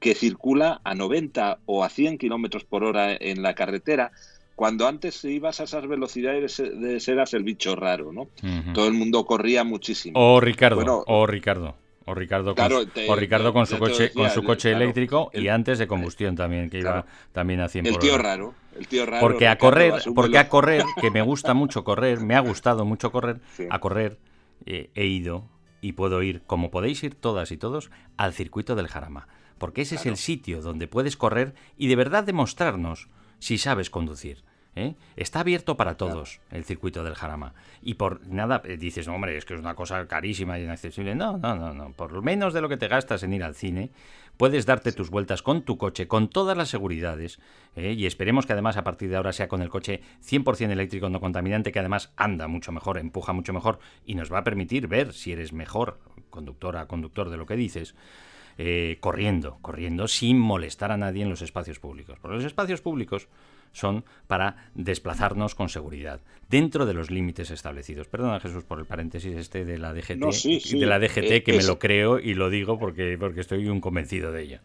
que 0.00 0.14
circula 0.14 0.80
a 0.84 0.94
90 0.94 1.60
o 1.66 1.82
a 1.82 1.88
100 1.88 2.18
kilómetros 2.18 2.64
por 2.64 2.84
hora 2.84 3.16
en 3.18 3.42
la 3.42 3.54
carretera, 3.54 4.12
cuando 4.54 4.86
antes 4.86 5.24
ibas 5.24 5.60
a 5.60 5.64
esas 5.64 5.86
velocidades 5.86 6.58
de 6.58 7.02
eras 7.06 7.34
el 7.34 7.42
bicho 7.42 7.74
raro, 7.74 8.12
¿no? 8.12 8.28
Todo 8.74 8.86
el 8.86 8.94
mundo 8.94 9.24
corría 9.24 9.64
muchísimo. 9.64 10.18
O 10.18 10.40
Ricardo, 10.40 11.04
o 11.06 11.26
Ricardo. 11.26 11.76
O 12.06 12.14
Ricardo 12.14 12.54
con, 12.54 12.70
su, 12.70 12.86
o 13.08 13.16
Ricardo 13.16 13.54
con 13.54 13.66
su 13.66 13.78
coche, 13.78 14.12
con 14.12 14.28
su 14.28 14.44
coche 14.44 14.72
eléctrico 14.72 15.30
y 15.32 15.48
antes 15.48 15.78
de 15.78 15.86
combustión 15.86 16.36
también, 16.36 16.68
que 16.68 16.80
iba 16.80 17.06
también 17.32 17.60
a 17.60 17.68
100 17.68 17.86
El 17.86 17.98
tío 17.98 18.18
raro, 18.18 18.52
el 18.78 18.86
tío 18.86 19.06
raro. 19.06 19.20
Porque 19.22 19.48
a 19.48 19.56
correr, 19.56 19.94
porque 20.14 20.36
a 20.36 20.50
correr, 20.50 20.82
que 21.00 21.10
me 21.10 21.22
gusta 21.22 21.54
mucho 21.54 21.82
correr, 21.82 22.20
me 22.20 22.34
ha 22.34 22.40
gustado 22.40 22.84
mucho 22.84 23.10
correr, 23.10 23.40
a 23.70 23.78
correr 23.78 24.18
eh, 24.66 24.90
he 24.94 25.06
ido 25.06 25.48
y 25.84 25.92
puedo 25.92 26.22
ir, 26.22 26.40
como 26.46 26.70
podéis 26.70 27.04
ir 27.04 27.14
todas 27.14 27.52
y 27.52 27.58
todos, 27.58 27.90
al 28.16 28.32
circuito 28.32 28.74
del 28.74 28.88
Jarama. 28.88 29.28
Porque 29.58 29.82
ese 29.82 29.96
es 29.96 30.06
el 30.06 30.16
sitio 30.16 30.62
donde 30.62 30.88
puedes 30.88 31.18
correr 31.18 31.54
y 31.76 31.88
de 31.88 31.96
verdad 31.96 32.24
demostrarnos 32.24 33.10
si 33.38 33.58
sabes 33.58 33.90
conducir. 33.90 34.44
¿Eh? 34.76 34.94
Está 35.16 35.40
abierto 35.40 35.76
para 35.76 35.96
todos 35.96 36.40
el 36.50 36.64
circuito 36.64 37.04
del 37.04 37.14
Jarama. 37.14 37.54
Y 37.82 37.94
por 37.94 38.26
nada 38.26 38.62
eh, 38.64 38.76
dices, 38.76 39.08
hombre, 39.08 39.36
es 39.36 39.44
que 39.44 39.54
es 39.54 39.60
una 39.60 39.74
cosa 39.74 40.06
carísima 40.06 40.58
y 40.58 40.64
inaccesible. 40.64 41.14
No, 41.14 41.38
no, 41.38 41.54
no, 41.54 41.72
no. 41.72 41.92
Por 41.92 42.12
lo 42.12 42.22
menos 42.22 42.52
de 42.54 42.60
lo 42.60 42.68
que 42.68 42.76
te 42.76 42.88
gastas 42.88 43.22
en 43.22 43.32
ir 43.32 43.44
al 43.44 43.54
cine, 43.54 43.90
puedes 44.36 44.66
darte 44.66 44.92
tus 44.92 45.10
vueltas 45.10 45.42
con 45.42 45.62
tu 45.62 45.78
coche, 45.78 46.08
con 46.08 46.28
todas 46.28 46.56
las 46.56 46.68
seguridades. 46.68 47.38
¿eh? 47.76 47.92
Y 47.92 48.06
esperemos 48.06 48.46
que 48.46 48.52
además 48.52 48.76
a 48.76 48.84
partir 48.84 49.08
de 49.08 49.16
ahora 49.16 49.32
sea 49.32 49.48
con 49.48 49.62
el 49.62 49.68
coche 49.68 50.02
100% 50.24 50.70
eléctrico 50.70 51.08
no 51.08 51.20
contaminante, 51.20 51.72
que 51.72 51.78
además 51.78 52.12
anda 52.16 52.48
mucho 52.48 52.72
mejor, 52.72 52.98
empuja 52.98 53.32
mucho 53.32 53.52
mejor 53.52 53.78
y 54.04 54.14
nos 54.14 54.32
va 54.32 54.38
a 54.38 54.44
permitir 54.44 54.88
ver 54.88 55.12
si 55.12 55.32
eres 55.32 55.52
mejor 55.52 55.98
conductora, 56.30 56.86
conductor 56.86 57.30
de 57.30 57.36
lo 57.36 57.46
que 57.46 57.56
dices. 57.56 57.94
Eh, 58.56 58.98
corriendo, 59.00 59.58
corriendo 59.62 60.06
sin 60.06 60.38
molestar 60.38 60.92
a 60.92 60.96
nadie 60.96 61.24
en 61.24 61.30
los 61.30 61.42
espacios 61.42 61.80
públicos. 61.80 62.18
Porque 62.20 62.36
los 62.36 62.44
espacios 62.44 62.80
públicos 62.80 63.28
son 63.74 64.04
para 64.26 64.70
desplazarnos 64.74 65.54
con 65.54 65.68
seguridad, 65.68 66.20
dentro 66.48 66.86
de 66.86 66.94
los 66.94 67.10
límites 67.10 67.50
establecidos. 67.50 68.08
Perdona 68.08 68.40
Jesús 68.40 68.64
por 68.64 68.78
el 68.78 68.86
paréntesis 68.86 69.36
este 69.36 69.66
de 69.66 69.76
la 69.76 69.92
DGT, 69.92 70.22
de 70.78 70.86
la 70.86 70.98
DGT 70.98 71.44
que 71.44 71.52
me 71.52 71.62
lo 71.62 71.78
creo 71.78 72.18
y 72.18 72.32
lo 72.32 72.48
digo 72.48 72.78
porque, 72.78 73.18
porque 73.20 73.40
estoy 73.40 73.68
un 73.68 73.82
convencido 73.82 74.32
de 74.32 74.42
ella 74.42 74.60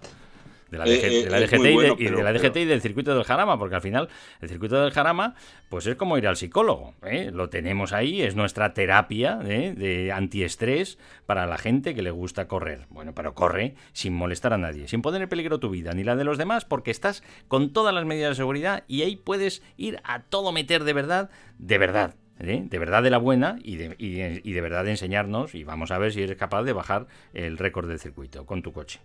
de 0.72 0.78
la, 0.78 0.86
DGT 0.86 2.00
y, 2.00 2.06
de, 2.06 2.24
la 2.24 2.34
DGT 2.34 2.58
y 2.58 2.66
del 2.66 2.82
circuito 2.82 3.16
del 3.16 3.24
Jarama, 3.24 3.58
porque 3.58 3.76
al 3.76 3.82
final 3.82 4.10
el 4.42 4.50
circuito 4.50 4.82
del 4.82 4.92
Jarama 4.92 5.36
pues 5.70 5.88
es 5.88 5.96
como 5.96 6.18
ir 6.18 6.28
al 6.28 6.36
psicólogo, 6.36 6.96
¿eh? 7.04 7.32
lo 7.34 7.50
tenemos 7.50 7.94
ahí, 7.94 8.22
es 8.22 8.36
nuestra 8.36 8.74
terapia 8.74 9.40
¿eh? 9.46 9.74
de 9.76 10.12
antiestrés 10.12 10.98
para 11.26 11.46
la 11.46 11.58
gente 11.58 11.96
que 11.96 12.02
le 12.02 12.12
gusta 12.12 12.48
correr. 12.48 12.88
Bueno, 12.90 13.14
pero 13.14 13.34
corre 13.34 13.76
sin 13.94 14.14
molestar 14.14 14.54
a 14.54 14.58
nadie, 14.58 14.88
sin 14.88 15.02
poner 15.02 15.22
en 15.22 15.30
peligro 15.30 15.60
tu 15.60 15.70
vida 15.70 15.94
ni 15.94 16.04
la 16.04 16.16
de 16.16 16.24
los 16.24 16.38
demás, 16.38 16.66
porque 16.66 16.92
estás 16.92 17.24
con 17.48 17.72
todas 17.72 17.94
las 17.94 18.06
medidas 18.06 18.32
de 18.32 18.36
seguridad 18.36 18.84
y 18.88 19.04
ahí 19.04 19.16
puedes 19.16 19.64
ir 19.78 20.00
a 20.04 20.24
todo 20.24 20.52
meter 20.52 20.84
de 20.84 20.94
verdad, 20.94 21.30
de 21.58 21.78
verdad. 21.78 22.16
¿eh? 22.40 22.64
de 22.66 22.80
verdad 22.80 23.04
de 23.04 23.10
la 23.10 23.18
buena 23.18 23.58
y 23.62 23.76
de, 23.76 23.96
y 24.00 24.52
de 24.52 24.62
verdad 24.62 24.86
de 24.86 24.92
enseñarnos 24.92 25.56
y 25.56 25.64
vamos 25.64 25.92
a 25.92 25.98
ver 25.98 26.14
si 26.14 26.24
eres 26.24 26.38
capaz 26.38 26.64
de 26.64 26.74
bajar 26.74 27.08
el 27.34 27.58
récord 27.58 27.88
del 27.88 28.00
circuito 28.00 28.46
con 28.46 28.62
tu 28.62 28.72
coche. 28.72 29.00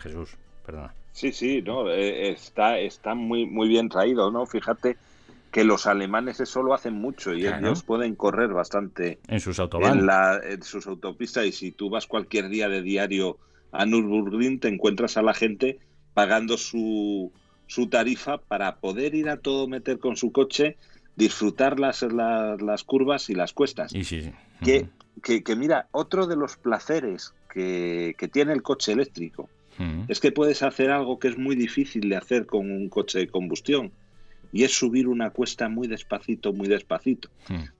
Jesús, 0.00 0.36
perdona. 0.64 0.94
Sí, 1.12 1.32
sí, 1.32 1.62
no, 1.62 1.90
eh, 1.90 2.30
está, 2.30 2.78
está 2.78 3.14
muy, 3.14 3.46
muy 3.46 3.68
bien 3.68 3.88
traído, 3.88 4.30
¿no? 4.30 4.46
Fíjate 4.46 4.96
que 5.52 5.64
los 5.64 5.86
alemanes 5.86 6.40
eso 6.40 6.62
lo 6.62 6.72
hacen 6.72 6.94
mucho 6.94 7.34
y 7.34 7.46
ellos 7.46 7.82
pueden 7.82 8.16
correr 8.16 8.54
bastante 8.54 9.18
en 9.28 9.38
sus 9.38 9.58
autopistas. 9.58 10.40
En, 10.44 10.62
sus 10.62 10.86
autopistas 10.86 11.44
y 11.44 11.52
si 11.52 11.72
tú 11.72 11.90
vas 11.90 12.06
cualquier 12.06 12.48
día 12.48 12.70
de 12.70 12.80
diario 12.80 13.36
a 13.70 13.84
Nürburgring 13.84 14.60
te 14.60 14.68
encuentras 14.68 15.18
a 15.18 15.22
la 15.22 15.34
gente 15.34 15.78
pagando 16.14 16.56
su, 16.56 17.30
su 17.66 17.88
tarifa 17.88 18.38
para 18.38 18.76
poder 18.76 19.14
ir 19.14 19.28
a 19.28 19.36
todo 19.36 19.68
meter 19.68 19.98
con 19.98 20.16
su 20.16 20.32
coche, 20.32 20.78
disfrutar 21.16 21.78
las, 21.78 22.00
las, 22.00 22.84
curvas 22.84 23.28
y 23.28 23.34
las 23.34 23.52
cuestas. 23.52 23.94
Y 23.94 24.04
sí, 24.04 24.32
que, 24.64 24.88
que, 25.22 25.44
que, 25.44 25.54
mira, 25.54 25.86
otro 25.90 26.26
de 26.26 26.36
los 26.36 26.56
placeres 26.56 27.34
que, 27.52 28.14
que 28.16 28.28
tiene 28.28 28.54
el 28.54 28.62
coche 28.62 28.92
eléctrico 28.92 29.50
es 30.08 30.20
que 30.20 30.32
puedes 30.32 30.62
hacer 30.62 30.90
algo 30.90 31.18
que 31.18 31.28
es 31.28 31.38
muy 31.38 31.56
difícil 31.56 32.08
de 32.08 32.16
hacer 32.16 32.46
con 32.46 32.70
un 32.70 32.88
coche 32.88 33.18
de 33.18 33.28
combustión 33.28 33.92
y 34.52 34.64
es 34.64 34.72
subir 34.72 35.08
una 35.08 35.30
cuesta 35.30 35.68
muy 35.68 35.88
despacito, 35.88 36.52
muy 36.52 36.68
despacito. 36.68 37.30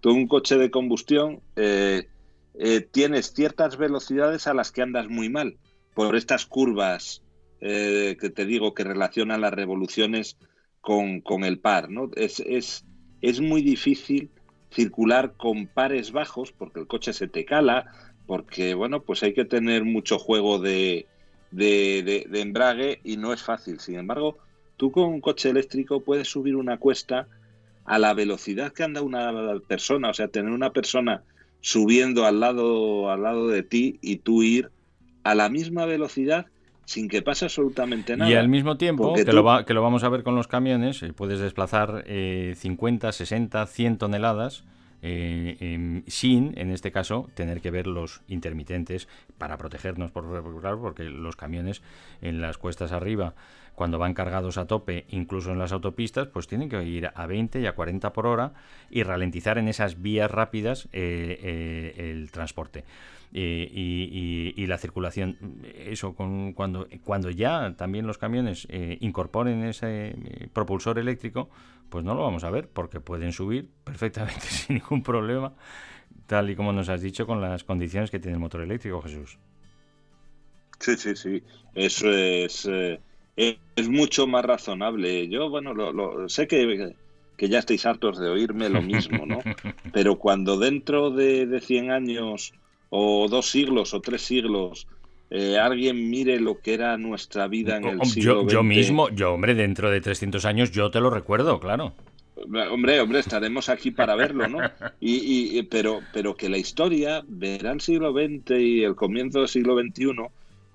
Tú 0.00 0.12
un 0.12 0.26
coche 0.26 0.56
de 0.56 0.70
combustión 0.70 1.40
eh, 1.56 2.08
eh, 2.54 2.80
tienes 2.80 3.32
ciertas 3.34 3.76
velocidades 3.76 4.46
a 4.46 4.54
las 4.54 4.72
que 4.72 4.82
andas 4.82 5.08
muy 5.08 5.28
mal 5.28 5.58
por 5.94 6.16
estas 6.16 6.46
curvas 6.46 7.22
eh, 7.60 8.16
que 8.18 8.30
te 8.30 8.46
digo 8.46 8.74
que 8.74 8.84
relacionan 8.84 9.42
las 9.42 9.52
revoluciones 9.52 10.38
con, 10.80 11.20
con 11.20 11.44
el 11.44 11.58
par. 11.58 11.90
¿no? 11.90 12.10
Es, 12.16 12.40
es, 12.40 12.86
es 13.20 13.40
muy 13.40 13.62
difícil 13.62 14.30
circular 14.70 15.34
con 15.36 15.66
pares 15.66 16.10
bajos 16.12 16.52
porque 16.52 16.80
el 16.80 16.86
coche 16.86 17.12
se 17.12 17.28
te 17.28 17.44
cala, 17.44 17.92
porque 18.26 18.72
bueno, 18.72 19.02
pues 19.02 19.22
hay 19.22 19.34
que 19.34 19.44
tener 19.44 19.84
mucho 19.84 20.18
juego 20.18 20.58
de, 20.58 21.06
de, 21.52 22.26
embrague 22.32 23.00
y 23.04 23.16
no 23.16 23.32
es 23.32 23.42
fácil. 23.42 23.80
Sin 23.80 23.96
embargo, 23.96 24.38
tú 24.76 24.90
con 24.90 25.04
un 25.04 25.20
coche 25.20 25.50
eléctrico 25.50 26.00
puedes 26.00 26.28
subir 26.28 26.56
una 26.56 26.78
cuesta 26.78 27.28
a 27.84 27.98
la 27.98 28.14
velocidad 28.14 28.72
que 28.72 28.84
anda 28.84 29.02
una 29.02 29.32
persona, 29.66 30.10
o 30.10 30.14
sea, 30.14 30.28
tener 30.28 30.52
una 30.52 30.70
persona 30.70 31.22
subiendo 31.60 32.26
al 32.26 32.40
lado, 32.40 33.10
al 33.10 33.22
lado 33.22 33.48
de 33.48 33.62
ti 33.62 33.98
y 34.02 34.16
tú 34.16 34.42
ir 34.42 34.70
a 35.24 35.34
la 35.34 35.48
misma 35.48 35.86
velocidad 35.86 36.46
sin 36.84 37.08
que 37.08 37.22
pase 37.22 37.44
absolutamente 37.44 38.16
nada. 38.16 38.30
Y 38.30 38.34
al 38.34 38.48
mismo 38.48 38.76
tiempo, 38.76 39.14
que, 39.14 39.24
lo 39.24 39.64
que 39.64 39.74
lo 39.74 39.82
vamos 39.82 40.02
a 40.04 40.08
ver 40.08 40.24
con 40.24 40.34
los 40.34 40.48
camiones, 40.48 41.02
eh, 41.02 41.12
puedes 41.12 41.38
desplazar 41.38 42.04
50, 42.06 43.12
60, 43.12 43.66
100 43.66 43.98
toneladas 43.98 44.64
eh, 45.04 46.02
sin, 46.06 46.56
en 46.56 46.70
este 46.70 46.92
caso, 46.92 47.28
tener 47.34 47.60
que 47.60 47.72
ver 47.72 47.88
los 47.88 48.22
intermitentes 48.28 49.08
para 49.36 49.58
protegernos, 49.58 50.12
por, 50.12 50.60
claro, 50.60 50.80
porque 50.80 51.02
los 51.04 51.34
camiones 51.34 51.82
en 52.20 52.40
las 52.40 52.56
cuestas 52.56 52.92
arriba, 52.92 53.34
cuando 53.74 53.98
van 53.98 54.14
cargados 54.14 54.58
a 54.58 54.66
tope, 54.66 55.04
incluso 55.08 55.50
en 55.50 55.58
las 55.58 55.72
autopistas, 55.72 56.28
pues 56.28 56.46
tienen 56.46 56.68
que 56.68 56.84
ir 56.84 57.10
a 57.12 57.26
20 57.26 57.60
y 57.60 57.66
a 57.66 57.74
40 57.74 58.12
por 58.12 58.26
hora 58.26 58.52
y 58.90 59.02
ralentizar 59.02 59.58
en 59.58 59.66
esas 59.66 60.00
vías 60.00 60.30
rápidas 60.30 60.88
eh, 60.92 61.38
eh, 61.42 62.10
el 62.10 62.30
transporte. 62.30 62.84
y, 63.32 64.66
la 64.66 64.78
circulación. 64.78 65.36
Eso 65.74 66.14
con, 66.14 66.52
cuando, 66.52 66.86
cuando 67.02 67.30
ya 67.30 67.74
también 67.76 68.06
los 68.06 68.18
camiones 68.18 68.68
incorporen 69.00 69.64
ese 69.64 70.14
propulsor 70.52 70.98
eléctrico, 70.98 71.50
pues 71.92 72.06
no 72.06 72.14
lo 72.14 72.22
vamos 72.22 72.42
a 72.42 72.50
ver 72.50 72.68
porque 72.68 73.00
pueden 73.00 73.32
subir 73.32 73.68
perfectamente 73.84 74.40
sin 74.48 74.76
ningún 74.76 75.02
problema, 75.02 75.52
tal 76.26 76.48
y 76.48 76.56
como 76.56 76.72
nos 76.72 76.88
has 76.88 77.02
dicho 77.02 77.26
con 77.26 77.40
las 77.40 77.64
condiciones 77.64 78.10
que 78.10 78.18
tiene 78.18 78.36
el 78.36 78.40
motor 78.40 78.62
eléctrico, 78.62 79.02
Jesús. 79.02 79.38
Sí, 80.80 80.96
sí, 80.96 81.14
sí. 81.14 81.42
Eso 81.74 82.10
es, 82.10 82.66
eh, 82.66 82.98
es 83.36 83.88
mucho 83.88 84.26
más 84.26 84.42
razonable. 84.44 85.28
Yo, 85.28 85.50
bueno, 85.50 85.74
lo, 85.74 86.28
sé 86.30 86.48
que, 86.48 86.96
que, 87.36 87.48
ya 87.48 87.58
estáis 87.58 87.84
hartos 87.84 88.18
de 88.18 88.30
oírme 88.30 88.70
lo 88.70 88.80
mismo, 88.80 89.26
¿no? 89.26 89.40
Pero 89.92 90.18
cuando 90.18 90.58
dentro 90.58 91.10
de, 91.10 91.46
de 91.46 91.60
100 91.60 91.90
años 91.90 92.54
o 92.88 93.28
dos 93.28 93.50
siglos 93.50 93.92
o 93.92 94.00
tres 94.00 94.22
siglos, 94.22 94.88
eh, 95.34 95.58
alguien 95.58 96.10
mire 96.10 96.38
lo 96.38 96.60
que 96.60 96.74
era 96.74 96.98
nuestra 96.98 97.48
vida 97.48 97.78
en 97.78 97.84
el 97.86 98.04
siglo 98.04 98.42
yo, 98.42 98.48
Yo 98.48 98.62
mismo, 98.62 99.08
yo 99.08 99.32
hombre, 99.32 99.54
dentro 99.54 99.90
de 99.90 100.02
300 100.02 100.44
años 100.44 100.72
yo 100.72 100.90
te 100.90 101.00
lo 101.00 101.08
recuerdo, 101.08 101.58
claro. 101.58 101.94
Hombre, 102.70 103.00
hombre, 103.00 103.20
estaremos 103.20 103.70
aquí 103.70 103.92
para 103.92 104.14
verlo, 104.14 104.46
¿no? 104.46 104.58
Y, 105.00 105.62
pero, 105.64 106.00
pero 106.12 106.34
que 106.34 106.50
la 106.50 106.58
historia 106.58 107.24
verá 107.26 107.72
el 107.72 107.80
siglo 107.80 108.12
XX 108.12 108.50
y 108.58 108.84
el 108.84 108.94
comienzo 108.94 109.38
del 109.38 109.48
siglo 109.48 109.74
XXI 109.80 110.16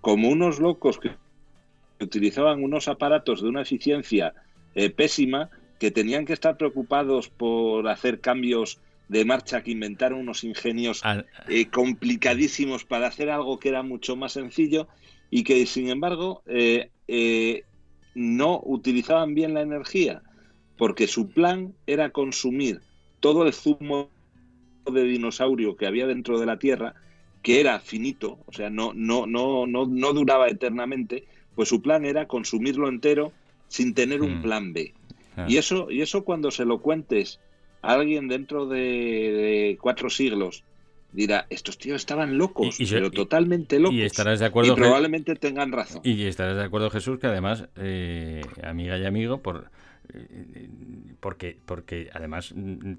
como 0.02 0.30
unos 0.30 0.60
locos 0.60 0.98
que 0.98 1.12
utilizaban 2.00 2.64
unos 2.64 2.88
aparatos 2.88 3.44
de 3.44 3.50
una 3.50 3.62
eficiencia 3.62 4.34
eh, 4.74 4.90
pésima 4.90 5.52
que 5.78 5.92
tenían 5.92 6.26
que 6.26 6.34
estar 6.34 6.58
preocupados 6.58 7.30
por 7.30 7.88
hacer 7.88 8.22
cambios 8.22 8.80
de 9.10 9.26
marcha 9.26 9.64
que 9.64 9.72
inventaron 9.72 10.20
unos 10.20 10.44
ingenios 10.44 11.02
eh, 11.48 11.68
complicadísimos 11.68 12.84
para 12.84 13.08
hacer 13.08 13.30
algo 13.30 13.60
que 13.60 13.70
era 13.70 13.84
mucho 13.84 14.16
más 14.16 14.34
sencillo 14.34 14.88
y 15.30 15.44
que 15.44 15.66
sin 15.66 15.90
embargo 15.90 16.44
eh, 16.46 17.64
no 18.16 18.62
utilizaban 18.64 19.34
bien 19.34 19.54
la 19.54 19.62
energía 19.62 20.22
porque 20.78 21.08
su 21.08 21.30
plan 21.30 21.74
era 21.88 22.12
consumir 22.12 22.82
todo 23.20 23.46
el 23.46 23.54
zumo 23.54 24.10
de 24.92 25.04
dinosaurio 25.04 25.76
que 25.76 25.88
había 25.88 26.08
dentro 26.08 26.40
de 26.40 26.46
la 26.46 26.60
Tierra, 26.60 26.96
que 27.42 27.60
era 27.60 27.80
finito, 27.80 28.40
o 28.46 28.54
sea, 28.54 28.70
no, 28.70 28.94
no, 28.94 29.26
no, 29.26 29.68
no, 29.68 29.86
no 29.86 30.14
duraba 30.14 30.48
eternamente, 30.48 31.26
pues 31.56 31.70
su 31.70 31.82
plan 31.82 32.06
era 32.06 32.28
consumirlo 32.28 32.88
entero 32.88 33.34
sin 33.68 33.94
tener 33.94 34.22
un 34.22 34.40
hmm. 34.40 34.42
plan 34.42 34.74
B. 34.74 34.94
Ah. 35.36 35.46
Y 35.50 35.58
eso, 35.58 35.92
y 35.92 36.02
eso 36.02 36.24
cuando 36.24 36.52
se 36.52 36.66
lo 36.66 36.80
cuentes 36.80 37.40
alguien 37.82 38.28
dentro 38.28 38.66
de, 38.66 39.78
cuatro 39.82 40.10
siglos, 40.10 40.64
dirá, 41.12 41.46
estos 41.50 41.78
tíos 41.78 41.98
estaban 41.98 42.38
locos, 42.38 42.78
pero 42.90 43.12
totalmente 43.12 43.80
locos. 43.80 43.96
Y 43.96 44.02
estarás 44.04 44.40
de 44.40 44.46
acuerdo. 44.46 44.76
probablemente 44.76 45.36
tengan 45.36 45.72
razón. 45.72 46.02
Y 46.04 46.24
estarás 46.26 46.58
de 46.58 46.64
acuerdo, 46.64 46.90
Jesús, 46.90 47.20
que 47.20 47.28
además, 47.28 47.66
eh, 47.78 48.42
amiga 48.64 48.98
y 48.98 49.06
amigo, 49.06 49.40
por 49.42 49.70
porque, 51.20 51.58
porque 51.66 52.10
además 52.14 52.54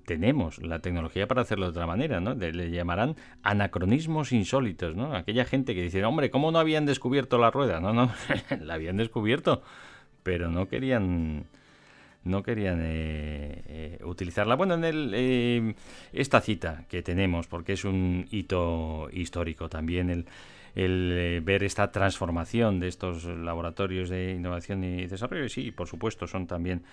tenemos 0.05 0.59
la 0.59 0.81
tecnología 0.81 1.26
para 1.26 1.43
hacerlo 1.43 1.66
de 1.66 1.70
otra 1.70 1.87
manera, 1.87 2.20
¿no? 2.20 2.35
le 2.35 2.70
llamarán 2.70 3.16
anacronismos 3.43 4.33
insólitos, 4.33 4.97
¿no? 4.97 5.14
Aquella 5.14 5.45
gente 5.45 5.74
que 5.74 5.83
dice, 5.83 6.05
hombre, 6.05 6.31
¿cómo 6.31 6.51
no 6.51 6.59
habían 6.59 6.85
descubierto 6.85 7.39
la 7.39 7.51
rueda? 7.51 7.81
No, 7.81 7.93
no, 7.93 8.12
la 8.61 8.74
habían 8.74 8.97
descubierto, 8.97 9.62
pero 10.22 10.51
no 10.51 10.68
querían 10.68 11.45
no 12.29 12.43
querían 12.43 12.81
eh, 12.83 13.62
eh, 13.66 13.99
utilizarla. 14.05 14.55
Bueno, 14.55 14.74
en 14.74 14.85
el, 14.85 15.12
eh, 15.14 15.74
esta 16.12 16.41
cita 16.41 16.85
que 16.89 17.03
tenemos, 17.03 17.47
porque 17.47 17.72
es 17.72 17.85
un 17.85 18.26
hito 18.31 19.09
histórico 19.12 19.68
también, 19.68 20.11
el, 20.11 20.26
ver 21.43 21.64
esta 21.64 21.91
transformación 21.91 22.79
de 22.79 22.87
estos 22.87 23.24
laboratorios 23.24 24.09
de 24.11 24.35
innovación 24.35 24.85
y 24.85 25.07
desarrollo. 25.07 25.47
Y 25.47 25.49
sí, 25.49 25.72
por 25.72 25.89
supuesto, 25.89 26.29
son 26.29 26.47
también 26.47 26.85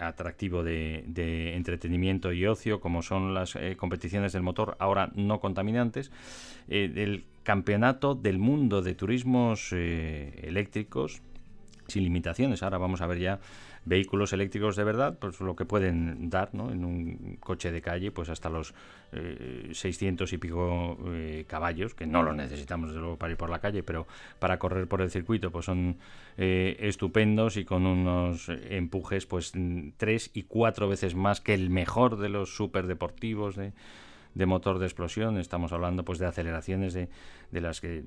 atractivo 0.00 0.62
de, 0.62 1.54
entretenimiento 1.56 2.32
y 2.32 2.46
ocio, 2.46 2.78
como 2.78 3.02
son 3.02 3.34
las 3.34 3.58
competiciones 3.76 4.32
del 4.32 4.42
motor, 4.42 4.76
ahora 4.78 5.10
no 5.16 5.40
contaminantes. 5.40 6.12
el 6.68 7.24
campeonato 7.42 8.14
del 8.14 8.38
mundo 8.38 8.80
de 8.80 8.94
turismos 8.94 9.72
eléctricos 9.72 11.22
sin 11.88 12.04
limitaciones. 12.04 12.62
Ahora 12.62 12.78
vamos 12.78 13.00
a 13.00 13.06
ver 13.06 13.18
ya 13.18 13.40
vehículos 13.84 14.32
eléctricos 14.32 14.76
de 14.76 14.84
verdad, 14.84 15.18
pues 15.18 15.40
lo 15.40 15.56
que 15.56 15.64
pueden 15.64 16.28
dar 16.28 16.54
¿no? 16.54 16.70
en 16.70 16.84
un 16.84 17.36
coche 17.40 17.72
de 17.72 17.80
calle, 17.80 18.10
pues 18.10 18.28
hasta 18.28 18.50
los 18.50 18.74
600 19.72 20.30
eh, 20.30 20.34
y 20.34 20.38
pico 20.38 20.98
eh, 21.06 21.44
caballos, 21.48 21.94
que 21.94 22.06
no 22.06 22.22
los 22.22 22.36
necesitamos 22.36 22.90
desde 22.90 23.00
luego 23.00 23.16
para 23.16 23.32
ir 23.32 23.38
por 23.38 23.50
la 23.50 23.60
calle, 23.60 23.82
pero 23.82 24.06
para 24.38 24.58
correr 24.58 24.86
por 24.86 25.00
el 25.00 25.10
circuito, 25.10 25.50
pues 25.50 25.64
son 25.64 25.96
eh, 26.36 26.76
estupendos 26.80 27.56
y 27.56 27.64
con 27.64 27.86
unos 27.86 28.48
empujes, 28.48 29.26
pues 29.26 29.52
tres 29.96 30.30
y 30.34 30.42
cuatro 30.42 30.88
veces 30.88 31.14
más 31.14 31.40
que 31.40 31.54
el 31.54 31.70
mejor 31.70 32.18
de 32.18 32.28
los 32.28 32.54
superdeportivos 32.54 33.56
de 33.56 33.72
de 34.34 34.46
motor 34.46 34.78
de 34.78 34.86
explosión, 34.86 35.38
estamos 35.38 35.72
hablando 35.72 36.04
pues 36.04 36.18
de 36.18 36.26
aceleraciones 36.26 36.94
de, 36.94 37.08
de 37.50 37.60
las 37.60 37.80
que 37.80 38.04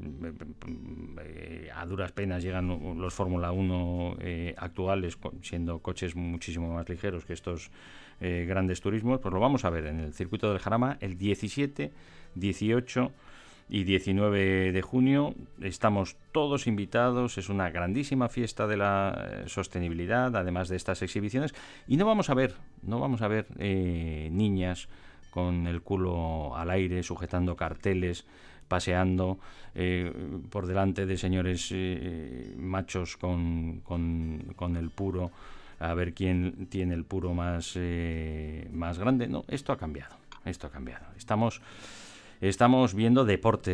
eh, 1.19 1.69
a 1.73 1.85
duras 1.85 2.11
penas 2.11 2.43
llegan 2.43 2.67
los 2.99 3.13
Fórmula 3.13 3.51
1 3.51 4.17
eh, 4.19 4.55
actuales, 4.57 5.17
siendo 5.41 5.79
coches 5.79 6.15
muchísimo 6.15 6.73
más 6.73 6.87
ligeros 6.89 7.25
que 7.25 7.33
estos 7.33 7.71
eh, 8.19 8.45
grandes 8.47 8.81
turismos, 8.81 9.19
pues 9.19 9.33
lo 9.33 9.39
vamos 9.39 9.65
a 9.65 9.69
ver 9.69 9.87
en 9.87 9.99
el 9.99 10.13
circuito 10.13 10.49
del 10.49 10.59
Jarama 10.59 10.97
el 11.01 11.17
17, 11.17 11.91
18 12.35 13.11
y 13.67 13.83
19 13.83 14.71
de 14.71 14.81
junio. 14.81 15.33
Estamos 15.61 16.17
todos 16.31 16.67
invitados, 16.67 17.37
es 17.37 17.49
una 17.49 17.71
grandísima 17.71 18.29
fiesta 18.29 18.67
de 18.67 18.77
la 18.77 19.43
sostenibilidad, 19.47 20.35
además 20.35 20.69
de 20.69 20.75
estas 20.75 21.01
exhibiciones, 21.01 21.53
y 21.87 21.97
no 21.97 22.05
vamos 22.05 22.29
a 22.29 22.35
ver, 22.35 22.53
no 22.83 22.99
vamos 22.99 23.21
a 23.21 23.27
ver 23.27 23.47
niñas, 23.57 24.87
con 25.31 25.65
el 25.65 25.81
culo 25.81 26.55
al 26.55 26.69
aire, 26.69 27.01
sujetando 27.01 27.55
carteles, 27.55 28.25
paseando 28.71 29.37
eh, 29.75 30.13
por 30.49 30.65
delante 30.65 31.05
de 31.05 31.17
señores 31.17 31.71
eh, 31.71 32.55
machos 32.57 33.17
con, 33.17 33.81
con, 33.81 34.75
el 34.77 34.89
puro, 34.91 35.31
a 35.79 35.93
ver 35.93 36.13
quién 36.13 36.67
tiene 36.69 36.93
el 36.93 37.03
puro 37.03 37.33
más, 37.33 37.73
eh, 37.75 38.69
más 38.71 38.97
grande. 38.97 39.27
No, 39.27 39.43
esto 39.49 39.73
ha 39.73 39.77
cambiado, 39.77 40.15
esto 40.45 40.67
ha 40.67 40.69
cambiado. 40.69 41.05
Estamos, 41.17 41.61
estamos 42.39 42.93
viendo 42.93 43.25
deporte 43.25 43.71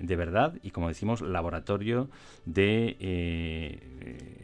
de 0.00 0.16
verdad 0.16 0.54
y, 0.64 0.72
como 0.72 0.88
decimos, 0.88 1.20
laboratorio 1.20 2.08
de 2.44 2.96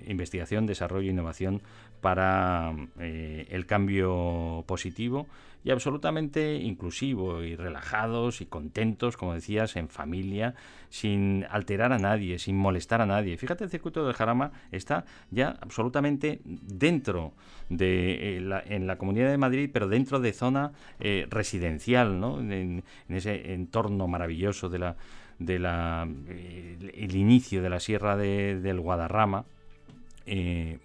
investigación, 0.07 0.67
desarrollo 0.67 1.09
e 1.09 1.13
innovación 1.13 1.63
para 2.01 2.73
el 3.01 3.67
cambio 3.67 4.63
positivo 4.69 5.27
y 5.65 5.71
absolutamente 5.71 6.55
inclusivo 6.55 7.43
y 7.43 7.57
relajados 7.57 8.41
y 8.41 8.47
contentos, 8.47 9.17
como 9.17 9.35
decías, 9.35 9.77
en 9.77 9.89
familia, 9.89 10.55
sin 10.89 11.45
alterar 11.51 11.93
a 11.93 11.99
nadie, 11.99 12.39
sin 12.39 12.57
molestar 12.57 13.01
a 13.01 13.07
nadie. 13.07 13.37
Fíjate, 13.37 13.65
el 13.65 13.71
circuito 13.71 14.07
del 14.07 14.15
Jarama 14.15 14.53
está 14.73 15.05
ya 15.31 15.57
absolutamente 15.61 16.41
dentro 16.45 17.33
de 17.69 18.37
eh, 18.37 18.41
la, 18.41 18.63
en 18.65 18.87
la 18.87 18.97
Comunidad 18.97 19.31
de 19.31 19.39
Madrid, 19.39 19.71
pero 19.73 19.89
dentro 19.89 20.21
de 20.21 20.33
zona 20.33 20.73
eh, 21.01 21.27
residencial, 21.29 22.21
¿no? 22.21 22.41
En, 22.41 22.85
ese 23.09 23.53
entorno 23.53 24.07
maravilloso 24.07 24.69
de 24.69 24.79
la 24.79 24.97
de 25.39 25.59
la 25.59 26.09
eh, 26.29 26.93
el 26.95 27.17
inicio 27.17 27.63
de 27.63 27.71
la 27.71 27.81
sierra 27.81 28.17
del 28.17 28.81
Guadarrama. 28.81 29.45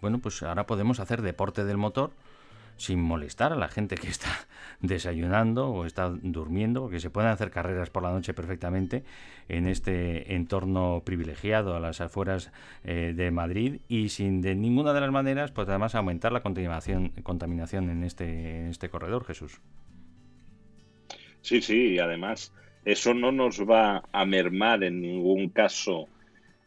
bueno, 0.01 0.19
pues 0.19 0.41
ahora 0.43 0.65
podemos 0.65 0.99
hacer 0.99 1.21
deporte 1.21 1.63
del 1.65 1.77
motor 1.77 2.11
sin 2.77 3.01
molestar 3.01 3.53
a 3.53 3.55
la 3.55 3.67
gente 3.67 3.95
que 3.95 4.07
está 4.07 4.29
desayunando 4.81 5.69
o 5.69 5.85
está 5.85 6.09
durmiendo, 6.09 6.81
porque 6.81 6.99
se 6.99 7.09
pueden 7.09 7.29
hacer 7.29 7.51
carreras 7.51 7.89
por 7.89 8.03
la 8.03 8.11
noche 8.11 8.33
perfectamente 8.33 9.03
en 9.49 9.67
este 9.67 10.35
entorno 10.35 11.03
privilegiado 11.05 11.75
a 11.75 11.79
las 11.79 12.01
afueras 12.01 12.51
eh, 12.83 13.13
de 13.15 13.31
Madrid 13.31 13.81
y 13.87 14.09
sin 14.09 14.41
de 14.41 14.55
ninguna 14.55 14.93
de 14.93 15.01
las 15.01 15.11
maneras, 15.11 15.51
pues 15.51 15.67
además 15.69 15.95
aumentar 15.95 16.31
la 16.31 16.41
contaminación, 16.41 17.09
contaminación 17.23 18.03
este, 18.03 18.59
en 18.61 18.67
este 18.67 18.89
corredor, 18.89 19.25
Jesús. 19.25 19.59
Sí, 21.41 21.61
sí, 21.61 21.93
y 21.93 21.99
además 21.99 22.53
eso 22.85 23.13
no 23.13 23.31
nos 23.31 23.61
va 23.61 24.03
a 24.11 24.25
mermar 24.25 24.83
en 24.83 25.01
ningún 25.01 25.49
caso 25.49 26.07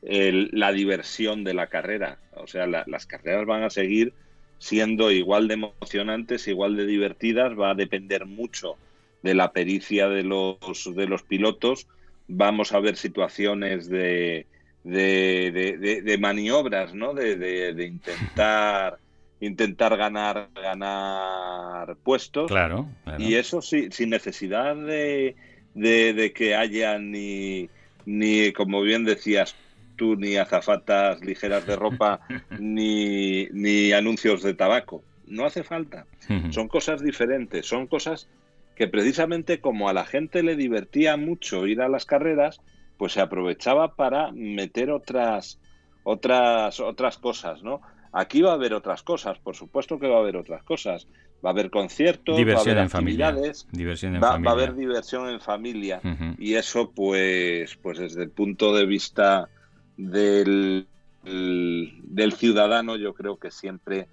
la 0.02 0.72
diversión 0.72 1.42
de 1.42 1.54
la 1.54 1.66
carrera. 1.66 2.18
O 2.36 2.46
sea, 2.46 2.66
las 2.66 3.07
carreras 3.07 3.44
van 3.46 3.64
a 3.64 3.70
seguir 3.70 4.14
siendo 4.59 5.11
igual 5.11 5.48
de 5.48 5.54
emocionantes, 5.54 6.48
igual 6.48 6.76
de 6.76 6.86
divertidas, 6.86 7.59
va 7.59 7.70
a 7.70 7.74
depender 7.74 8.26
mucho 8.26 8.76
de 9.22 9.34
la 9.34 9.52
pericia 9.52 10.09
de 10.09 10.22
los, 10.22 10.59
de 10.94 11.07
los 11.07 11.22
pilotos. 11.22 11.86
Vamos 12.28 12.72
a 12.72 12.80
ver 12.80 12.96
situaciones 12.96 13.88
de, 13.88 14.46
de, 14.84 16.02
de, 16.04 16.18
maniobras, 16.18 16.94
¿no? 16.94 17.12
De, 17.12 17.74
intentar 17.86 18.98
intentar 19.40 19.96
ganar 19.96 20.48
ganar 20.54 21.96
puestos. 21.96 22.48
Claro, 22.48 22.88
Y 23.18 23.34
eso 23.34 23.61
sí, 23.62 23.88
sin 23.90 24.11
necesidad 24.11 24.76
de, 24.76 25.36
de, 25.74 26.32
que 26.32 26.54
haya 26.54 26.98
ni, 26.98 27.68
ni, 28.04 28.52
como 28.52 28.80
bien 28.82 29.04
decías, 29.04 29.54
tú 29.97 30.16
ni 30.16 30.36
azafatas 30.36 31.20
ligeras 31.20 31.66
de 31.66 31.76
ropa 31.76 32.20
ni, 32.59 33.47
ni 33.47 33.92
anuncios 33.92 34.42
de 34.42 34.55
tabaco. 34.55 35.03
No 35.26 35.44
hace 35.44 35.64
falta. 35.64 36.07
Son 36.51 36.68
cosas 36.68 37.03
diferentes, 37.03 37.66
son 37.66 37.86
cosas 37.86 38.28
que 38.76 38.86
precisamente 38.86 39.61
como 39.61 39.88
a 39.88 39.92
la 39.92 40.05
gente 40.05 40.42
le 40.42 40.55
divertía 40.55 41.16
mucho 41.16 41.66
ir 41.66 41.80
a 41.80 41.88
las 41.88 42.05
carreras, 42.05 42.61
pues 42.97 43.14
se 43.14 43.20
aprovechaba 43.20 43.94
para 43.94 44.30
meter 44.32 44.90
otras 44.90 45.59
otras 46.05 46.78
otras 46.80 47.18
cosas, 47.18 47.62
¿no? 47.62 47.80
Aquí 48.12 48.40
va 48.40 48.53
a 48.53 48.55
haber 48.55 48.72
otras 48.72 49.03
cosas, 49.03 49.38
por 49.38 49.57
supuesto 49.57 49.99
que 49.99 50.07
va 50.07 50.16
a 50.16 50.20
haber 50.20 50.36
otras 50.36 50.62
cosas. 50.62 51.09
va 51.44 51.51
a 51.51 51.53
haber 51.53 51.70
conciertos, 51.70 52.36
diversión 52.36 52.66
va 52.66 52.68
a 52.68 52.72
haber 52.72 52.84
en 52.84 52.90
familia, 52.90 53.32
diversión 53.72 54.14
en 54.14 54.20
familia. 54.20 54.44
va 54.44 54.51
a 54.51 54.55
haber 54.55 54.74
diversión 54.74 55.28
en 55.28 55.40
familia 55.40 56.01
y 56.38 56.55
eso 56.55 56.92
pues 56.92 57.76
pues 57.76 57.99
desde 57.99 58.22
el 58.22 58.30
punto 58.30 58.74
de 58.74 58.86
vista 58.86 59.49
del, 59.97 60.86
del 61.24 62.32
ciudadano 62.34 62.97
yo 62.97 63.14
creo 63.14 63.38
que 63.38 63.51
siempre 63.51 64.09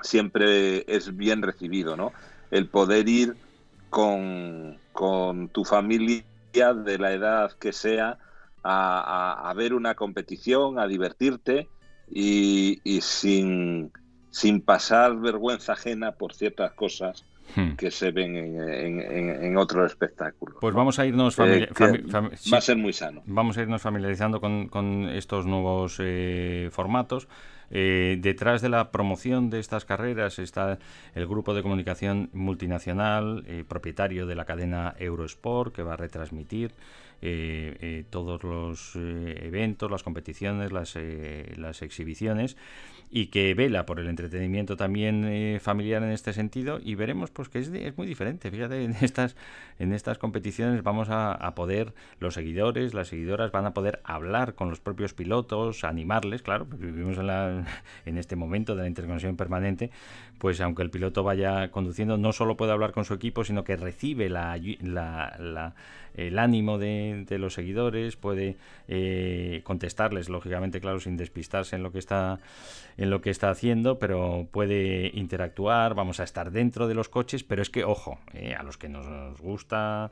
siempre 0.00 0.84
es 0.94 1.16
bien 1.16 1.42
recibido, 1.42 1.96
¿no? 1.96 2.12
El 2.50 2.68
poder 2.68 3.08
ir 3.08 3.36
con, 3.90 4.78
con 4.92 5.48
tu 5.48 5.64
familia 5.64 6.24
de 6.52 6.98
la 6.98 7.12
edad 7.12 7.52
que 7.52 7.72
sea 7.72 8.18
a, 8.62 9.52
ver 9.56 9.72
una 9.72 9.94
competición, 9.94 10.78
a 10.78 10.86
divertirte 10.86 11.68
y, 12.10 12.80
sin, 13.00 13.92
sin 14.30 14.60
pasar 14.60 15.16
vergüenza 15.18 15.72
ajena 15.72 16.12
por 16.12 16.34
ciertas 16.34 16.72
cosas 16.72 17.24
hmm. 17.54 17.72
que 17.76 17.90
se 17.90 18.10
ven 18.10 18.36
en, 18.36 19.56
otros 19.56 19.90
espectáculos. 19.90 20.56
Pues 20.60 20.74
vamos 20.74 20.98
a 20.98 21.06
irnos 21.06 21.38
eh, 21.38 21.68
va 22.52 22.58
a 22.58 22.60
ser 22.60 22.76
muy 22.76 22.92
sano. 22.92 23.22
Vamos 23.26 23.58
a 23.58 23.62
irnos 23.62 23.82
familiarizando 23.82 24.40
con, 24.40 25.08
estos 25.08 25.46
nuevos 25.46 25.96
eh, 26.00 26.68
formatos. 26.72 27.28
Eh, 27.70 28.16
detrás 28.20 28.62
de 28.62 28.70
la 28.70 28.90
promoción 28.90 29.50
de 29.50 29.60
estas 29.60 29.84
carreras 29.84 30.38
está 30.38 30.78
el 31.14 31.26
grupo 31.26 31.52
de 31.52 31.62
comunicación 31.62 32.30
multinacional, 32.32 33.44
propietario 33.68 34.26
de 34.26 34.34
la 34.34 34.46
cadena 34.46 34.94
Eurosport, 34.98 35.74
que 35.74 35.82
va 35.82 35.94
a 35.94 35.96
retransmitir 35.96 36.72
eh, 37.20 38.04
todos 38.10 38.44
los 38.44 38.96
eventos, 38.96 39.90
las 39.90 40.02
competiciones, 40.02 40.72
las, 40.72 40.96
las 41.56 41.82
exhibiciones 41.82 42.56
y 43.10 43.26
que 43.26 43.54
vela 43.54 43.86
por 43.86 44.00
el 44.00 44.08
entretenimiento 44.08 44.76
también 44.76 45.24
eh, 45.24 45.58
familiar 45.60 46.02
en 46.02 46.10
este 46.10 46.32
sentido 46.32 46.78
y 46.82 46.94
veremos 46.94 47.30
pues 47.30 47.48
que 47.48 47.58
es, 47.58 47.68
es, 47.68 47.96
muy 47.96 48.06
diferente. 48.06 48.50
Fíjate 48.50 48.84
en 48.84 48.94
estas 49.00 49.36
en 49.78 49.92
estas 49.92 50.18
competiciones 50.18 50.82
vamos 50.82 51.08
a, 51.10 51.54
poder 51.54 51.94
los 52.20 52.34
seguidores 52.34 52.94
las 52.94 53.08
seguidoras 53.08 53.50
van 53.50 53.64
a 53.64 53.72
poder 53.72 54.00
hablar 54.04 54.54
con 54.54 54.68
los 54.68 54.80
propios 54.80 55.14
pilotos 55.14 55.82
animarles 55.82 56.42
claro 56.42 56.66
vivimos 56.66 57.16
en, 57.18 57.26
la, 57.26 57.64
en 58.04 58.18
este 58.18 58.36
momento 58.36 58.76
de 58.76 58.82
la 58.82 58.88
interconexión 58.88 59.36
permanente 59.36 59.90
pues 60.38 60.60
aunque 60.60 60.82
el 60.82 60.90
piloto 60.90 61.24
vaya 61.24 61.70
conduciendo 61.70 62.18
no 62.18 62.32
solo 62.32 62.56
puede 62.56 62.72
hablar 62.72 62.92
con 62.92 63.04
su 63.04 63.14
equipo 63.14 63.44
sino 63.44 63.64
que 63.64 63.76
recibe 63.76 64.28
la, 64.28 64.60
la, 64.82 65.74
el 66.14 66.38
ánimo 66.38 66.78
de, 66.78 67.24
de, 67.26 67.38
los 67.38 67.54
seguidores 67.54 68.16
puede 68.16 68.56
eh, 68.88 69.62
contestarles 69.64 70.28
lógicamente 70.28 70.80
claro 70.80 71.00
sin 71.00 71.16
despistarse 71.16 71.76
en 71.76 71.82
lo 71.82 71.92
que 71.92 71.98
está 71.98 72.38
en 72.98 73.10
lo 73.10 73.20
que 73.20 73.30
está 73.30 73.48
haciendo, 73.48 73.98
pero 74.00 74.48
puede 74.50 75.12
interactuar, 75.14 75.94
vamos 75.94 76.18
a 76.18 76.24
estar 76.24 76.50
dentro 76.50 76.88
de 76.88 76.94
los 76.94 77.08
coches, 77.08 77.44
pero 77.44 77.62
es 77.62 77.70
que, 77.70 77.84
ojo, 77.84 78.18
eh, 78.34 78.54
a 78.54 78.64
los 78.64 78.76
que 78.76 78.88
nos 78.88 79.40
gusta 79.40 80.10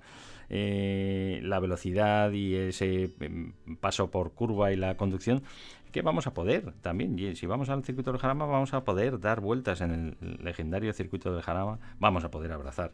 eh, 0.48 1.40
la 1.42 1.58
velocidad 1.58 2.30
y 2.30 2.54
ese 2.54 3.10
em, 3.18 3.52
paso 3.80 4.08
por 4.12 4.32
curva 4.32 4.72
y 4.72 4.76
la 4.76 4.96
conducción, 4.96 5.42
que 5.90 6.02
vamos 6.02 6.28
a 6.28 6.34
poder 6.34 6.74
también, 6.80 7.18
y 7.18 7.34
si 7.34 7.46
vamos 7.46 7.70
al 7.70 7.84
circuito 7.84 8.12
del 8.12 8.20
Jarama, 8.20 8.46
vamos 8.46 8.72
a 8.72 8.84
poder 8.84 9.18
dar 9.18 9.40
vueltas 9.40 9.80
en 9.80 10.16
el 10.20 10.38
legendario 10.44 10.92
circuito 10.92 11.32
del 11.34 11.42
Jarama, 11.42 11.80
vamos 11.98 12.22
a 12.22 12.30
poder 12.30 12.52
abrazar. 12.52 12.92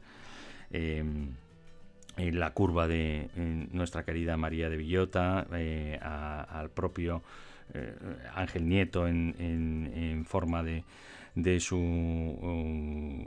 Em, 0.71 1.35
en 2.17 2.39
la 2.39 2.51
curva 2.51 2.89
de 2.89 3.31
nuestra 3.73 4.05
querida 4.05 4.37
María 4.37 4.69
de 4.69 4.77
Villota, 4.77 5.47
eh, 5.53 5.99
al 6.03 6.71
propio 6.71 7.23
eh, 7.75 7.95
Ángel 8.35 8.69
Nieto 8.69 9.07
en, 9.09 9.35
en, 9.39 10.25
forma 10.25 10.63
de, 10.63 10.85
de 11.35 11.61
su 11.61 11.77
um, 11.79 13.27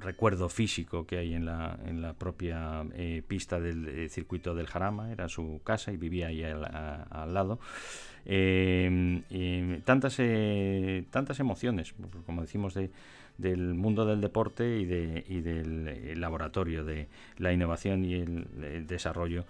recuerdo 0.00 0.48
físico 0.48 1.06
que 1.06 1.18
hay 1.18 1.34
en 1.34 1.46
la, 1.46 1.78
en 1.86 2.02
la 2.02 2.14
propia 2.14 2.84
eh, 2.94 3.22
pista 3.26 3.60
del 3.60 3.88
eh, 3.88 4.08
circuito 4.08 4.54
del 4.54 4.66
Jarama, 4.66 5.12
era 5.12 5.28
su 5.28 5.60
casa 5.64 5.92
y 5.92 5.96
vivía 5.96 6.28
ahí 6.28 6.42
al, 6.42 7.34
lado. 7.34 7.58
tantas, 9.84 10.20
tantas 11.10 11.40
emociones, 11.40 11.94
como 12.26 12.42
decimos, 12.42 12.74
de, 12.74 12.90
del 13.38 13.74
mundo 13.74 14.06
del 14.06 14.20
deporte 14.20 14.78
y, 14.78 14.84
de, 14.84 15.24
y 15.28 15.40
del 15.40 16.20
laboratorio 16.20 16.84
de 16.84 17.08
la 17.38 17.52
innovación 17.52 18.04
y 18.04 18.14
el 18.14 18.86
desarrollo 18.86 19.44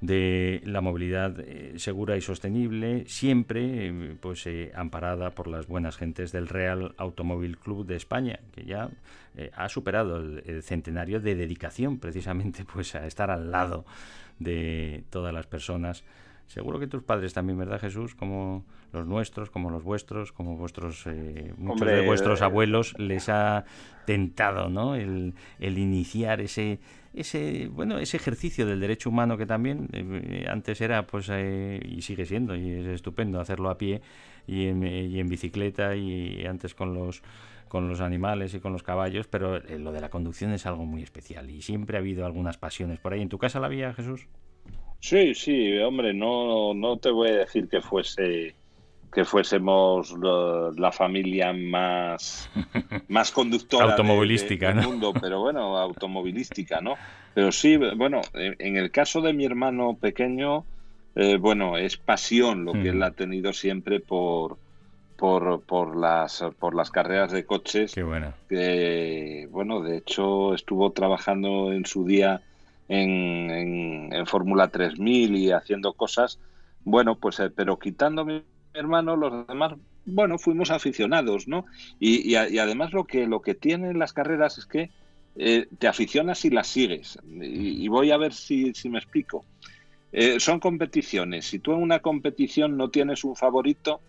de 0.00 0.60
la 0.64 0.80
movilidad 0.80 1.38
eh, 1.40 1.74
segura 1.76 2.16
y 2.16 2.20
sostenible, 2.20 3.04
siempre 3.06 3.88
eh, 3.88 4.16
pues 4.20 4.46
eh, 4.46 4.72
amparada 4.74 5.30
por 5.30 5.48
las 5.48 5.66
buenas 5.66 5.96
gentes 5.96 6.32
del 6.32 6.48
Real 6.48 6.94
Automóvil 6.98 7.58
Club 7.58 7.86
de 7.86 7.96
España, 7.96 8.40
que 8.52 8.64
ya 8.64 8.90
ha 9.56 9.68
superado 9.68 10.18
el, 10.18 10.62
centenario 10.62 11.18
de 11.20 11.34
dedicación 11.34 11.98
precisamente 11.98 12.64
pues 12.72 12.94
a 12.94 13.06
estar 13.06 13.30
al 13.30 13.50
lado 13.50 13.84
de 14.38 15.04
todas 15.10 15.34
las 15.34 15.46
personas. 15.46 16.04
Seguro 16.46 16.78
que 16.78 16.86
tus 16.86 17.02
padres 17.02 17.32
también, 17.32 17.58
¿verdad, 17.58 17.80
Jesús? 17.80 18.14
Como 18.14 18.64
los 18.92 19.06
nuestros, 19.06 19.50
como 19.50 19.70
los 19.70 19.82
vuestros, 19.82 20.32
como 20.32 20.56
vuestros 20.56 21.04
muchos 21.56 21.86
de 21.86 22.06
vuestros 22.06 22.42
abuelos 22.42 22.98
les 22.98 23.28
ha 23.28 23.64
tentado, 24.06 24.68
¿no? 24.68 24.94
el 24.94 25.34
iniciar 25.58 26.40
ese 26.40 26.78
ese 27.14 27.68
bueno 27.68 27.98
ese 27.98 28.16
ejercicio 28.16 28.66
del 28.66 28.80
derecho 28.80 29.08
humano 29.08 29.36
que 29.36 29.46
también 29.46 29.88
eh, 29.92 30.46
antes 30.48 30.80
era 30.80 31.06
pues 31.06 31.28
eh, 31.30 31.80
y 31.84 32.02
sigue 32.02 32.26
siendo 32.26 32.56
y 32.56 32.70
es 32.70 32.86
estupendo 32.86 33.40
hacerlo 33.40 33.70
a 33.70 33.78
pie 33.78 34.02
y 34.46 34.66
en, 34.66 34.84
y 34.84 35.20
en 35.20 35.28
bicicleta 35.28 35.94
y 35.94 36.44
antes 36.44 36.74
con 36.74 36.92
los 36.92 37.22
con 37.68 37.88
los 37.88 38.00
animales 38.00 38.54
y 38.54 38.60
con 38.60 38.72
los 38.72 38.84
caballos, 38.84 39.26
pero 39.26 39.56
eh, 39.56 39.78
lo 39.80 39.90
de 39.90 40.00
la 40.00 40.08
conducción 40.08 40.52
es 40.52 40.64
algo 40.64 40.84
muy 40.84 41.02
especial 41.02 41.50
y 41.50 41.60
siempre 41.60 41.96
ha 41.96 42.00
habido 42.00 42.24
algunas 42.24 42.56
pasiones 42.56 43.00
por 43.00 43.12
ahí. 43.12 43.20
¿En 43.20 43.28
tu 43.28 43.38
casa 43.38 43.58
la 43.58 43.66
había, 43.66 43.92
Jesús? 43.94 44.28
Sí, 45.04 45.34
sí, 45.34 45.76
hombre, 45.80 46.14
no, 46.14 46.72
no 46.72 46.96
te 46.96 47.10
voy 47.10 47.28
a 47.28 47.36
decir 47.40 47.68
que 47.68 47.82
fuese 47.82 48.54
que 49.12 49.26
fuésemos 49.26 50.14
la 50.78 50.90
familia 50.92 51.52
más, 51.52 52.48
más 53.08 53.30
conductora 53.30 53.90
automovilística, 53.90 54.72
del 54.72 54.86
mundo, 54.86 55.12
pero 55.20 55.40
bueno, 55.40 55.76
automovilística, 55.76 56.80
¿no? 56.80 56.94
Pero 57.34 57.52
sí, 57.52 57.76
bueno, 57.76 58.22
en 58.32 58.78
el 58.78 58.90
caso 58.90 59.20
de 59.20 59.34
mi 59.34 59.44
hermano 59.44 59.94
pequeño, 59.94 60.64
eh, 61.16 61.36
bueno, 61.36 61.76
es 61.76 61.98
pasión 61.98 62.64
lo 62.64 62.72
que 62.72 62.88
él 62.88 63.00
mm. 63.00 63.02
ha 63.02 63.10
tenido 63.10 63.52
siempre 63.52 64.00
por, 64.00 64.56
por, 65.18 65.60
por, 65.60 65.96
las, 65.96 66.42
por 66.58 66.74
las 66.74 66.90
carreras 66.90 67.30
de 67.30 67.44
coches. 67.44 67.94
Qué 67.94 68.02
buena. 68.02 68.34
Que, 68.48 69.48
bueno, 69.50 69.82
de 69.82 69.98
hecho 69.98 70.54
estuvo 70.54 70.92
trabajando 70.92 71.74
en 71.74 71.84
su 71.84 72.06
día 72.06 72.40
en, 72.88 74.26
Fórmula 74.26 74.68
3000 74.68 75.36
y 75.36 75.52
haciendo 75.52 75.92
cosas. 75.92 76.38
Bueno, 76.84 77.16
pues, 77.16 77.40
eh, 77.40 77.50
pero 77.50 77.78
quitándome 77.78 78.44
hermano, 78.74 79.16
los 79.16 79.46
demás, 79.46 79.74
bueno, 80.04 80.38
fuimos 80.38 80.70
aficionados, 80.70 81.48
¿no? 81.48 81.64
Y, 81.98 82.34
además 82.34 82.92
lo 82.92 83.04
que, 83.04 83.26
lo 83.26 83.40
que 83.40 83.54
tienen 83.54 83.98
las 83.98 84.12
carreras 84.12 84.58
es 84.58 84.66
que 84.66 84.90
eh, 85.36 85.66
te 85.78 85.88
aficionas 85.88 86.44
y 86.44 86.50
las 86.50 86.66
sigues. 86.66 87.18
Y, 87.24 87.88
voy 87.88 88.10
a 88.10 88.16
ver 88.16 88.34
si, 88.34 88.72
me 88.90 88.98
explico. 88.98 89.44
Eh, 90.12 90.38
son 90.38 90.60
competiciones. 90.60 91.46
Si 91.46 91.58
tú 91.58 91.72
en 91.72 91.82
una 91.82 92.00
competición 92.00 92.76
no 92.76 92.90
tienes 92.90 93.24
un 93.24 93.34
favorito, 93.34 94.00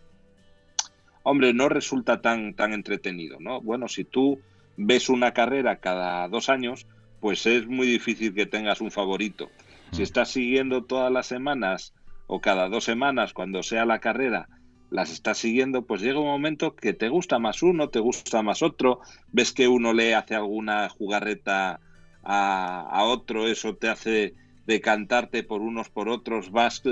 hombre, 1.23 1.53
no 1.53 1.69
resulta 1.69 2.21
tan, 2.21 2.53
tan 2.55 2.73
entretenido, 2.73 3.39
¿no? 3.39 3.61
Bueno, 3.61 3.87
si 3.87 4.03
tú 4.03 4.39
ves 4.77 5.09
una 5.09 5.33
carrera 5.33 5.77
cada 5.77 6.27
dos 6.27 6.49
años, 6.49 6.85
pues 7.25 7.43
es 7.47 7.65
muy 7.65 7.87
difícil 7.87 8.35
que 8.35 8.45
tengas 8.45 8.81
un 8.81 8.91
favorito. 8.91 9.49
Si 9.93 10.01
mm. 10.01 10.03
estás 10.03 10.29
siguiendo 10.29 10.83
todas 10.83 11.11
las 11.11 11.25
semanas 11.25 11.91
o 12.27 12.39
cada 12.39 12.69
dos 12.69 12.83
semanas, 12.83 13.33
cuando 13.33 13.63
sea 13.63 13.83
la 13.83 13.97
carrera, 13.97 14.47
las 14.91 15.11
estás 15.11 15.39
siguiendo, 15.39 15.81
pues 15.81 16.03
llega 16.03 16.19
un 16.19 16.27
momento 16.27 16.75
que 16.75 16.93
te 16.93 17.09
gusta 17.09 17.39
más 17.39 17.63
uno, 17.63 17.89
te 17.89 17.99
gusta 17.99 18.43
más 18.43 18.61
otro, 18.61 18.99
ves 19.31 19.53
que 19.53 19.67
uno 19.67 19.91
le 19.91 20.13
hace 20.13 20.35
alguna 20.35 20.87
jugarreta 20.87 21.79
a, 22.23 23.03
otro, 23.05 23.47
eso 23.47 23.73
te 23.75 23.89
hace 23.89 24.35
decantarte 24.67 25.41
por 25.41 25.61
unos 25.61 25.89
por 25.89 26.09
otros, 26.09 26.51
vas 26.51 26.83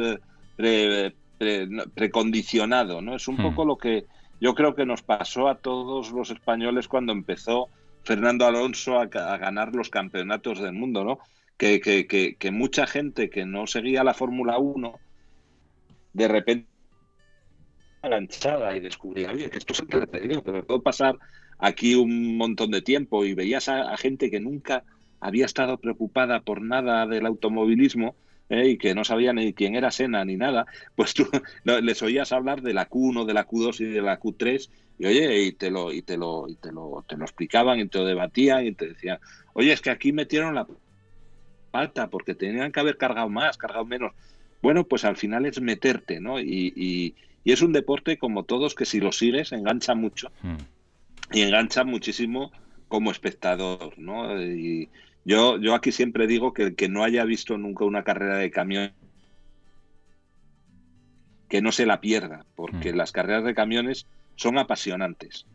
eh, 0.57 1.11
precondicionado, 1.93 3.03
¿no? 3.03 3.15
Es 3.15 3.27
un 3.27 3.35
hmm. 3.35 3.43
poco 3.43 3.65
lo 3.65 3.77
que 3.77 4.07
yo 4.41 4.55
creo 4.55 4.73
que 4.73 4.87
nos 4.87 5.03
pasó 5.03 5.47
a 5.47 5.59
todos 5.59 6.11
los 6.11 6.31
españoles 6.31 6.87
cuando 6.87 7.11
empezó 7.13 7.69
Fernando 8.03 8.45
Alonso 8.45 8.99
a, 8.99 9.05
ganar 9.05 9.73
los 9.73 9.89
campeonatos 9.89 10.61
del 10.61 10.73
mundo, 10.73 11.03
¿no? 11.03 11.19
Que, 11.57 11.79
que, 11.79 12.07
que, 12.07 12.35
que 12.35 12.51
mucha 12.51 12.87
gente 12.87 13.29
que 13.29 13.45
no 13.45 13.67
seguía 13.67 14.03
la 14.03 14.13
Fórmula 14.13 14.57
1 14.57 14.99
de 16.13 16.27
repente 16.27 16.67
enganchada 18.03 18.75
y 18.75 18.81
descubría, 18.81 19.31
oye, 19.31 19.49
que 19.49 19.57
esto 19.57 19.73
es 19.73 19.79
entretenido, 19.79 20.43
pero 20.43 20.65
puedo 20.65 20.81
pasar 20.81 21.17
aquí 21.57 21.95
un 21.95 22.37
montón 22.37 22.71
de 22.71 22.81
tiempo 22.81 23.25
y 23.25 23.33
veías 23.33 23.69
a, 23.69 23.95
gente 23.97 24.29
que 24.29 24.39
nunca 24.39 24.83
había 25.19 25.45
estado 25.45 25.77
preocupada 25.77 26.41
por 26.41 26.61
nada 26.61 27.07
del 27.07 27.25
automovilismo, 27.25 28.15
¿eh? 28.53 28.69
y 28.69 28.77
que 28.77 28.95
no 28.95 29.03
sabían 29.03 29.37
ni 29.37 29.53
quién 29.53 29.75
era 29.75 29.91
Sena 29.91 30.23
ni 30.23 30.37
nada, 30.37 30.65
pues 30.95 31.13
tú 31.13 31.27
les 31.63 32.01
oías 32.01 32.31
hablar 32.31 32.61
de 32.61 32.73
la 32.73 32.89
Q1, 32.89 33.25
de 33.25 33.33
la 33.33 33.47
Q2 33.47 33.81
y 33.81 33.85
de 33.85 34.01
la 34.01 34.19
Q3 34.19 34.69
y 34.99 35.05
oye, 35.05 35.43
y 35.43 35.51
te 35.53 35.71
lo 35.71 35.91
y 35.91 36.01
te 36.01 36.17
lo 36.17 36.47
y 36.47 36.55
te 36.55 36.71
lo 36.71 37.03
te 37.07 37.17
lo 37.17 37.23
explicaban 37.23 37.79
y 37.79 37.87
te 37.87 37.97
lo 37.97 38.05
debatían 38.05 38.65
y 38.65 38.73
te 38.73 38.89
decían, 38.89 39.19
"Oye, 39.53 39.73
es 39.73 39.81
que 39.81 39.89
aquí 39.89 40.11
metieron 40.11 40.55
la 40.55 40.67
falta 41.71 42.09
porque 42.09 42.35
tenían 42.35 42.71
que 42.71 42.79
haber 42.79 42.97
cargado 42.97 43.29
más, 43.29 43.57
cargado 43.57 43.85
menos." 43.85 44.13
Bueno, 44.61 44.85
pues 44.85 45.03
al 45.03 45.17
final 45.17 45.45
es 45.45 45.59
meterte, 45.59 46.21
¿no? 46.21 46.39
Y, 46.39 46.73
y, 46.75 47.15
es 47.51 47.61
un 47.61 47.73
deporte 47.73 48.17
como 48.17 48.43
todos 48.43 48.73
que 48.73 48.85
si 48.85 49.01
lo 49.01 49.11
sigues 49.11 49.51
engancha 49.51 49.93
mucho. 49.95 50.31
Hmm. 50.41 50.55
Y 51.33 51.41
engancha 51.41 51.83
muchísimo 51.83 52.51
como 52.87 53.11
espectador, 53.11 53.97
¿no? 53.97 54.41
Y, 54.41 54.89
yo, 55.25 55.57
yo 55.57 55.73
aquí 55.73 55.91
siempre 55.91 56.27
digo 56.27 56.53
que 56.53 56.63
el 56.63 56.75
que 56.75 56.89
no 56.89 57.03
haya 57.03 57.23
visto 57.23 57.57
nunca 57.57 57.85
una 57.85 58.03
carrera 58.03 58.37
de 58.37 58.51
camión, 58.51 58.93
que 61.47 61.61
no 61.61 61.71
se 61.71 61.85
la 61.85 62.01
pierda, 62.01 62.45
porque 62.55 62.91
mm. 62.91 62.95
las 62.95 63.11
carreras 63.11 63.43
de 63.43 63.53
camiones 63.53 64.05
son 64.35 64.57
apasionantes. 64.57 65.45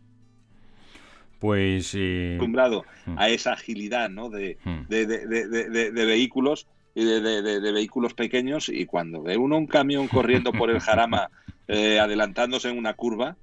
Pues. 1.38 1.94
Eh... 1.94 2.34
Acostumbrado 2.36 2.84
mm. 3.06 3.18
a 3.18 3.28
esa 3.28 3.52
agilidad 3.52 4.08
¿no? 4.08 4.30
de, 4.30 4.56
mm. 4.64 4.82
de, 4.88 5.06
de, 5.06 6.04
vehículos 6.06 6.66
y 6.94 7.04
de, 7.04 7.72
vehículos 7.72 8.14
pequeños, 8.14 8.68
y 8.68 8.86
cuando 8.86 9.22
ve 9.22 9.36
uno 9.36 9.58
un 9.58 9.66
camión 9.66 10.08
corriendo 10.08 10.52
por 10.52 10.70
el 10.70 10.80
jarama 10.80 11.30
eh, 11.68 12.00
adelantándose 12.00 12.70
en 12.70 12.78
una 12.78 12.94
curva, 12.94 13.36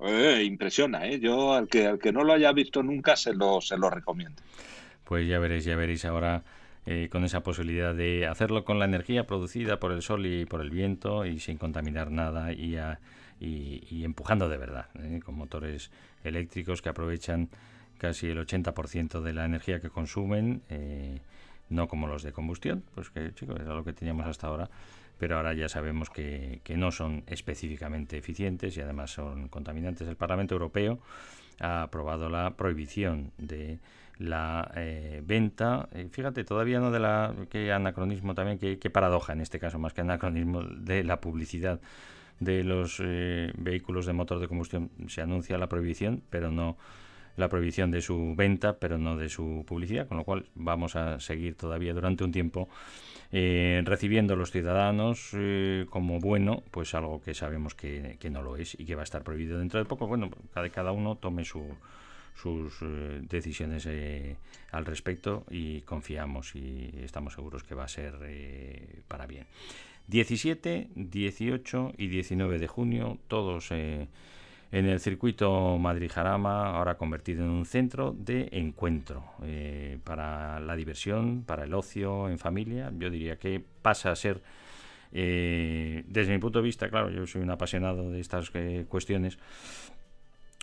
eh, 0.00 0.42
impresiona. 0.44 1.06
¿eh? 1.06 1.20
Yo 1.20 1.52
al 1.52 1.68
que, 1.68 1.86
al 1.86 1.98
que 1.98 2.12
no 2.12 2.24
lo 2.24 2.32
haya 2.32 2.52
visto 2.52 2.82
nunca 2.82 3.16
se 3.16 3.34
lo, 3.34 3.60
se 3.60 3.76
lo 3.76 3.90
recomiendo 3.90 4.42
pues 5.04 5.28
ya 5.28 5.38
veréis, 5.38 5.64
ya 5.64 5.76
veréis 5.76 6.04
ahora 6.04 6.42
eh, 6.84 7.08
con 7.12 7.24
esa 7.24 7.44
posibilidad 7.44 7.94
de 7.94 8.26
hacerlo 8.26 8.64
con 8.64 8.80
la 8.80 8.86
energía 8.86 9.24
producida 9.24 9.78
por 9.78 9.92
el 9.92 10.02
sol 10.02 10.26
y 10.26 10.46
por 10.46 10.60
el 10.60 10.70
viento 10.70 11.24
y 11.24 11.38
sin 11.38 11.56
contaminar 11.56 12.10
nada 12.10 12.52
y, 12.52 12.76
y, 13.38 14.04
empujando 14.04 14.48
de 14.48 14.56
verdad, 14.56 14.86
eh, 14.96 15.20
con 15.24 15.36
motores 15.36 15.92
eléctricos 16.24 16.82
que 16.82 16.88
aprovechan 16.88 17.50
casi 17.98 18.26
el 18.26 18.38
80% 18.44 19.20
de 19.20 19.32
la 19.32 19.44
energía 19.44 19.78
que 19.78 19.90
consumen, 19.90 20.62
eh, 20.70 21.20
no 21.68 21.86
como 21.86 22.08
los 22.08 22.24
de 22.24 22.32
combustión, 22.32 22.82
pues 22.96 23.10
que 23.10 23.32
chicos, 23.32 23.60
era 23.60 23.74
lo 23.74 23.84
que 23.84 23.92
teníamos 23.92 24.26
hasta 24.26 24.48
ahora, 24.48 24.68
pero 25.18 25.36
ahora 25.36 25.54
ya 25.54 25.68
sabemos 25.68 26.10
que 26.10 26.60
no 26.76 26.90
son 26.90 27.22
específicamente 27.28 28.18
eficientes 28.18 28.76
y 28.76 28.80
además 28.80 29.12
son 29.12 29.46
contaminantes. 29.46 30.08
El 30.08 30.16
Parlamento 30.16 30.56
Europeo 30.56 30.98
ha 31.60 31.82
aprobado 31.82 32.28
la 32.28 32.56
prohibición 32.56 33.30
de 33.38 33.78
la 34.22 34.70
eh, 34.76 35.22
venta, 35.24 35.88
eh, 35.92 36.08
fíjate, 36.10 36.44
todavía 36.44 36.80
no 36.80 36.90
de 36.90 37.00
la, 37.00 37.34
qué 37.50 37.72
anacronismo 37.72 38.34
también, 38.34 38.58
qué, 38.58 38.90
paradoja 38.90 39.32
en 39.32 39.40
este 39.40 39.58
caso, 39.58 39.78
más 39.78 39.92
que 39.92 40.00
anacronismo, 40.00 40.62
de 40.62 41.04
la 41.04 41.20
publicidad 41.20 41.80
de 42.40 42.64
los 42.64 43.00
eh, 43.02 43.52
vehículos 43.56 44.06
de 44.06 44.12
motor 44.12 44.38
de 44.40 44.48
combustión. 44.48 44.90
Se 45.08 45.22
anuncia 45.22 45.58
la 45.58 45.68
prohibición, 45.68 46.22
pero 46.30 46.50
no 46.50 46.76
la 47.36 47.48
prohibición 47.48 47.90
de 47.90 48.02
su 48.02 48.34
venta, 48.36 48.78
pero 48.78 48.98
no 48.98 49.16
de 49.16 49.28
su 49.28 49.64
publicidad, 49.66 50.06
con 50.06 50.18
lo 50.18 50.24
cual 50.24 50.46
vamos 50.54 50.96
a 50.96 51.18
seguir 51.18 51.56
todavía 51.56 51.94
durante 51.94 52.24
un 52.24 52.32
tiempo 52.32 52.68
recibiendo 53.30 54.34
a 54.34 54.36
los 54.36 54.50
ciudadanos 54.50 55.30
como 55.88 56.20
bueno, 56.20 56.62
pues 56.70 56.92
algo 56.92 57.22
que 57.22 57.32
sabemos 57.32 57.74
que, 57.74 58.18
que, 58.20 58.28
no 58.28 58.42
lo 58.42 58.58
es 58.58 58.78
y 58.78 58.84
que 58.84 58.94
va 58.94 59.00
a 59.00 59.04
estar 59.04 59.22
prohibido 59.22 59.58
dentro 59.58 59.78
de 59.78 59.86
poco. 59.86 60.06
Bueno, 60.06 60.28
cada, 60.52 60.68
cada 60.68 60.92
uno 60.92 61.16
tome 61.16 61.46
su, 61.46 61.64
sus 62.34 62.82
eh, 62.82 63.20
decisiones 63.28 63.86
eh, 63.86 64.36
al 64.70 64.84
respecto 64.84 65.44
y 65.50 65.82
confiamos 65.82 66.54
y 66.54 66.90
estamos 67.02 67.34
seguros 67.34 67.62
que 67.62 67.74
va 67.74 67.84
a 67.84 67.88
ser 67.88 68.14
eh, 68.22 69.02
para 69.08 69.26
bien. 69.26 69.46
17, 70.08 70.88
18 70.94 71.92
y 71.96 72.08
19 72.08 72.58
de 72.58 72.66
junio, 72.66 73.18
todos 73.28 73.70
en 73.70 74.08
el 74.72 74.98
circuito 74.98 75.78
Madrid-Jarama, 75.78 76.76
ahora 76.76 76.96
convertido 76.96 77.44
en 77.44 77.50
un 77.50 77.64
centro 77.64 78.12
de 78.18 78.48
encuentro 78.50 79.24
para 80.02 80.58
la 80.58 80.74
diversión, 80.74 81.44
para 81.44 81.64
el 81.64 81.72
ocio 81.72 82.28
en 82.28 82.38
familia. 82.38 82.92
Yo 82.98 83.10
diría 83.10 83.38
que 83.38 83.62
pasa 83.80 84.10
a 84.10 84.16
ser, 84.16 84.42
desde 85.12 86.32
mi 86.32 86.38
punto 86.38 86.58
de 86.58 86.64
vista, 86.64 86.88
claro, 86.88 87.08
yo 87.08 87.24
soy 87.28 87.42
un 87.42 87.50
apasionado 87.50 88.10
de 88.10 88.18
estas 88.18 88.50
cuestiones, 88.88 89.38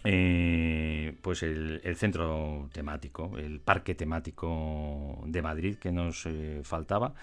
eh, 0.03 1.17
pues 1.21 1.43
el, 1.43 1.81
centro 1.95 2.69
temático, 2.71 3.37
el 3.37 3.59
parque 3.59 3.95
temático 3.95 5.21
de 5.25 5.41
Madrid 5.41 5.75
que 5.75 5.91
nos 5.91 6.25
eh, 6.25 6.61
faltaba, 6.63 7.13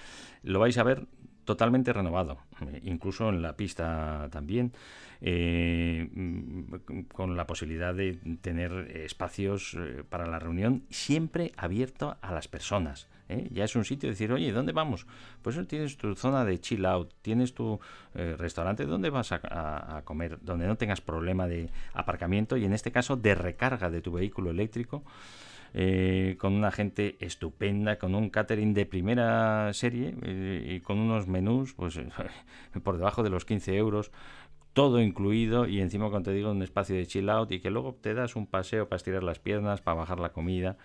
lo 0.43 0.61
vais 0.61 0.77
a 0.79 0.83
ver 0.83 1.07
totalmente 1.45 1.93
renovado, 1.93 2.39
eh, 2.61 2.81
incluso 2.85 3.29
en 3.31 3.41
la 3.41 3.57
pista 3.57 4.29
también, 4.31 4.73
eh, 5.21 6.09
mm, 6.13 7.03
con 7.13 7.37
la 7.37 7.47
posibilidad 7.47 7.95
de 7.95 8.19
tener 8.43 8.91
espacios 8.95 9.77
para 10.11 10.27
la 10.27 10.39
reunión 10.39 10.83
siempre 10.91 11.53
abierto 11.57 12.17
a 12.21 12.33
las 12.33 12.49
personas. 12.49 13.09
¿Eh? 13.29 13.49
Ya 13.51 13.65
es 13.65 13.77
un 13.77 13.85
sitio 13.85 14.09
de 14.09 14.13
decir, 14.13 14.33
oye, 14.33 14.53
¿dónde 14.53 14.73
vamos? 14.73 15.07
Pues 15.43 15.57
tienes 15.67 15.97
tu 15.97 16.15
zona 16.15 16.45
de 16.45 16.61
chill 16.61 16.85
out, 16.87 17.13
tienes 17.23 17.55
tu 17.55 17.81
eh, 18.15 18.35
restaurante 18.39 18.85
donde 18.87 19.11
vas 19.11 19.33
a, 19.33 20.03
comer, 20.05 20.39
donde 20.43 20.67
no 20.67 20.77
tengas 20.77 21.01
problema 21.01 21.47
de 21.47 21.71
aparcamiento 21.95 22.57
y 22.57 22.65
en 22.65 22.73
este 22.73 22.93
caso 22.93 23.17
de 23.17 23.35
recarga 23.35 23.91
de 23.91 24.01
tu 24.01 24.13
vehículo 24.13 24.51
eléctrico. 24.51 25.05
Eh, 25.79 26.37
con 26.39 26.55
una 26.55 26.71
gente 26.71 27.17
estupenda, 27.21 27.99
con 27.99 28.15
un 28.15 28.31
catering 28.31 28.73
de 28.73 28.87
primera 28.87 29.71
serie 29.75 30.15
y 30.65 30.81
con 30.81 30.99
unos 30.99 31.27
menús 31.27 31.75
pues 31.75 32.01
por 32.83 32.97
debajo 32.97 33.23
de 33.23 33.29
los 33.29 33.45
15 33.45 33.77
euros, 33.77 34.11
todo 34.73 35.03
incluido 35.03 35.67
y 35.67 35.81
encima 35.81 36.09
cuando 36.09 36.31
te 36.31 36.37
digo 36.37 36.51
un 36.51 36.63
espacio 36.63 36.97
de 36.97 37.07
chill 37.07 37.29
out 37.29 37.53
y 37.53 37.61
que 37.61 37.71
luego 37.71 37.95
te 38.01 38.15
das 38.15 38.37
un 38.37 38.47
paseo 38.47 38.89
para 38.89 38.97
estirar 38.97 39.23
las 39.23 39.39
piernas, 39.39 39.83
para 39.83 39.97
bajar 39.97 40.19
la 40.19 40.33
comida 40.33 40.79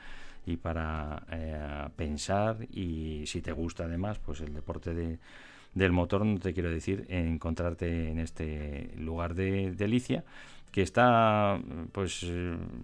y 0.46 0.58
para 0.58 1.24
eh, 1.32 1.90
pensar 1.96 2.58
y 2.72 3.24
si 3.28 3.42
te 3.42 3.52
gusta 3.52 3.86
además 3.86 4.20
pues 4.20 4.42
el 4.42 4.54
deporte 4.54 4.94
de, 4.94 5.20
del 5.74 5.92
motor 5.92 6.26
no 6.26 6.40
te 6.40 6.54
quiero 6.54 6.72
decir 6.72 7.06
encontrarte 7.10 8.10
en 8.10 8.20
este 8.20 8.92
lugar 8.98 9.36
de 9.36 9.72
delicia 9.72 10.24
que 10.72 10.82
está 10.82 11.60
pues 11.92 12.26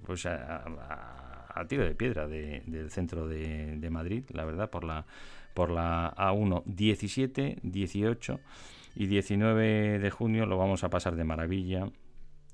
pues 0.05 0.26
a, 0.26 0.64
tiro 1.68 1.84
de 1.84 1.95
piedra 1.95 2.28
del 2.28 2.91
centro 2.91 3.28
de, 3.28 3.78
de, 3.78 3.89
Madrid 3.89 4.24
la 4.32 4.45
verdad 4.45 4.70
por 4.70 4.84
la 4.84 5.05
por 5.55 5.72
la 5.72 6.14
A1 6.16 6.64
17 6.66 7.58
18 7.64 8.39
y 8.95 9.08
19 9.08 9.99
de 9.99 10.10
junio 10.12 10.45
lo 10.45 10.58
vamos 10.58 10.84
a 10.84 10.89
pasar 10.89 11.16
de 11.16 11.24
maravilla 11.24 11.89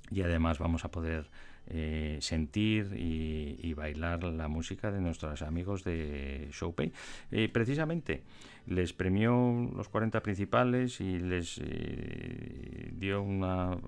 y 0.10 0.22
además 0.22 0.60
vamos 0.60 0.86
a 0.86 0.91
poder 0.91 1.30
eh, 1.68 2.18
sentir 2.22 2.93
y, 2.95 3.74
bailar 3.74 4.24
la 4.24 4.47
música 4.47 4.91
de 4.91 5.01
nuestros 5.01 5.41
amigos 5.41 5.84
de 5.84 6.47
Showpay. 6.51 6.91
Eh, 7.32 7.49
precisamente 7.51 8.22
les 8.68 8.93
premió 8.93 9.72
los 9.76 9.89
40 9.89 10.22
principales 10.22 11.01
y 11.01 11.20
les 11.20 11.59
eh, 11.64 12.91
dio 12.93 13.26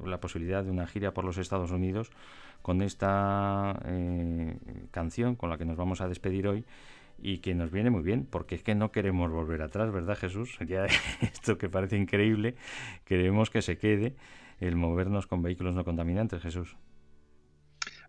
la 0.05 0.19
posibilidad 0.19 0.63
de 0.63 0.71
una 0.71 0.87
gira 0.87 1.13
por 1.13 1.23
los 1.23 1.37
Estados 1.37 1.71
Unidos 1.71 2.11
con 2.61 2.81
esta 2.81 3.79
canción 4.91 5.35
con 5.35 5.51
la 5.51 5.57
que 5.57 5.65
nos 5.65 5.77
vamos 5.77 6.01
a 6.01 6.07
despedir 6.07 6.47
hoy 6.47 6.65
y 7.19 7.37
que 7.39 7.53
nos 7.53 7.71
viene 7.71 7.89
muy 7.89 8.01
bien, 8.01 8.25
porque 8.25 8.55
es 8.55 8.63
que 8.63 8.75
no 8.75 8.91
queremos 8.91 9.31
volver 9.31 9.61
atrás, 9.61 9.91
¿verdad 9.91 10.17
Jesús? 10.17 10.57
Ya 10.67 10.85
esto 11.21 11.57
que 11.57 11.69
parece 11.69 11.97
increíble, 11.97 12.55
queremos 13.05 13.49
que 13.49 13.61
se 13.61 13.77
quede 13.77 14.15
el 14.59 14.75
movernos 14.75 15.27
con 15.27 15.41
vehículos 15.41 15.75
no 15.75 15.83
contaminantes, 15.83 16.41
Jesús. 16.41 16.75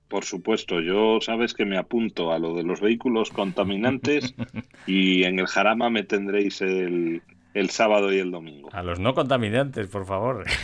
Por 0.09 0.25
supuesto, 0.25 0.81
yo 0.81 1.19
sabes 1.21 1.53
que 1.55 1.65
me 1.65 1.79
apunto 1.79 2.33
a 2.33 2.39
lo 2.39 2.55
de 2.55 2.63
los 2.63 2.81
vehículos 2.81 3.31
contaminantes 3.31 4.35
y 4.87 5.25
en 5.25 5.39
el 5.39 5.47
Jarama 5.47 5.91
me 5.91 6.05
tendréis 6.05 6.61
el, 6.61 7.23
el 7.57 7.71
sábado 7.71 8.13
y 8.13 8.19
el 8.19 8.31
domingo. 8.31 8.69
A 8.73 8.83
los 8.83 9.01
no 9.01 9.15
contaminantes, 9.15 9.87
por 9.89 10.05
favor. 10.05 10.45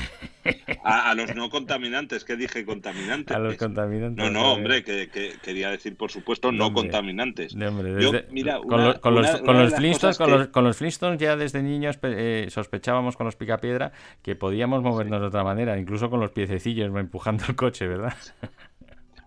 A, 0.85 1.15
los 1.15 1.35
no 1.37 1.49
contaminantes, 1.49 2.25
¿qué 2.25 2.37
dije 2.37 2.67
contaminantes? 2.67 3.35
A 3.35 3.39
los 3.39 3.57
contaminantes. 3.57 4.25
No, 4.25 4.31
no, 4.31 4.53
hombre, 4.53 4.83
que, 4.83 5.09
quería 5.41 5.71
decir, 5.71 5.97
por 5.97 6.11
supuesto, 6.11 6.51
no, 6.51 6.73
contaminantes. 6.73 7.55
con, 7.55 8.85
los, 8.85 8.99
con, 8.99 10.65
los, 10.65 10.77
Flintstones, 10.77 11.21
ya 11.21 11.37
desde 11.37 11.63
niños 11.63 11.99
eh, 12.03 12.49
sospechábamos 12.51 13.17
con 13.17 13.27
los 13.27 13.37
picapiedra 13.37 13.93
que 14.21 14.35
podíamos 14.35 14.83
movernos 14.83 15.21
de 15.21 15.29
otra 15.29 15.45
manera, 15.45 15.79
incluso 15.79 16.11
con 16.11 16.19
los 16.19 16.33
piececillos 16.33 16.93
empujando 16.95 17.45
el 17.49 17.55
coche, 17.55 17.87
¿verdad? 17.87 18.17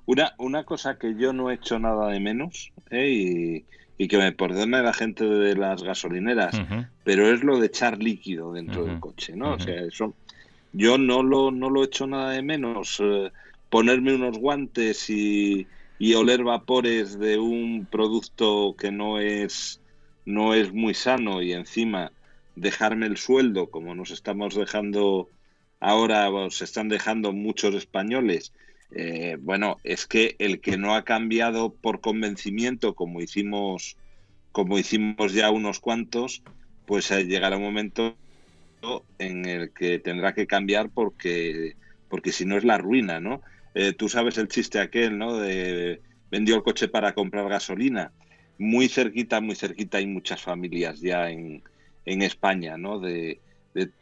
Una, 0.06 0.34
una 0.38 0.64
cosa 0.64 0.98
que 0.98 1.16
yo 1.16 1.34
no 1.34 1.50
he 1.50 1.56
hecho 1.56 1.80
nada 1.80 2.10
de 2.10 2.20
menos, 2.20 2.72
¿eh? 2.92 3.64
y, 3.98 4.08
que 4.08 4.18
me 4.18 4.32
perdone 4.34 4.84
la 4.84 4.94
gente 4.94 5.26
de 5.26 5.56
las 5.56 5.82
gasolineras, 5.82 6.62
pero 7.04 7.34
es 7.34 7.44
lo 7.44 7.60
de 7.60 7.68
echar 7.68 7.98
líquido 7.98 8.54
dentro 8.54 8.86
del 8.86 9.00
coche, 9.00 9.36
¿no? 9.36 9.54
O 9.54 9.60
sea, 9.60 9.82
eso 9.82 10.14
yo 10.74 10.98
no 10.98 11.24
lo, 11.24 11.50
no 11.50 11.70
lo 11.70 11.82
he 11.82 11.86
hecho 11.86 12.06
nada 12.06 12.32
de 12.32 12.42
menos. 12.42 13.00
Eh, 13.02 13.32
ponerme 13.70 14.14
unos 14.14 14.38
guantes 14.38 15.10
y, 15.10 15.68
y 15.98 16.14
oler 16.14 16.44
vapores 16.44 17.18
de 17.18 17.38
un 17.38 17.88
producto 17.90 18.76
que 18.78 18.92
no 18.92 19.20
es, 19.20 19.82
no 20.26 20.54
es 20.54 20.74
muy 20.74 20.94
sano 20.94 21.42
y 21.42 21.54
encima 21.54 22.12
dejarme 22.56 23.06
el 23.06 23.18
sueldo 23.18 23.70
como 23.70 23.96
nos 23.96 24.12
estamos 24.12 24.56
dejando 24.56 25.30
ahora, 25.80 26.30
se 26.50 26.64
están 26.64 26.90
dejando 26.90 27.32
muchos 27.32 27.76
españoles, 27.76 28.54
eh, 28.92 29.38
bueno, 29.40 29.78
es 29.84 30.06
que 30.06 30.36
el 30.40 30.62
que 30.62 30.78
no 30.78 30.96
ha 30.96 31.04
cambiado 31.04 31.74
por 31.74 32.02
convencimiento, 32.02 32.96
como 32.96 33.22
hicimos, 33.22 33.98
como 34.52 34.78
hicimos 34.78 35.34
ya 35.34 35.50
unos 35.52 35.80
cuantos, 35.80 36.44
pues 36.86 37.10
llegará 37.10 37.58
un 37.58 37.64
momento 37.64 38.16
en 39.18 39.46
el 39.46 39.74
que 39.74 40.00
tendrá 40.00 40.34
que 40.34 40.48
cambiar 40.48 40.90
porque, 40.90 41.76
porque 42.10 42.32
si 42.32 42.46
no 42.46 42.58
es 42.58 42.64
la 42.64 42.78
ruina, 42.78 43.20
¿no? 43.20 43.42
Eh, 43.74 43.94
tú 43.94 44.08
sabes 44.10 44.38
el 44.38 44.48
chiste 44.48 44.80
aquel, 44.80 45.18
¿no? 45.18 45.38
De 45.38 46.02
vendió 46.30 46.56
el 46.56 46.64
coche 46.64 46.88
para 46.88 47.14
comprar 47.14 47.50
gasolina. 47.50 48.12
Muy 48.58 48.88
cerquita, 48.88 49.42
muy 49.42 49.56
cerquita 49.56 49.98
hay 49.98 50.08
muchas 50.08 50.42
familias 50.42 51.02
ya 51.02 51.30
en, 51.30 51.64
en 52.06 52.22
España, 52.22 52.78
¿no? 52.78 53.00
De 53.00 53.42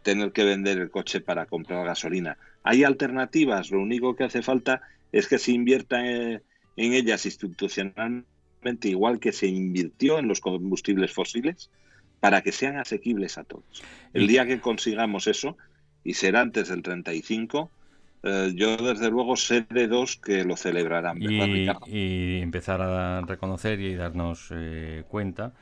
tener 0.04 0.32
que 0.32 0.44
vender 0.44 0.78
el 0.78 0.92
coche 0.92 1.22
para 1.22 1.48
comprar 1.48 1.86
gasolina. 1.86 2.38
Hay 2.64 2.84
alternativas, 2.84 3.72
lo 3.72 3.82
único 3.82 4.16
que 4.16 4.24
hace 4.24 4.42
falta 4.42 4.82
es 5.12 5.28
que 5.28 5.38
se 5.38 5.52
invierta 5.52 6.06
en, 6.06 6.42
ellas 6.76 7.26
institucionalmente 7.26 8.90
igual 8.90 9.20
que 9.20 9.32
se 9.32 9.48
invirtió 9.48 10.18
en 10.18 10.28
los 10.28 10.40
combustibles 10.40 11.14
fósiles 11.14 11.70
para 12.20 12.42
que 12.42 12.52
sean 12.52 12.78
asequibles 12.78 13.38
a 13.38 13.44
todos. 13.44 13.84
El 14.14 14.28
día 14.28 14.46
que 14.46 14.60
consigamos 14.60 15.28
eso, 15.28 15.58
y 16.04 16.14
será 16.14 16.42
antes 16.42 16.70
del 16.70 16.82
35, 16.82 17.70
eh, 18.24 18.54
yo 18.56 18.78
desde 18.78 19.12
luego 19.12 19.36
sé 19.36 19.66
de 19.70 19.88
dos 19.88 20.16
que 20.16 20.46
lo 20.46 20.56
celebrarán. 20.56 21.22
Y, 21.22 22.40
empezar 22.40 22.82
a 22.82 23.22
reconocer 23.22 23.82
y 23.82 23.96
darnos 23.96 24.48
eh, 24.52 25.04
cuenta 25.10 25.54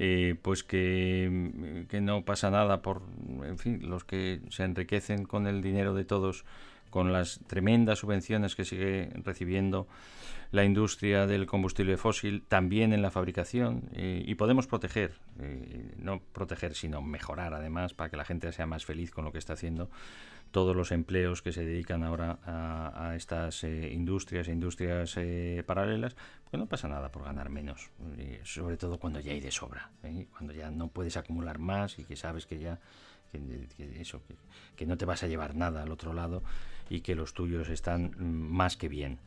eh, 0.00 0.36
pues 0.40 0.62
que, 0.62 1.84
que, 1.88 2.00
no 2.00 2.24
pasa 2.24 2.50
nada 2.50 2.82
por, 2.82 3.02
en 3.44 3.58
fin, 3.58 3.80
los 3.82 4.04
que 4.04 4.40
se 4.48 4.62
enriquecen 4.62 5.24
con 5.24 5.48
el 5.48 5.60
dinero 5.60 5.92
de 5.92 6.04
todos, 6.04 6.44
con 6.90 7.12
las 7.12 7.40
tremendas 7.48 7.98
subvenciones 7.98 8.54
que 8.54 8.64
sigue 8.64 9.10
recibiendo 9.24 9.88
la 10.50 10.64
industria 10.64 11.26
del 11.26 11.46
combustible 11.46 11.96
fósil, 11.96 12.42
también 12.46 12.92
en 12.92 13.02
la 13.02 13.10
fabricación, 13.10 13.90
eh, 13.92 14.22
y 14.24 14.34
podemos 14.36 14.66
proteger, 14.66 15.12
eh, 15.40 15.92
no 15.98 16.20
proteger, 16.32 16.74
sino 16.74 17.02
mejorar 17.02 17.52
además, 17.52 17.92
para 17.92 18.08
que 18.08 18.16
la 18.16 18.24
gente 18.24 18.50
sea 18.52 18.66
más 18.66 18.86
feliz 18.86 19.10
con 19.10 19.24
lo 19.24 19.32
que 19.32 19.38
está 19.38 19.54
haciendo 19.54 19.90
todos 20.50 20.74
los 20.74 20.92
empleos 20.92 21.42
que 21.42 21.52
se 21.52 21.64
dedican 21.64 22.02
ahora 22.02 22.38
a, 22.44 23.14
estas 23.16 23.64
eh, 23.64 23.92
industrias 23.92 24.48
e 24.48 24.52
industrias 24.52 25.16
eh, 25.16 25.62
paralelas, 25.66 26.16
pues 26.50 26.58
no 26.58 26.66
pasa 26.66 26.88
nada 26.88 27.10
por 27.10 27.24
ganar 27.24 27.50
menos, 27.50 27.90
sobre 28.44 28.76
todo 28.76 28.98
cuando 28.98 29.20
ya 29.20 29.32
hay 29.32 29.40
de 29.40 29.50
sobra, 29.50 29.90
¿eh? 30.02 30.26
cuando 30.30 30.52
ya 30.54 30.70
no 30.70 30.88
puedes 30.88 31.16
acumular 31.16 31.58
más 31.58 31.98
y 31.98 32.04
que 32.04 32.16
sabes 32.16 32.46
que 32.46 32.58
ya 32.58 32.80
que, 33.30 33.68
eso 34.00 34.22
que 34.76 34.86
no 34.86 34.96
te 34.96 35.04
vas 35.04 35.22
a 35.22 35.26
llevar 35.26 35.54
nada 35.54 35.82
al 35.82 35.92
otro 35.92 36.14
lado 36.14 36.42
y 36.88 37.00
que 37.00 37.14
los 37.14 37.34
tuyos 37.34 37.68
están 37.68 38.14
mm, 38.16 38.56
más 38.56 38.76
que 38.76 38.88
bien. 38.88 39.18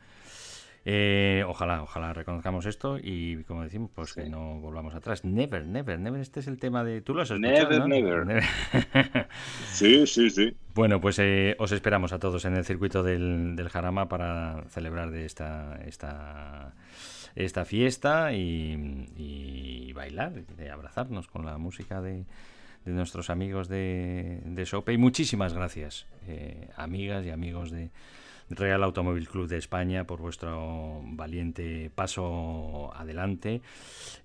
Eh, 0.83 1.43
ojalá, 1.47 1.83
ojalá 1.83 2.11
reconozcamos 2.11 2.65
esto 2.65 2.97
y 2.97 3.43
como 3.43 3.63
decimos, 3.63 3.91
pues 3.93 4.13
que 4.13 4.27
no 4.29 4.59
volvamos 4.59 4.95
atrás. 4.95 5.23
Never, 5.23 5.65
never, 5.67 5.99
never. 5.99 6.19
Este 6.19 6.39
es 6.39 6.47
el 6.47 6.57
tema 6.57 6.83
de. 6.83 7.01
Tú 7.01 7.13
lo 7.13 7.21
has 7.21 7.29
escuchado. 7.29 7.87
Never, 7.87 8.25
never. 8.25 8.47
sí, 9.71 10.07
sí, 10.07 10.29
sí. 10.29 10.55
Bueno, 10.73 10.99
pues 10.99 11.19
eh, 11.19 11.55
os 11.59 11.71
esperamos 11.71 12.13
a 12.13 12.19
todos 12.19 12.45
en 12.45 12.55
el 12.55 12.65
circuito 12.65 13.03
del, 13.03 13.55
del 13.55 13.69
Jarama 13.69 14.09
para 14.09 14.63
celebrar 14.69 15.11
de 15.11 15.25
esta, 15.25 15.79
esta, 15.85 16.73
esta 17.35 17.65
fiesta 17.65 18.33
y, 18.33 19.91
bailar, 19.93 20.33
y 20.57 20.67
abrazarnos 20.67 21.27
con 21.27 21.45
la 21.45 21.57
música 21.59 22.01
de, 22.01 22.25
de 22.85 22.91
nuestros 22.91 23.29
amigos 23.29 23.67
de, 23.67 24.41
de 24.45 24.65
Sope. 24.65 24.93
Y 24.93 24.97
muchísimas 24.97 25.53
gracias, 25.53 26.07
eh, 26.27 26.69
amigas 26.75 27.23
y 27.25 27.29
amigos 27.29 27.69
de 27.69 27.91
Real 28.55 28.83
Automóvil 28.83 29.27
Club 29.27 29.47
de 29.47 29.57
España 29.57 30.05
por 30.05 30.19
vuestro 30.19 31.01
valiente 31.03 31.89
paso 31.93 32.93
adelante, 32.95 33.61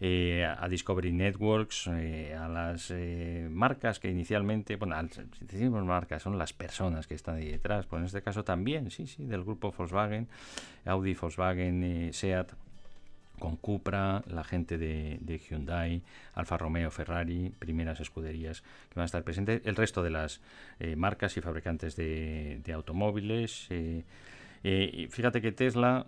eh, 0.01 0.45
a 0.45 0.69
Discovery 0.69 1.13
Networks, 1.13 1.89
eh, 1.93 2.35
a 2.35 2.49
las 2.49 2.91
eh, 2.91 3.49
marcas 3.51 4.01
que 4.01 4.11
inicialmente, 4.11 4.77
bueno, 4.77 4.97
si 5.11 5.45
decimos 5.45 5.85
marcas, 5.85 6.23
son 6.23 6.39
las 6.39 6.53
personas 6.53 7.07
que 7.07 7.15
están 7.15 7.37
ahí 7.37 7.51
detrás, 7.51 7.87
pues 7.87 8.01
en 8.01 8.07
este 8.07 8.23
caso 8.23 8.45
también, 8.45 8.91
sí, 8.91 9.07
sí, 9.07 9.25
del 9.25 9.45
grupo 9.45 9.73
Volkswagen, 9.77 10.29
Audi, 10.85 11.15
Volkswagen, 11.15 12.13
SEAT, 12.13 12.53
con 13.39 13.57
Cupra, 13.57 14.23
la 14.27 14.45
gente 14.45 14.79
de, 14.79 15.41
Hyundai, 15.49 16.03
Alfa 16.35 16.57
Romeo, 16.57 16.91
Ferrari, 16.91 17.53
primeras 17.59 18.01
escuderías 18.01 18.63
que 18.63 18.95
van 18.95 19.03
a 19.03 19.07
estar 19.07 19.23
presentes, 19.23 19.63
el 19.65 19.77
resto 19.77 20.03
de 20.03 20.11
las 20.11 20.41
eh, 20.81 20.97
marcas 20.97 21.37
y 21.37 21.41
fabricantes 21.41 21.97
de, 21.97 22.73
automóviles. 22.75 23.67
Eh, 23.71 24.05
eh, 24.65 25.09
fíjate 25.11 25.41
que 25.41 25.53
Tesla, 25.53 26.05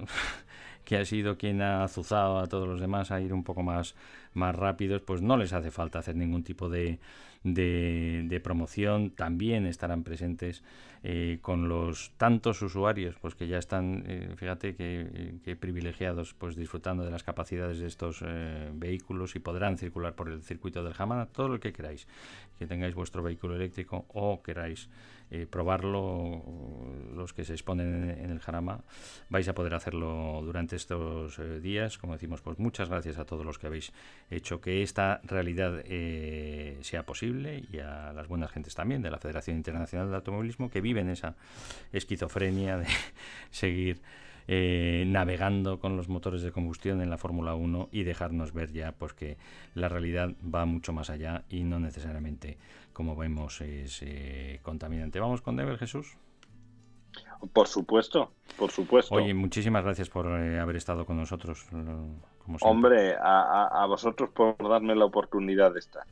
que 0.84 0.96
ha 0.96 1.05
sido 1.05 1.36
quien 1.36 1.62
ha 1.62 1.84
azuzado 1.84 2.38
a 2.38 2.46
todos 2.46 2.66
los 2.66 2.80
demás 2.80 3.10
a 3.10 3.20
ir 3.20 3.32
un 3.32 3.44
poco 3.44 3.62
más, 3.62 3.94
más 4.34 4.55
rápidos, 4.55 5.02
pues 5.02 5.22
no 5.22 5.36
les 5.36 5.52
hace 5.52 5.70
falta 5.70 5.98
hacer 5.98 6.16
ningún 6.16 6.42
tipo 6.42 6.68
de, 6.68 6.98
de, 7.44 8.40
promoción. 8.42 9.10
También 9.10 9.66
estarán 9.66 10.05
presentes 10.05 10.62
eh, 11.02 11.38
con 11.42 11.68
los 11.68 12.12
tantos 12.16 12.60
usuarios 12.62 13.16
pues 13.20 13.34
que 13.34 13.46
ya 13.46 13.59
están 13.59 14.02
eh, 14.06 14.32
fíjate 14.36 14.74
que, 14.74 15.56
privilegiados 15.60 16.34
pues 16.34 16.56
disfrutando 16.56 17.05
de 17.05 17.10
las 17.12 17.22
capacidades 17.22 17.78
de 17.78 17.86
estos 17.86 18.22
eh, 18.26 18.70
vehículos 18.74 19.36
y 19.36 19.38
podrán 19.38 19.78
circular 19.78 20.14
por 20.14 20.28
el 20.28 20.42
circuito 20.42 20.82
del 20.82 20.94
Hamana 20.98 21.26
todo 21.26 21.48
lo 21.48 21.60
que 21.60 21.72
queráis. 21.72 22.06
Que 22.59 22.66
tengáis 22.66 22.94
vuestro 22.94 23.22
vehículo 23.22 23.55
eléctrico 23.55 24.06
o 24.09 24.42
queráis 24.42 24.88
eh, 25.30 25.46
probarlo, 25.46 26.42
los 27.14 27.34
que 27.34 27.44
se 27.44 27.52
exponen 27.52 28.16
en, 28.18 28.30
el 28.30 28.40
Jarama, 28.40 28.80
vais 29.28 29.46
a 29.46 29.55
poder 29.55 29.74
hacerlo 29.74 30.40
durante 30.42 30.67
estos 30.76 31.38
eh, 31.38 31.60
días. 31.60 31.98
Como 31.98 32.12
decimos, 32.12 32.40
pues 32.40 32.58
muchas 32.58 32.88
gracias 32.88 33.18
a 33.18 33.24
todos 33.24 33.44
los 33.44 33.58
que 33.58 33.66
habéis 33.66 33.92
hecho 34.30 34.60
que 34.60 34.82
esta 34.82 35.20
realidad 35.24 35.82
eh, 35.84 36.78
sea 36.82 37.04
posible 37.04 37.64
y 37.70 37.78
a 37.78 38.12
las 38.12 38.28
buenas 38.28 38.50
gentes 38.50 38.74
también 38.74 39.02
de 39.02 39.10
la 39.10 39.18
Federación 39.18 39.56
Internacional 39.56 40.10
de 40.10 40.16
Automovilismo 40.16 40.70
que 40.70 40.80
viven 40.80 41.08
esa 41.08 41.36
esquizofrenia 41.92 42.78
de 42.78 42.86
seguir 43.50 44.00
navegando 44.50 45.78
con 45.78 45.98
los 45.98 46.08
motores 46.08 46.40
de 46.40 46.52
combustión 46.52 47.02
en 47.02 47.10
la 47.10 47.18
Fórmula 47.18 47.54
1 47.54 47.90
y 47.92 48.04
dejarnos 48.04 48.54
ver 48.54 48.72
ya 48.72 48.92
pues 48.92 49.12
que 49.12 49.36
la 49.74 49.90
realidad 49.90 50.30
va 50.42 50.64
mucho 50.64 50.94
más 50.94 51.10
allá 51.10 51.44
y 51.50 51.64
no 51.64 51.78
necesariamente 51.78 52.56
como 52.98 53.14
vemos, 53.14 53.60
es 53.60 54.02
eh, 54.02 54.58
contaminante. 54.64 55.20
¿Vamos 55.20 55.40
con 55.40 55.54
Deber, 55.54 55.78
Jesús? 55.78 56.16
Por 57.52 57.69
supuesto, 57.69 58.32
por 58.56 58.70
supuesto. 58.70 59.15
Oye, 59.15 59.32
muchísimas 59.35 59.85
gracias 59.85 60.09
por 60.09 60.27
eh, 60.27 60.59
haber 60.59 60.77
estado 60.77 61.05
con 61.06 61.16
nosotros. 61.16 61.66
Hombre, 62.62 63.15
a, 63.20 63.85
vosotros 63.86 64.31
por 64.31 64.56
darme 64.69 64.94
la 64.94 65.05
oportunidad 65.05 65.73
de 65.73 65.81
estar. 65.81 66.05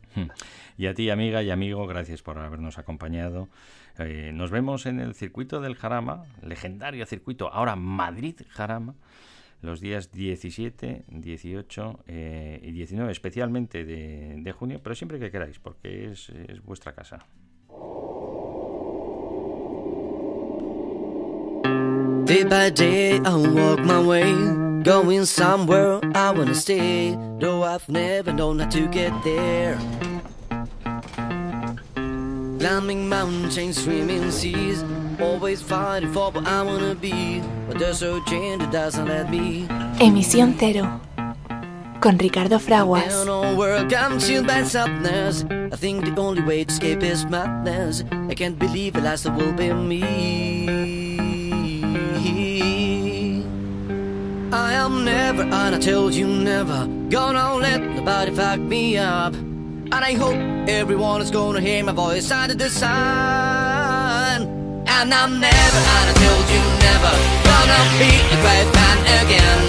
Y 0.77 0.87
a 0.87 0.95
ti, 0.95 1.11
amiga 1.11 1.43
y 1.43 1.51
amigo, 1.51 1.87
gracias 1.87 2.23
por 2.23 2.39
habernos 2.39 2.79
acompañado. 2.79 3.49
Eh, 3.99 4.31
nos 4.35 4.51
vemos 4.51 4.87
en 4.87 5.01
el 5.01 5.15
circuito 5.15 5.61
del 5.61 5.75
Jarama, 5.75 6.25
legendario 6.43 7.07
circuito, 7.07 7.49
ahora 7.53 7.77
Madrid 7.77 8.43
Jarama 8.51 8.95
los 9.63 9.81
días 9.81 10.13
17, 10.13 11.05
18 11.09 12.01
eh, 12.07 12.61
y 12.63 12.73
19, 12.73 13.11
especialmente 13.11 13.85
de, 13.85 14.37
de, 14.39 14.53
junio, 14.53 14.81
pero 14.83 14.95
siempre 14.95 15.19
que 15.19 15.31
queráis, 15.31 15.59
porque 15.59 16.11
es, 16.13 16.29
es 16.29 16.63
vuestra 16.63 16.95
casa. 16.95 17.27
Day 22.27 22.43
by 22.43 22.71
day 22.71 23.21
I 23.21 23.37
walk 23.37 23.79
my 23.87 24.03
way, 24.03 24.35
going 24.83 25.25
somewhere 25.27 26.01
I 26.13 26.33
wanna 26.33 26.57
stay, 26.57 27.17
though 27.39 27.63
I've 27.63 27.89
never 27.89 28.33
known 28.33 28.59
how 28.59 28.69
to 28.69 28.89
get 28.89 29.13
there. 29.23 29.79
Climbing 32.59 33.09
mountains, 33.09 33.81
swimming 33.85 34.33
seas. 34.33 34.83
Always 35.21 35.63
fighting 35.63 36.13
for 36.13 36.33
what 36.33 36.49
I 36.49 36.63
wanna 36.63 36.97
be. 36.97 37.43
But 37.69 37.79
there's 37.79 38.03
a 38.03 38.21
chain 38.27 38.59
that 38.59 38.73
doesn't 38.73 39.07
let 39.07 39.31
me. 39.31 39.69
Emisión 40.01 40.59
cero. 40.59 41.01
Con 42.01 42.19
Ricardo 42.19 42.59
Fraguas. 42.59 43.25
I 45.73 45.77
think 45.77 46.05
the 46.05 46.21
only 46.21 46.43
way 46.43 46.65
to 46.65 46.73
escape 46.73 47.05
is 47.05 47.25
madness. 47.25 48.03
I 48.29 48.35
can't 48.35 48.59
believe 48.59 48.95
the 48.95 49.01
last 49.01 49.27
will 49.27 49.53
be 49.53 49.73
me. 49.73 50.86
I 54.57 54.73
am 54.73 55.05
never, 55.05 55.43
and 55.43 55.75
I 55.75 55.79
told 55.79 56.15
you 56.15 56.27
never, 56.27 56.87
gonna 57.11 57.57
let 57.57 57.79
nobody 57.83 58.31
fuck 58.35 58.59
me 58.59 58.97
up. 58.97 59.35
And 59.35 59.93
I 59.93 60.15
hope 60.15 60.39
everyone 60.67 61.21
is 61.21 61.31
gonna 61.31 61.61
hear 61.61 61.85
my 61.85 61.93
voice 61.93 62.31
under 62.31 62.55
the 62.55 62.71
sun. 62.71 64.43
And 64.87 65.13
I'm 65.13 65.41
never, 65.41 65.81
and 65.95 66.09
I 66.11 66.15
told 66.25 66.47
you 66.55 66.63
never, 66.89 67.13
gonna 67.51 67.81
be 68.01 68.13
a 68.35 68.39
great 68.45 68.69
man 68.81 68.99
again. 69.21 69.61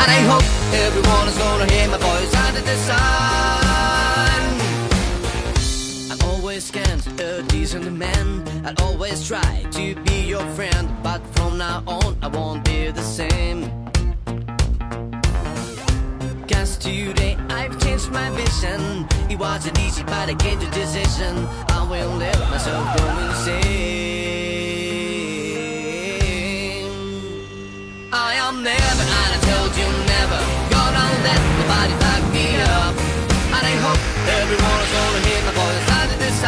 And 0.00 0.10
I 0.18 0.20
hope 0.30 0.44
everyone 0.86 1.26
is 1.28 1.38
gonna 1.38 1.72
hear 1.72 1.88
my 1.88 1.96
voice 1.96 2.34
under 2.46 2.60
the 2.60 2.76
sun. 2.88 4.42
I'm 6.12 6.20
always 6.30 6.64
scanned, 6.64 7.06
a 7.18 7.42
decent 7.44 7.90
man. 7.96 8.44
I 8.66 8.74
always 8.82 9.26
try 9.26 9.64
to 9.70 9.94
be 10.02 10.20
your 10.20 10.46
friend, 10.54 10.86
but 11.02 11.22
from 11.34 11.56
now 11.56 11.82
on 11.86 12.18
I 12.22 12.28
won't 12.28 12.62
be 12.66 12.90
the 12.90 13.00
same. 13.00 13.87
Today. 16.76 17.36
I've 17.48 17.80
changed 17.82 18.10
my 18.10 18.30
vision. 18.30 19.06
It 19.30 19.38
wasn't 19.38 19.78
easy 19.80 20.02
but 20.04 20.28
I 20.28 20.34
came 20.34 20.58
to 20.60 20.66
decision. 20.70 21.46
I 21.70 21.86
will 21.90 22.10
let 22.16 22.38
myself 22.50 22.84
go 22.96 23.04
insane. 23.26 24.28
I 28.12 28.34
am 28.46 28.62
never, 28.62 29.04
and 29.20 29.30
I 29.34 29.38
told 29.48 29.72
you 29.80 29.88
never 30.12 30.40
Gonna 30.70 31.06
let 31.26 31.40
nobody 31.58 31.94
back 32.04 32.22
me 32.32 32.46
up. 32.60 32.94
And 33.56 33.64
I 33.72 33.74
hope 33.84 34.02
everyone's 34.40 34.90
gonna 34.96 35.20
hear 35.26 35.40
my 35.46 35.52
voice 35.58 35.88
out 35.96 36.10
this 36.18 36.44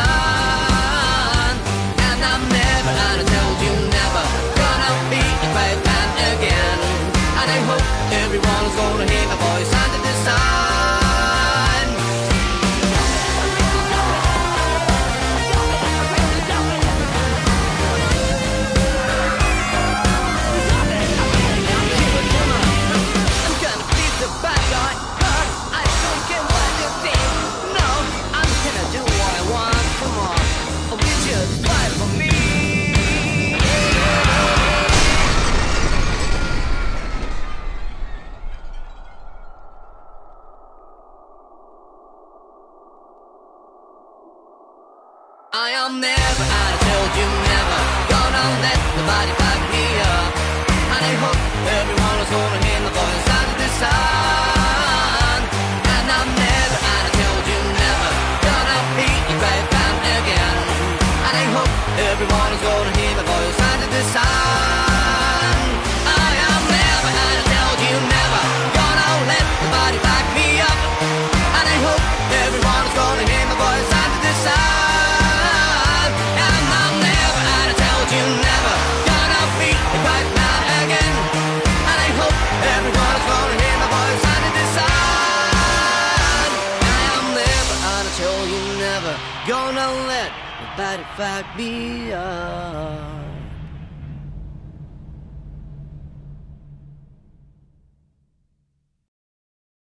fact 91.21 91.55
beyond. 91.55 93.10